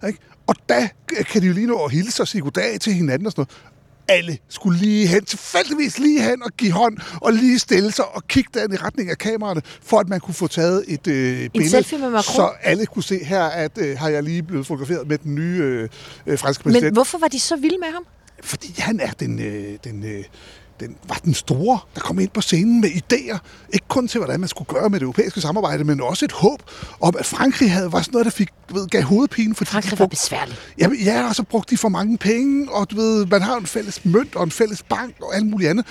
Ikke? 0.08 0.20
Og 0.48 0.56
der 0.70 0.88
kan 1.32 1.42
de 1.42 1.48
jo 1.48 1.54
lige 1.54 1.68
nå 1.68 1.86
at 1.86 1.92
hilse 1.92 2.24
og 2.24 2.28
sige 2.28 2.42
goddag 2.42 2.80
til 2.80 2.94
hinanden 2.94 3.26
og 3.26 3.32
sådan 3.32 3.42
noget 3.42 3.76
alle 4.08 4.38
skulle 4.50 4.80
lige 4.80 5.08
hen, 5.08 5.26
tilfældigvis 5.26 6.00
lige 6.00 6.22
hen 6.22 6.44
og 6.44 6.52
give 6.58 6.72
hånd, 6.72 6.98
og 7.22 7.34
lige 7.34 7.60
stille 7.60 7.92
sig 7.92 8.16
og 8.16 8.28
kigge 8.28 8.50
den 8.60 8.74
i 8.74 8.76
retning 8.76 9.10
af 9.10 9.18
kameraerne, 9.18 9.62
for 9.82 10.00
at 10.00 10.10
man 10.10 10.20
kunne 10.20 10.34
få 10.34 10.48
taget 10.48 10.84
et 10.88 11.08
øh, 11.08 11.50
billede. 11.50 11.98
med 12.00 12.10
Macron? 12.10 12.24
Så 12.24 12.52
alle 12.62 12.86
kunne 12.86 13.04
se 13.04 13.24
her, 13.24 13.44
at 13.44 13.78
øh, 13.78 13.98
har 13.98 14.10
jeg 14.10 14.24
lige 14.24 14.44
blevet 14.44 14.68
fotograferet 14.68 15.08
med 15.08 15.18
den 15.18 15.36
nye 15.36 15.60
øh, 15.62 15.90
øh, 16.28 16.40
franske 16.40 16.64
præsident. 16.64 16.84
Men 16.84 16.94
hvorfor 16.94 17.18
var 17.18 17.28
de 17.28 17.40
så 17.40 17.56
vilde 17.56 17.78
med 17.78 17.88
ham? 17.94 18.06
Fordi 18.44 18.76
han 18.78 19.00
er 19.00 19.12
den, 19.12 19.40
øh, 19.40 19.78
den, 19.84 20.04
øh, 20.04 20.24
den, 20.80 20.96
var 21.08 21.16
den 21.24 21.34
store, 21.34 21.80
der 21.96 22.02
kom 22.02 22.20
ind 22.20 22.30
på 22.30 22.42
scenen 22.42 22.82
med 22.82 22.90
idéer. 22.90 23.38
Ikke 23.74 23.86
kun 23.88 24.08
til, 24.08 24.20
hvordan 24.20 24.40
man 24.40 24.50
skulle 24.50 24.68
gøre 24.68 24.90
med 24.90 25.00
det 25.00 25.04
europæiske 25.04 25.42
samarbejde, 25.42 25.84
men 25.84 26.02
også 26.02 26.26
et 26.26 26.32
håb 26.32 26.60
om, 27.02 27.16
at 27.20 27.26
Frankrig 27.26 27.72
havde, 27.72 27.92
var 27.92 28.02
sådan 28.02 28.12
noget, 28.12 28.26
der 28.26 28.32
fik, 28.32 28.50
ved, 28.74 28.88
gav 28.88 29.02
hovedpine. 29.02 29.56
Fordi 29.56 29.70
Frankrig 29.72 30.00
var 30.00 30.06
besværlig. 30.08 30.56
Jamen, 30.78 30.98
ja, 31.00 31.28
og 31.28 31.36
så 31.36 31.44
brugte 31.44 31.72
de 31.72 31.78
for 31.78 31.90
mange 31.90 32.18
penge, 32.18 32.72
og 32.72 32.92
du 32.92 32.96
ved, 32.96 33.26
man 33.26 33.42
har 33.42 33.58
en 33.58 33.66
fælles 33.66 34.06
mønt 34.06 34.36
og 34.36 34.44
en 34.44 34.52
fælles 34.52 34.84
bank 34.84 35.16
og 35.22 35.36
alt 35.36 35.46
muligt 35.46 35.70
andet. 35.70 35.86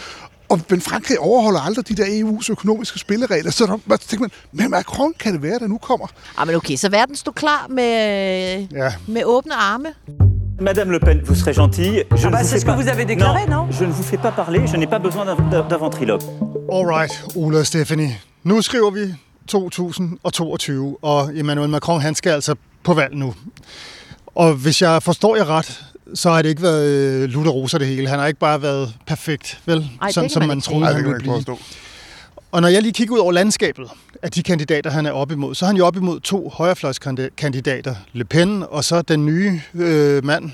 Og, 0.49 0.61
men 0.70 0.80
Frankrig 0.80 1.18
overholder 1.18 1.61
aldrig 1.61 1.89
de 1.89 1.95
der 1.95 2.05
EU's 2.05 2.51
økonomiske 2.51 2.99
spilleregler, 2.99 3.51
så 3.51 3.66
der, 3.66 3.78
man 3.87 3.99
tænker 3.99 4.20
man, 4.22 4.30
med 4.53 4.68
Macron 4.68 5.12
kan 5.18 5.32
det 5.32 5.43
være, 5.43 5.59
der 5.59 5.66
nu 5.66 5.78
kommer. 5.78 6.07
Ah, 6.39 6.47
men 6.47 6.57
okay, 6.57 6.76
så 6.76 6.89
verden 6.89 7.16
stod 7.16 7.32
klar 7.32 7.66
med, 7.70 8.66
Ja. 8.72 8.93
med 9.09 9.24
åbne 9.24 9.55
arme. 9.55 9.89
Madame 10.61 10.90
Le 10.92 10.98
Pen, 11.00 11.20
vous 11.24 11.34
serez 11.34 11.52
gentille. 11.52 12.05
Je 12.16 12.26
Ah 12.26 12.30
bah, 12.30 12.38
vous 12.42 12.48
c'est 12.48 12.59
ce 12.61 12.64
que 12.64 12.70
pas- 12.70 12.76
vous 12.76 12.88
avez 12.88 13.05
déclaré, 13.05 13.46
non 13.46 13.66
Je 13.70 13.84
ne 13.84 13.92
vous 13.92 14.02
fais 14.02 14.16
pas 14.16 14.30
parler, 14.30 14.66
je 14.66 14.76
n'ai 14.76 14.86
pas 14.86 14.98
besoin 14.98 15.24
d'un- 15.24 15.76
ventriloque. 15.78 16.22
Alright, 16.72 17.24
Ole 17.36 17.59
og 17.59 17.66
Stephanie. 17.66 18.16
Nu 18.44 18.62
skriver 18.62 18.90
vi 18.90 19.14
2022, 19.48 20.96
og 21.02 21.30
Emmanuel 21.38 21.68
Macron, 21.70 22.00
han 22.00 22.14
skal 22.14 22.30
altså 22.30 22.55
på 22.84 22.94
valg 22.94 23.14
nu. 23.16 23.34
Og 24.34 24.55
hvis 24.55 24.82
jeg 24.82 25.02
forstår 25.02 25.36
jer 25.36 25.44
ret, 25.59 25.84
så 26.14 26.30
har 26.30 26.42
det 26.42 26.48
ikke 26.48 26.62
været 26.62 26.86
øh, 26.88 27.28
lutter 27.28 27.50
roser 27.52 27.78
det 27.78 27.86
hele. 27.86 28.09
Han 28.09 28.18
har 28.18 28.26
ikke 28.26 28.40
bare 28.40 28.62
været 28.62 28.94
perfekt, 29.07 29.61
vel? 29.66 29.90
Ej, 30.02 30.11
Sådan 30.12 30.30
som 30.30 30.40
man 30.40 30.48
man 30.48 30.61
troede, 30.61 30.86
han 30.86 31.05
ville 31.05 31.18
blive. 31.18 31.44
Og 32.52 32.61
når 32.61 32.68
jeg 32.68 32.82
lige 32.82 32.92
kigger 32.92 33.14
ud 33.14 33.18
over 33.18 33.32
landskabet 33.32 33.88
af 34.25 34.31
de 34.31 34.43
kandidater, 34.43 34.91
han 34.91 35.07
er 35.07 35.12
op 35.12 35.31
imod, 35.31 35.55
så 35.55 35.64
er 35.64 35.66
han 35.66 35.77
jo 35.77 35.87
op 35.87 35.97
imod 35.97 36.20
to 36.20 36.49
højrefløjskandidater. 36.49 37.95
Le 38.12 38.25
Pen 38.25 38.62
og 38.62 38.85
så 38.85 39.03
den 39.03 39.27
nye 39.27 39.61
øh, 39.75 40.25
mand, 40.25 40.51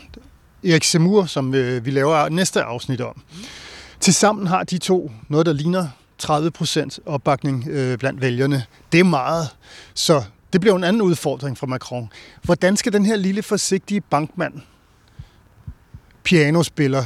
Erik 0.65 0.85
Semur, 0.85 1.25
som 1.25 1.55
øh, 1.55 1.85
vi 1.85 1.91
laver 1.91 2.29
næste 2.29 2.63
afsnit 2.63 3.01
om. 3.01 3.23
Tilsammen 4.01 4.47
har 4.47 4.65
de 4.65 4.79
to 4.79 5.11
noget, 5.29 5.47
der 5.47 5.53
ligner 5.53 5.89
30 6.19 6.51
procent 6.51 6.99
opbakning 7.07 7.69
øh, 7.69 7.99
blandt 7.99 8.21
vælgerne. 8.21 8.65
Det 8.93 9.01
er 9.01 9.05
meget. 9.05 9.49
Så 9.95 10.23
det 10.53 10.61
bliver 10.61 10.77
en 10.77 10.85
anden 10.85 11.03
udfordring 11.03 11.59
for 11.59 11.67
Macron. 11.67 12.09
Hvordan 12.43 12.77
skal 12.77 12.93
den 12.93 13.07
her 13.07 13.17
lille, 13.17 13.43
forsigtige 13.43 14.01
bankmand, 14.01 14.55
pianospiller, 16.23 17.05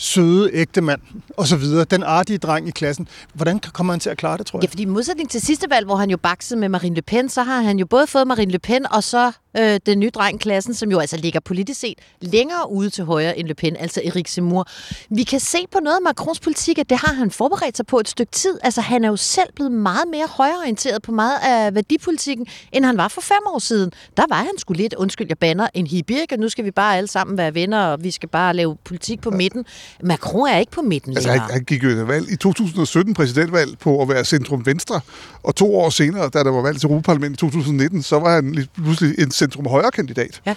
søde 0.00 0.50
ægte 0.52 0.80
mand 0.80 1.00
og 1.36 1.46
så 1.46 1.56
videre, 1.56 1.84
den 1.84 2.02
artige 2.02 2.38
dreng 2.38 2.68
i 2.68 2.70
klassen, 2.70 3.08
hvordan 3.34 3.58
kommer 3.60 3.92
han 3.92 4.00
til 4.00 4.10
at 4.10 4.16
klare 4.16 4.38
det, 4.38 4.46
tror 4.46 4.58
Ja, 4.58 4.62
jeg? 4.62 4.70
fordi 4.70 4.82
i 4.82 4.86
modsætning 4.86 5.30
til 5.30 5.40
sidste 5.40 5.70
valg, 5.70 5.86
hvor 5.86 5.96
han 5.96 6.10
jo 6.10 6.16
baksede 6.16 6.60
med 6.60 6.68
Marine 6.68 6.94
Le 6.94 7.02
Pen, 7.02 7.28
så 7.28 7.42
har 7.42 7.60
han 7.60 7.78
jo 7.78 7.86
både 7.86 8.06
fået 8.06 8.26
Marine 8.26 8.52
Le 8.52 8.58
Pen 8.58 8.86
og 8.92 9.04
så 9.04 9.32
øh, 9.58 9.80
den 9.86 10.00
nye 10.00 10.10
dreng 10.10 10.40
klassen, 10.40 10.74
som 10.74 10.90
jo 10.90 10.98
altså 10.98 11.16
ligger 11.16 11.40
politisk 11.40 11.80
set 11.80 11.98
længere 12.20 12.70
ude 12.70 12.90
til 12.90 13.04
højre 13.04 13.38
end 13.38 13.48
Le 13.48 13.54
Pen, 13.54 13.76
altså 13.76 14.00
Erik 14.04 14.28
Zemmour. 14.28 14.66
Vi 15.10 15.22
kan 15.22 15.40
se 15.40 15.58
på 15.72 15.78
noget 15.80 15.96
af 15.96 16.02
Macrons 16.02 16.40
politik, 16.40 16.78
at 16.78 16.90
det 16.90 16.98
har 16.98 17.14
han 17.14 17.30
forberedt 17.30 17.76
sig 17.76 17.86
på 17.86 17.98
et 18.00 18.08
stykke 18.08 18.32
tid. 18.32 18.58
Altså 18.62 18.80
han 18.80 19.04
er 19.04 19.08
jo 19.08 19.16
selv 19.16 19.48
blevet 19.54 19.72
meget 19.72 20.08
mere 20.10 20.26
højreorienteret 20.30 21.02
på 21.02 21.12
meget 21.12 21.38
af 21.42 21.74
værdipolitikken, 21.74 22.46
end 22.72 22.84
han 22.84 22.96
var 22.96 23.08
for 23.08 23.20
fem 23.20 23.38
år 23.46 23.58
siden. 23.58 23.92
Der 24.16 24.24
var 24.28 24.36
han 24.36 24.58
sgu 24.58 24.72
lidt, 24.72 24.94
undskyld, 24.94 25.26
jeg 25.28 25.38
banner, 25.38 25.68
en 25.74 26.04
og 26.32 26.38
nu 26.38 26.48
skal 26.48 26.64
vi 26.64 26.70
bare 26.70 26.96
alle 26.96 27.08
sammen 27.08 27.38
være 27.38 27.54
venner, 27.54 27.84
og 27.84 28.04
vi 28.04 28.10
skal 28.10 28.28
bare 28.28 28.54
lave 28.54 28.76
politik 28.84 29.20
på 29.20 29.30
midten. 29.30 29.64
Macron 30.02 30.48
er 30.48 30.58
ikke 30.58 30.72
på 30.72 30.82
midten 30.82 31.12
Altså, 31.12 31.28
længere. 31.28 31.44
han, 31.46 31.52
han 31.52 31.64
gik 31.64 31.84
jo 31.84 31.88
til 31.88 32.04
valg 32.04 32.30
i 32.32 32.36
2017 32.36 33.14
præsidentvalg 33.14 33.78
på 33.78 34.02
at 34.02 34.08
være 34.08 34.24
centrum 34.24 34.66
venstre, 34.66 35.00
og 35.42 35.54
to 35.56 35.76
år 35.76 35.90
senere, 35.90 36.28
da 36.28 36.38
der 36.42 36.50
var 36.50 36.62
valg 36.62 36.80
til 36.80 36.86
Europaparlamentet 36.86 37.36
i 37.36 37.40
2019, 37.40 38.02
så 38.02 38.18
var 38.18 38.34
han 38.34 38.66
pludselig 38.74 39.18
en 39.18 39.30
centrum 39.30 39.66
højre 39.66 39.90
kandidat. 39.90 40.40
Ja, 40.46 40.54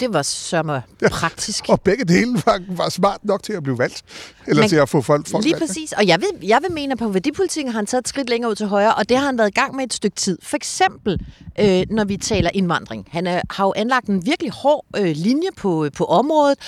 det 0.00 0.12
var 0.12 0.22
så 0.22 0.80
praktisk. 1.10 1.64
Og 1.68 1.80
begge 1.80 2.04
dele 2.04 2.42
var, 2.46 2.60
var 2.68 2.88
smart 2.88 3.24
nok 3.24 3.42
til 3.42 3.52
at 3.52 3.62
blive 3.62 3.78
valgt, 3.78 4.02
eller 4.46 4.62
Men- 4.62 4.68
til 4.68 4.76
at 4.76 4.88
få 4.88 5.02
folk, 5.02 5.28
folk 5.28 5.44
Lige 5.44 5.52
valgt. 5.54 5.66
præcis. 5.66 5.92
Og 5.92 6.06
jeg 6.06 6.20
vil, 6.20 6.48
jeg 6.48 6.58
vil 6.62 6.72
mene, 6.72 6.92
at 6.92 6.98
på 6.98 7.08
værdipolitikken 7.08 7.72
har 7.72 7.78
han 7.78 7.86
taget 7.86 8.02
et 8.02 8.08
skridt 8.08 8.30
længere 8.30 8.50
ud 8.50 8.56
til 8.56 8.66
højre, 8.66 8.94
og 8.94 9.08
det 9.08 9.16
har 9.18 9.26
han 9.26 9.38
været 9.38 9.48
i 9.48 9.52
gang 9.60 9.76
med 9.76 9.84
et 9.84 9.94
stykke 9.94 10.16
tid. 10.16 10.38
For 10.42 10.56
eksempel, 10.56 11.20
øh, 11.60 11.82
når 11.90 12.04
vi 12.04 12.16
taler 12.16 12.50
indvandring. 12.54 13.08
Han 13.10 13.26
øh, 13.26 13.40
har 13.50 13.64
jo 13.64 13.72
anlagt 13.76 14.06
en 14.06 14.26
virkelig 14.26 14.52
hård 14.52 14.84
øh, 14.96 15.12
linje 15.16 15.48
på, 15.56 15.88
på 15.96 16.04
området, 16.04 16.58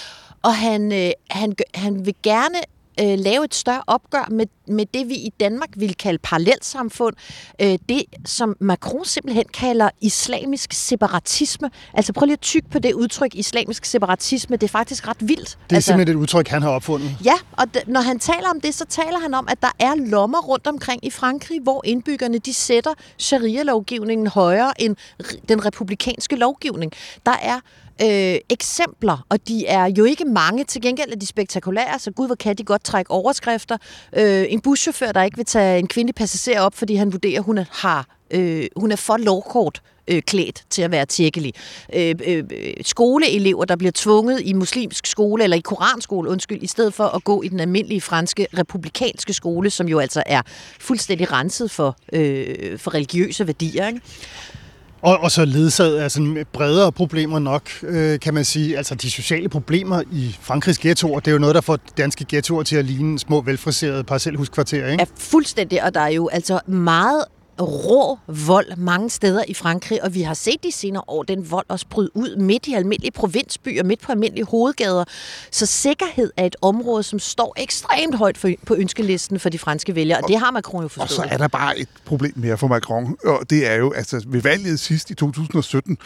og 0.47 0.57
han, 0.57 0.93
øh, 0.93 1.11
han, 1.31 1.55
han 1.75 2.07
vil 2.07 2.15
gerne 2.23 2.59
øh, 3.01 3.19
lave 3.19 3.45
et 3.45 3.55
større 3.55 3.83
opgør 3.87 4.29
med, 4.31 4.47
med 4.69 4.87
det, 4.95 5.09
vi 5.09 5.15
i 5.15 5.33
Danmark 5.41 5.69
vil 5.77 5.95
kalde 5.95 6.19
parallelsamfund. 6.19 7.15
Øh, 7.63 7.79
det, 7.89 8.03
som 8.25 8.57
Macron 8.61 9.05
simpelthen 9.05 9.45
kalder 9.55 9.91
islamisk 10.01 10.73
separatisme. 10.73 11.71
Altså 11.95 12.13
prøv 12.13 12.27
lige 12.27 12.33
at 12.33 12.41
tykke 12.41 12.69
på 12.71 12.79
det 12.79 12.93
udtryk, 12.93 13.35
islamisk 13.35 13.85
separatisme. 13.85 14.57
Det 14.57 14.63
er 14.63 14.69
faktisk 14.69 15.09
ret 15.09 15.17
vildt. 15.21 15.49
Det 15.49 15.73
er 15.73 15.77
altså, 15.77 15.89
simpelthen 15.89 16.17
et 16.17 16.21
udtryk, 16.21 16.49
han 16.49 16.63
har 16.63 16.71
opfundet. 16.71 17.17
Ja, 17.25 17.35
og 17.53 17.67
d- 17.77 17.83
når 17.87 18.01
han 18.01 18.19
taler 18.19 18.51
om 18.51 18.61
det, 18.61 18.75
så 18.75 18.85
taler 18.85 19.19
han 19.19 19.35
om, 19.35 19.49
at 19.51 19.63
der 19.63 19.73
er 19.79 19.95
lommer 19.95 20.43
rundt 20.43 20.67
omkring 20.67 21.07
i 21.07 21.11
Frankrig, 21.11 21.61
hvor 21.61 21.83
indbyggerne 21.85 22.39
de 22.39 22.55
sætter 22.55 22.95
sharia-lovgivningen 23.19 24.27
højere 24.27 24.83
end 24.83 24.97
den 25.49 25.65
republikanske 25.65 26.37
lovgivning. 26.37 26.93
Der 27.27 27.37
er 27.43 27.61
øh, 28.03 28.39
eksempler, 28.51 29.27
og 29.29 29.49
de 29.49 29.67
er 29.67 29.93
jo 29.99 30.05
ikke 30.05 30.25
mange. 30.25 30.65
Til 30.65 30.83
gengæld 30.83 31.13
er 31.13 31.17
de 31.17 31.27
spektakulære, 31.27 31.99
så 31.99 32.11
gud, 32.11 32.27
hvor 32.27 32.35
kan 32.35 32.57
de 32.57 32.65
godt 32.65 32.85
trække 32.85 33.11
overskrifter. 33.11 33.77
Øh, 34.17 34.47
en 34.49 34.61
buschauffør, 34.61 35.13
der 35.13 35.23
ikke 35.23 35.37
vil 35.37 35.47
tage 35.47 35.79
en 35.79 35.87
kvindelig 35.87 36.15
passager 36.15 36.61
op, 36.61 36.75
fordi 36.75 36.95
han 36.95 37.13
vurderer, 37.13 37.41
hun 37.41 37.59
er, 37.59 37.65
har, 37.71 38.07
øh, 38.31 38.67
hun 38.77 38.93
er 38.93 38.97
for 38.97 39.17
lovkort 39.17 39.83
øh, 40.09 40.23
klædt 40.23 40.65
til 40.71 40.83
at 40.83 40.91
være 40.91 41.07
tjekkelig. 41.07 41.53
Øh, 41.95 42.15
øh, 42.27 42.45
skoleelever, 42.83 43.65
der 43.65 43.77
bliver 43.77 43.93
tvunget 43.95 44.41
i 44.45 44.53
muslimsk 44.53 45.07
skole, 45.07 45.45
eller 45.45 45.57
i 45.57 45.61
koranskole, 45.61 46.31
undskyld, 46.31 46.63
i 46.63 46.67
stedet 46.67 46.95
for 46.95 47.05
at 47.05 47.25
gå 47.25 47.43
i 47.43 47.49
den 47.49 47.61
almindelige 47.61 48.01
franske 48.01 48.47
republikanske 48.59 49.33
skole, 49.33 49.71
som 49.71 49.89
jo 49.89 49.99
altså 49.99 50.23
er 50.27 50.43
fuldstændig 50.81 51.33
renset 51.33 51.71
for, 51.71 51.97
øh, 52.13 52.79
for 52.79 52.95
religiøse 52.95 53.47
værdier. 53.47 53.87
Ikke? 53.87 54.01
Og, 55.03 55.19
og 55.19 55.31
så 55.31 55.45
ledsaget 55.45 55.97
af 55.97 56.11
sådan 56.11 56.47
bredere 56.53 56.93
problemer 56.93 57.39
nok, 57.39 57.71
øh, 57.83 58.21
kan 58.21 58.35
man 58.35 58.45
sige. 58.45 58.77
Altså 58.77 58.95
de 58.95 59.11
sociale 59.11 59.49
problemer 59.49 60.03
i 60.13 60.37
Frankrigs 60.41 60.79
ghettoer, 60.79 61.21
det 61.21 61.29
er 61.29 61.33
jo 61.33 61.39
noget, 61.39 61.55
der 61.55 61.61
får 61.61 61.79
danske 61.99 62.25
ghettoer 62.29 62.63
til 62.63 62.77
at 62.77 62.85
ligne 62.85 63.19
små, 63.19 63.41
velfriserede 63.41 64.05
parcelhuskvarterer, 64.05 64.91
ikke? 64.91 65.03
Ja, 65.03 65.07
fuldstændig, 65.19 65.85
og 65.85 65.95
der 65.95 66.01
er 66.01 66.09
jo 66.09 66.29
altså 66.29 66.61
meget 66.67 67.25
rå 67.63 68.19
vold 68.27 68.77
mange 68.77 69.11
steder 69.11 69.45
i 69.49 69.55
Frankrig, 69.55 70.03
og 70.05 70.15
vi 70.15 70.23
har 70.23 70.35
set 70.35 70.63
de 70.63 70.73
senere 70.73 71.03
år 71.07 71.23
den 71.23 71.51
vold 71.51 71.67
også 71.69 71.87
bryde 71.91 72.17
ud 72.17 72.37
midt 72.37 72.67
i 72.67 72.75
almindelige 72.75 73.11
provinsbyer, 73.11 73.85
midt 73.85 74.01
på 74.01 74.13
almindelige 74.13 74.45
hovedgader. 74.45 75.05
Så 75.51 75.67
sikkerhed 75.67 76.33
er 76.37 76.47
et 76.47 76.57
område, 76.63 77.03
som 77.03 77.19
står 77.19 77.55
ekstremt 77.59 78.15
højt 78.15 78.39
for, 78.39 78.51
på 78.67 78.75
ønskelisten 78.75 79.41
for 79.41 79.49
de 79.49 79.59
franske 79.59 79.95
vælgere, 79.95 80.19
og 80.23 80.29
det 80.29 80.39
har 80.39 80.51
Macron 80.51 80.81
jo 80.81 80.85
Og 80.85 80.91
forstået. 80.91 81.29
så 81.29 81.35
er 81.35 81.39
der 81.39 81.49
bare 81.49 81.79
et 81.79 81.89
problem 82.05 82.33
mere 82.37 82.59
for 82.59 82.67
Macron, 82.67 83.17
og 83.25 83.51
det 83.51 83.71
er 83.71 83.75
jo, 83.75 83.93
altså 83.93 84.25
ved 84.27 84.43
valget 84.43 84.81
sidst 84.81 85.11
i 85.11 85.15
2017, 85.15 85.99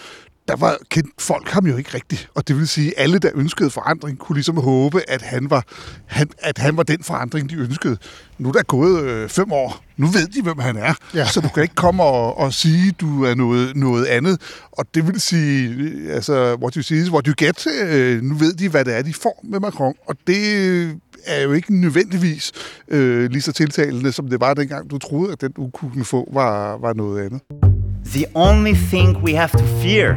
der 0.50 0.56
var 0.56 0.78
kendt 0.88 1.22
folk 1.22 1.48
ham 1.48 1.66
jo 1.66 1.76
ikke 1.76 1.94
rigtigt. 1.94 2.28
Og 2.34 2.48
det 2.48 2.56
vil 2.56 2.68
sige, 2.68 2.98
at 2.98 3.02
alle, 3.02 3.18
der 3.18 3.30
ønskede 3.34 3.70
forandring, 3.70 4.18
kunne 4.18 4.36
ligesom 4.36 4.56
håbe, 4.56 5.10
at 5.10 5.22
han 5.22 5.50
var, 5.50 5.64
han, 6.06 6.30
at 6.38 6.58
han 6.58 6.76
var 6.76 6.82
den 6.82 7.02
forandring, 7.02 7.50
de 7.50 7.54
ønskede. 7.54 7.96
Nu 8.38 8.48
er 8.48 8.52
der 8.52 8.62
gået 8.62 9.02
øh, 9.04 9.28
fem 9.28 9.52
år. 9.52 9.84
Nu 9.96 10.06
ved 10.06 10.26
de, 10.26 10.42
hvem 10.42 10.58
han 10.58 10.76
er. 10.76 10.94
Ja. 11.14 11.26
Så 11.26 11.40
du 11.40 11.48
kan 11.48 11.62
ikke 11.62 11.74
komme 11.74 12.02
og, 12.02 12.38
og 12.38 12.52
sige, 12.52 12.92
du 12.92 13.24
er 13.24 13.34
noget, 13.34 13.76
noget 13.76 14.06
andet. 14.06 14.40
Og 14.72 14.84
det 14.94 15.06
vil 15.06 15.20
sige, 15.20 15.68
øh, 15.68 16.14
altså, 16.14 16.54
what 16.54 16.74
you 16.74 16.82
see 16.82 16.98
is 16.98 17.10
what 17.10 17.26
you 17.26 17.34
get. 17.38 17.66
Øh, 17.66 18.22
nu 18.22 18.34
ved 18.34 18.52
de, 18.52 18.68
hvad 18.68 18.84
det 18.84 18.96
er, 18.96 19.02
de 19.02 19.14
får 19.14 19.44
med 19.44 19.60
Macron. 19.60 19.94
Og 20.06 20.16
det 20.26 21.00
er 21.26 21.42
jo 21.42 21.52
ikke 21.52 21.80
nødvendigvis 21.80 22.52
øh, 22.88 23.30
lige 23.30 23.42
så 23.42 23.52
tiltalende, 23.52 24.12
som 24.12 24.28
det 24.28 24.40
var 24.40 24.54
dengang, 24.54 24.90
du 24.90 24.98
troede, 24.98 25.32
at 25.32 25.40
den 25.40 25.52
du 25.52 25.70
kunne 25.70 26.04
få 26.04 26.28
var, 26.32 26.78
var 26.78 26.92
noget 26.92 27.24
andet. 27.24 27.69
The 28.04 28.26
only 28.34 28.74
thing 28.74 29.22
we 29.22 29.34
have 29.34 29.52
to 29.52 29.64
fear, 29.82 30.16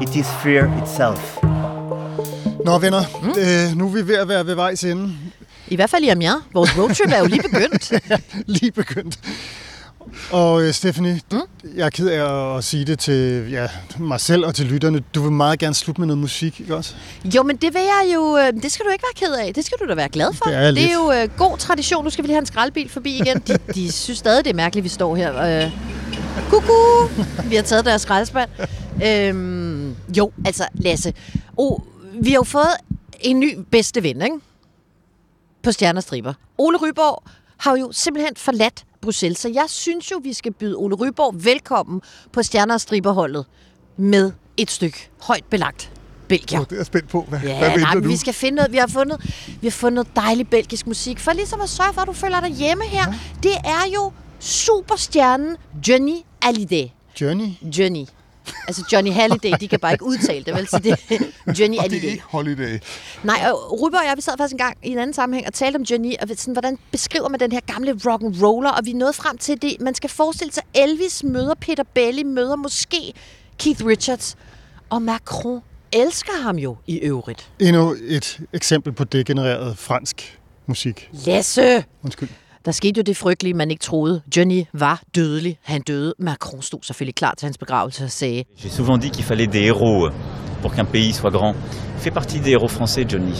it 0.00 0.16
is 0.16 0.26
fear 0.42 0.82
itself. 0.82 1.38
Nå 2.64 2.78
venner, 2.78 3.02
mm. 3.22 3.28
øh, 3.28 3.78
nu 3.78 3.86
er 3.86 3.92
vi 3.92 4.08
ved 4.08 4.16
at 4.16 4.28
være 4.28 4.46
ved 4.46 4.54
vejs 4.54 4.84
ende. 4.84 5.14
I 5.68 5.76
hvert 5.76 5.90
fald 5.90 6.04
i 6.04 6.08
Amiens. 6.08 6.42
Vores 6.54 6.78
roadtrip 6.78 7.12
er 7.12 7.18
jo 7.18 7.26
lige 7.26 7.42
begyndt. 7.42 7.92
lige 8.60 8.72
begyndt. 8.72 9.18
Og 10.32 10.62
øh, 10.62 10.72
Stephanie, 10.72 11.20
mm? 11.32 11.40
jeg 11.76 11.86
er 11.86 11.90
ked 11.90 12.08
af 12.08 12.56
at 12.56 12.64
sige 12.64 12.84
det 12.84 12.98
til 12.98 13.50
ja, 13.50 13.66
mig 13.98 14.20
selv 14.20 14.46
og 14.46 14.54
til 14.54 14.66
lytterne. 14.66 15.02
Du 15.14 15.22
vil 15.22 15.32
meget 15.32 15.58
gerne 15.58 15.74
slutte 15.74 16.00
med 16.00 16.06
noget 16.06 16.18
musik, 16.18 16.60
ikke 16.60 16.76
også? 16.76 16.94
Jo, 17.24 17.42
men 17.42 17.56
det 17.56 17.74
vil 17.74 17.80
jeg 17.82 18.14
jo... 18.14 18.36
øh, 18.38 18.62
Det 18.62 18.72
skal 18.72 18.86
du 18.86 18.90
ikke 18.90 19.04
være 19.14 19.28
ked 19.28 19.34
af. 19.46 19.54
Det 19.54 19.64
skal 19.64 19.78
du 19.78 19.88
da 19.88 19.94
være 19.94 20.08
glad 20.08 20.32
for. 20.34 20.44
Det 20.44 20.54
er 20.54 20.70
det 20.70 20.84
er 20.90 20.94
jo 20.94 21.12
øh, 21.12 21.28
god 21.38 21.58
tradition. 21.58 22.04
Nu 22.04 22.10
skal 22.10 22.22
vi 22.22 22.26
lige 22.28 22.34
have 22.34 22.40
en 22.40 22.46
skraldbil 22.46 22.88
forbi 22.88 23.18
igen. 23.18 23.38
De, 23.46 23.58
de 23.74 23.92
synes 24.02 24.18
stadig, 24.18 24.44
det 24.44 24.50
er 24.50 24.54
mærkeligt, 24.54 24.84
vi 24.84 24.88
står 24.88 25.16
her. 25.16 25.64
Øh, 25.64 25.70
kuku! 26.50 26.72
Vi 27.48 27.54
har 27.56 27.62
taget 27.62 27.84
deres 27.84 28.02
skraldespand. 28.02 28.50
Øhm, 29.04 29.94
jo, 30.16 30.32
altså 30.46 30.64
Lasse. 30.74 31.12
Oh, 31.56 31.80
vi 32.20 32.30
har 32.30 32.36
jo 32.36 32.42
fået 32.44 32.68
en 33.20 33.40
ny 33.40 33.58
bedste 33.70 34.02
ven, 34.02 34.22
ikke? 34.22 34.36
På 35.62 35.72
Stjernestriber. 35.72 36.34
Ole 36.58 36.78
Ryborg 36.78 37.22
har 37.56 37.76
jo 37.76 37.88
simpelthen 37.92 38.34
forladt 38.36 38.84
Bruxelles, 39.02 39.38
så 39.38 39.48
jeg 39.48 39.64
synes 39.68 40.10
jo, 40.10 40.20
vi 40.22 40.32
skal 40.32 40.52
byde 40.52 40.76
Ole 40.76 40.94
Ryborg 40.94 41.44
velkommen 41.44 42.00
på 42.32 42.42
Stjerner 42.42 42.74
og 42.74 42.80
Striberholdet 42.80 43.46
med 43.96 44.32
et 44.56 44.70
stykke 44.70 45.10
højt 45.22 45.44
belagt 45.50 45.90
Belgier. 46.28 46.60
Oh, 46.60 46.66
det 46.70 46.80
er 46.80 46.84
spændt 46.84 47.08
på. 47.08 47.26
Hvad, 47.28 47.40
Ja, 47.40 47.58
hvad 47.58 47.78
nej, 47.78 47.94
men 47.94 48.08
vi 48.08 48.16
skal 48.16 48.34
finde 48.34 48.56
noget. 48.56 48.72
Vi 48.72 48.76
har 48.76 48.86
fundet, 48.86 49.20
vi 49.60 49.66
har 49.66 49.70
fundet 49.70 49.94
noget 49.94 50.16
dejlig 50.16 50.48
belgisk 50.50 50.86
musik, 50.86 51.18
for 51.18 51.32
ligesom 51.32 51.60
at 51.60 51.68
sørge 51.68 51.92
for, 51.94 52.00
at 52.00 52.08
du 52.08 52.12
føler 52.12 52.40
dig 52.40 52.50
hjemme 52.50 52.84
her. 52.84 53.04
Ja. 53.08 53.14
Det 53.42 53.54
er 53.64 53.90
jo 53.94 54.12
superstjernen 54.40 55.56
Johnny 55.88 56.16
Hallyday. 56.42 56.84
Johnny? 57.20 57.48
Johnny. 57.62 58.04
Altså 58.68 58.84
Johnny 58.92 59.12
Halliday, 59.12 59.52
de 59.60 59.68
kan 59.68 59.80
bare 59.80 59.92
ikke 59.92 60.04
udtale 60.04 60.44
det, 60.44 60.54
vel? 60.54 60.68
Så 60.68 60.78
det 60.78 60.98
Johnny 61.60 61.78
Og 61.78 61.90
det 61.90 62.04
er 62.04 62.10
ikke 62.10 62.22
holiday. 62.26 62.78
Nej, 63.22 63.50
og 63.52 63.80
Rubber 63.80 63.98
og 63.98 64.04
jeg, 64.04 64.16
vi 64.16 64.22
sad 64.22 64.32
faktisk 64.38 64.52
en 64.52 64.58
gang 64.58 64.76
i 64.82 64.88
en 64.88 64.98
anden 64.98 65.14
sammenhæng 65.14 65.46
og 65.46 65.52
talte 65.54 65.76
om 65.76 65.82
Johnny, 65.82 66.14
og 66.22 66.28
sådan, 66.36 66.52
hvordan 66.52 66.78
beskriver 66.90 67.28
man 67.28 67.40
den 67.40 67.52
her 67.52 67.60
gamle 67.60 67.92
rock 68.06 68.22
and 68.22 68.42
roller, 68.42 68.70
og 68.70 68.80
vi 68.84 68.92
nåede 68.92 69.12
frem 69.12 69.38
til 69.38 69.62
det. 69.62 69.76
Man 69.80 69.94
skal 69.94 70.10
forestille 70.10 70.52
sig, 70.52 70.62
Elvis 70.74 71.24
møder 71.24 71.54
Peter 71.54 71.84
Belli, 71.94 72.22
møder 72.22 72.56
måske 72.56 73.12
Keith 73.58 73.86
Richards, 73.86 74.36
og 74.90 75.02
Macron 75.02 75.60
elsker 75.92 76.42
ham 76.42 76.56
jo 76.58 76.76
i 76.86 76.98
øvrigt. 76.98 77.50
Endnu 77.60 77.96
et 78.02 78.40
eksempel 78.52 78.92
på 78.92 79.04
degenereret 79.04 79.78
fransk 79.78 80.38
musik. 80.66 81.08
Lasse! 81.12 81.84
Undskyld. 82.02 82.28
Der 82.64 82.72
skete 82.72 82.98
jo 82.98 83.02
det 83.02 83.16
frygtelige, 83.16 83.54
man 83.54 83.70
ikke 83.70 83.82
troede. 83.82 84.22
Johnny 84.36 84.64
var 84.72 85.02
dødelig. 85.14 85.58
Han 85.62 85.80
døde. 85.82 86.14
Macron 86.18 86.62
stod 86.62 86.80
selvfølgelig 86.82 87.14
klar 87.14 87.34
til 87.38 87.46
hans 87.46 87.58
begravelse 87.58 88.04
og 88.04 88.10
sagde, 88.10 88.44
J'ai 88.58 88.68
souvent 88.68 89.02
dit 89.02 89.10
qu'il 89.16 89.24
fallait 89.24 89.52
des 89.52 89.70
héros 89.70 90.06
euh, 90.06 90.12
pour 90.62 90.74
qu'un 90.74 90.84
pays 90.92 91.12
soit 91.12 91.32
grand. 91.32 91.56
Fait 91.98 92.14
partie 92.14 92.40
des 92.40 92.50
héros 92.54 92.68
français, 92.68 93.12
Johnny. 93.12 93.32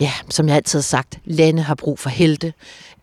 Ja, 0.00 0.12
som 0.30 0.48
jeg 0.48 0.56
altid 0.56 0.78
har 0.78 0.82
sagt, 0.82 1.18
lande 1.24 1.62
har 1.62 1.74
brug 1.74 1.98
for 1.98 2.10
helte, 2.10 2.52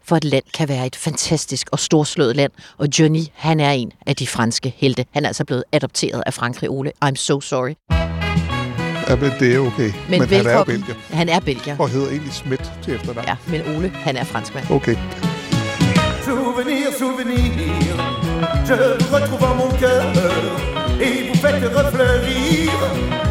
for 0.06 0.16
et 0.16 0.24
land 0.24 0.44
kan 0.54 0.70
være 0.70 0.86
et 0.88 0.96
fantastisk 0.96 1.68
og 1.72 1.80
storslået 1.80 2.36
land. 2.36 2.52
Og 2.78 2.88
Johnny, 3.00 3.22
han 3.34 3.60
er 3.60 3.72
en 3.72 3.92
af 4.06 4.16
de 4.16 4.28
franske 4.28 4.74
helte. 4.78 5.06
Han 5.12 5.24
er 5.24 5.28
altså 5.28 5.46
blevet 5.46 5.64
adopteret 5.72 6.24
af 6.26 6.34
Frankrig, 6.34 6.70
Ole. 6.70 6.92
I'm 7.06 7.16
so 7.16 7.42
sorry. 7.42 7.74
Ja, 9.10 9.16
men 9.16 9.32
det 9.40 9.56
er 9.56 9.60
okay. 9.60 9.92
Men, 10.10 10.20
men 10.20 10.30
han 10.30 10.46
er 10.46 10.64
belgier. 10.64 10.96
Han 11.10 11.30
er 11.30 11.40
belgier. 11.40 11.76
Og 11.80 11.90
hedder 11.90 12.10
egentlig 12.10 12.34
Schmidt 12.34 12.72
til 12.84 12.94
efternavn. 12.94 13.28
Ja, 13.28 13.36
men 13.48 13.78
Ole, 13.78 13.90
han 13.90 14.18
er 14.18 14.24
franskmand. 14.24 14.72
Okay. 14.72 14.96
Souvenir, 16.26 16.92
souvenir, 16.92 17.52
je 18.66 18.74
vous 18.74 19.14
retrouve 19.14 19.44
en 19.44 19.54
mon 19.54 19.70
cœur 19.78 20.12
et 21.00 21.30
vous 21.30 21.36
faites 21.36 21.64
refleurir 21.64 22.72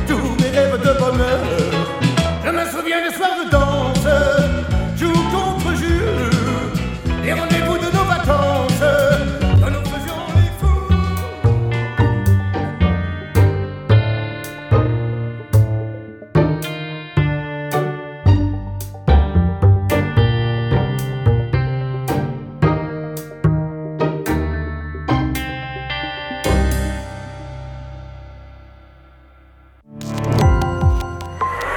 tous 0.06 0.36
mes 0.40 0.50
rêves 0.50 0.80
de 0.80 0.98
bonheur. 1.00 1.40
Je 2.44 2.50
me 2.50 2.64
souviens 2.70 3.02
des 3.02 3.16
soirs 3.16 3.30
de 3.44 3.50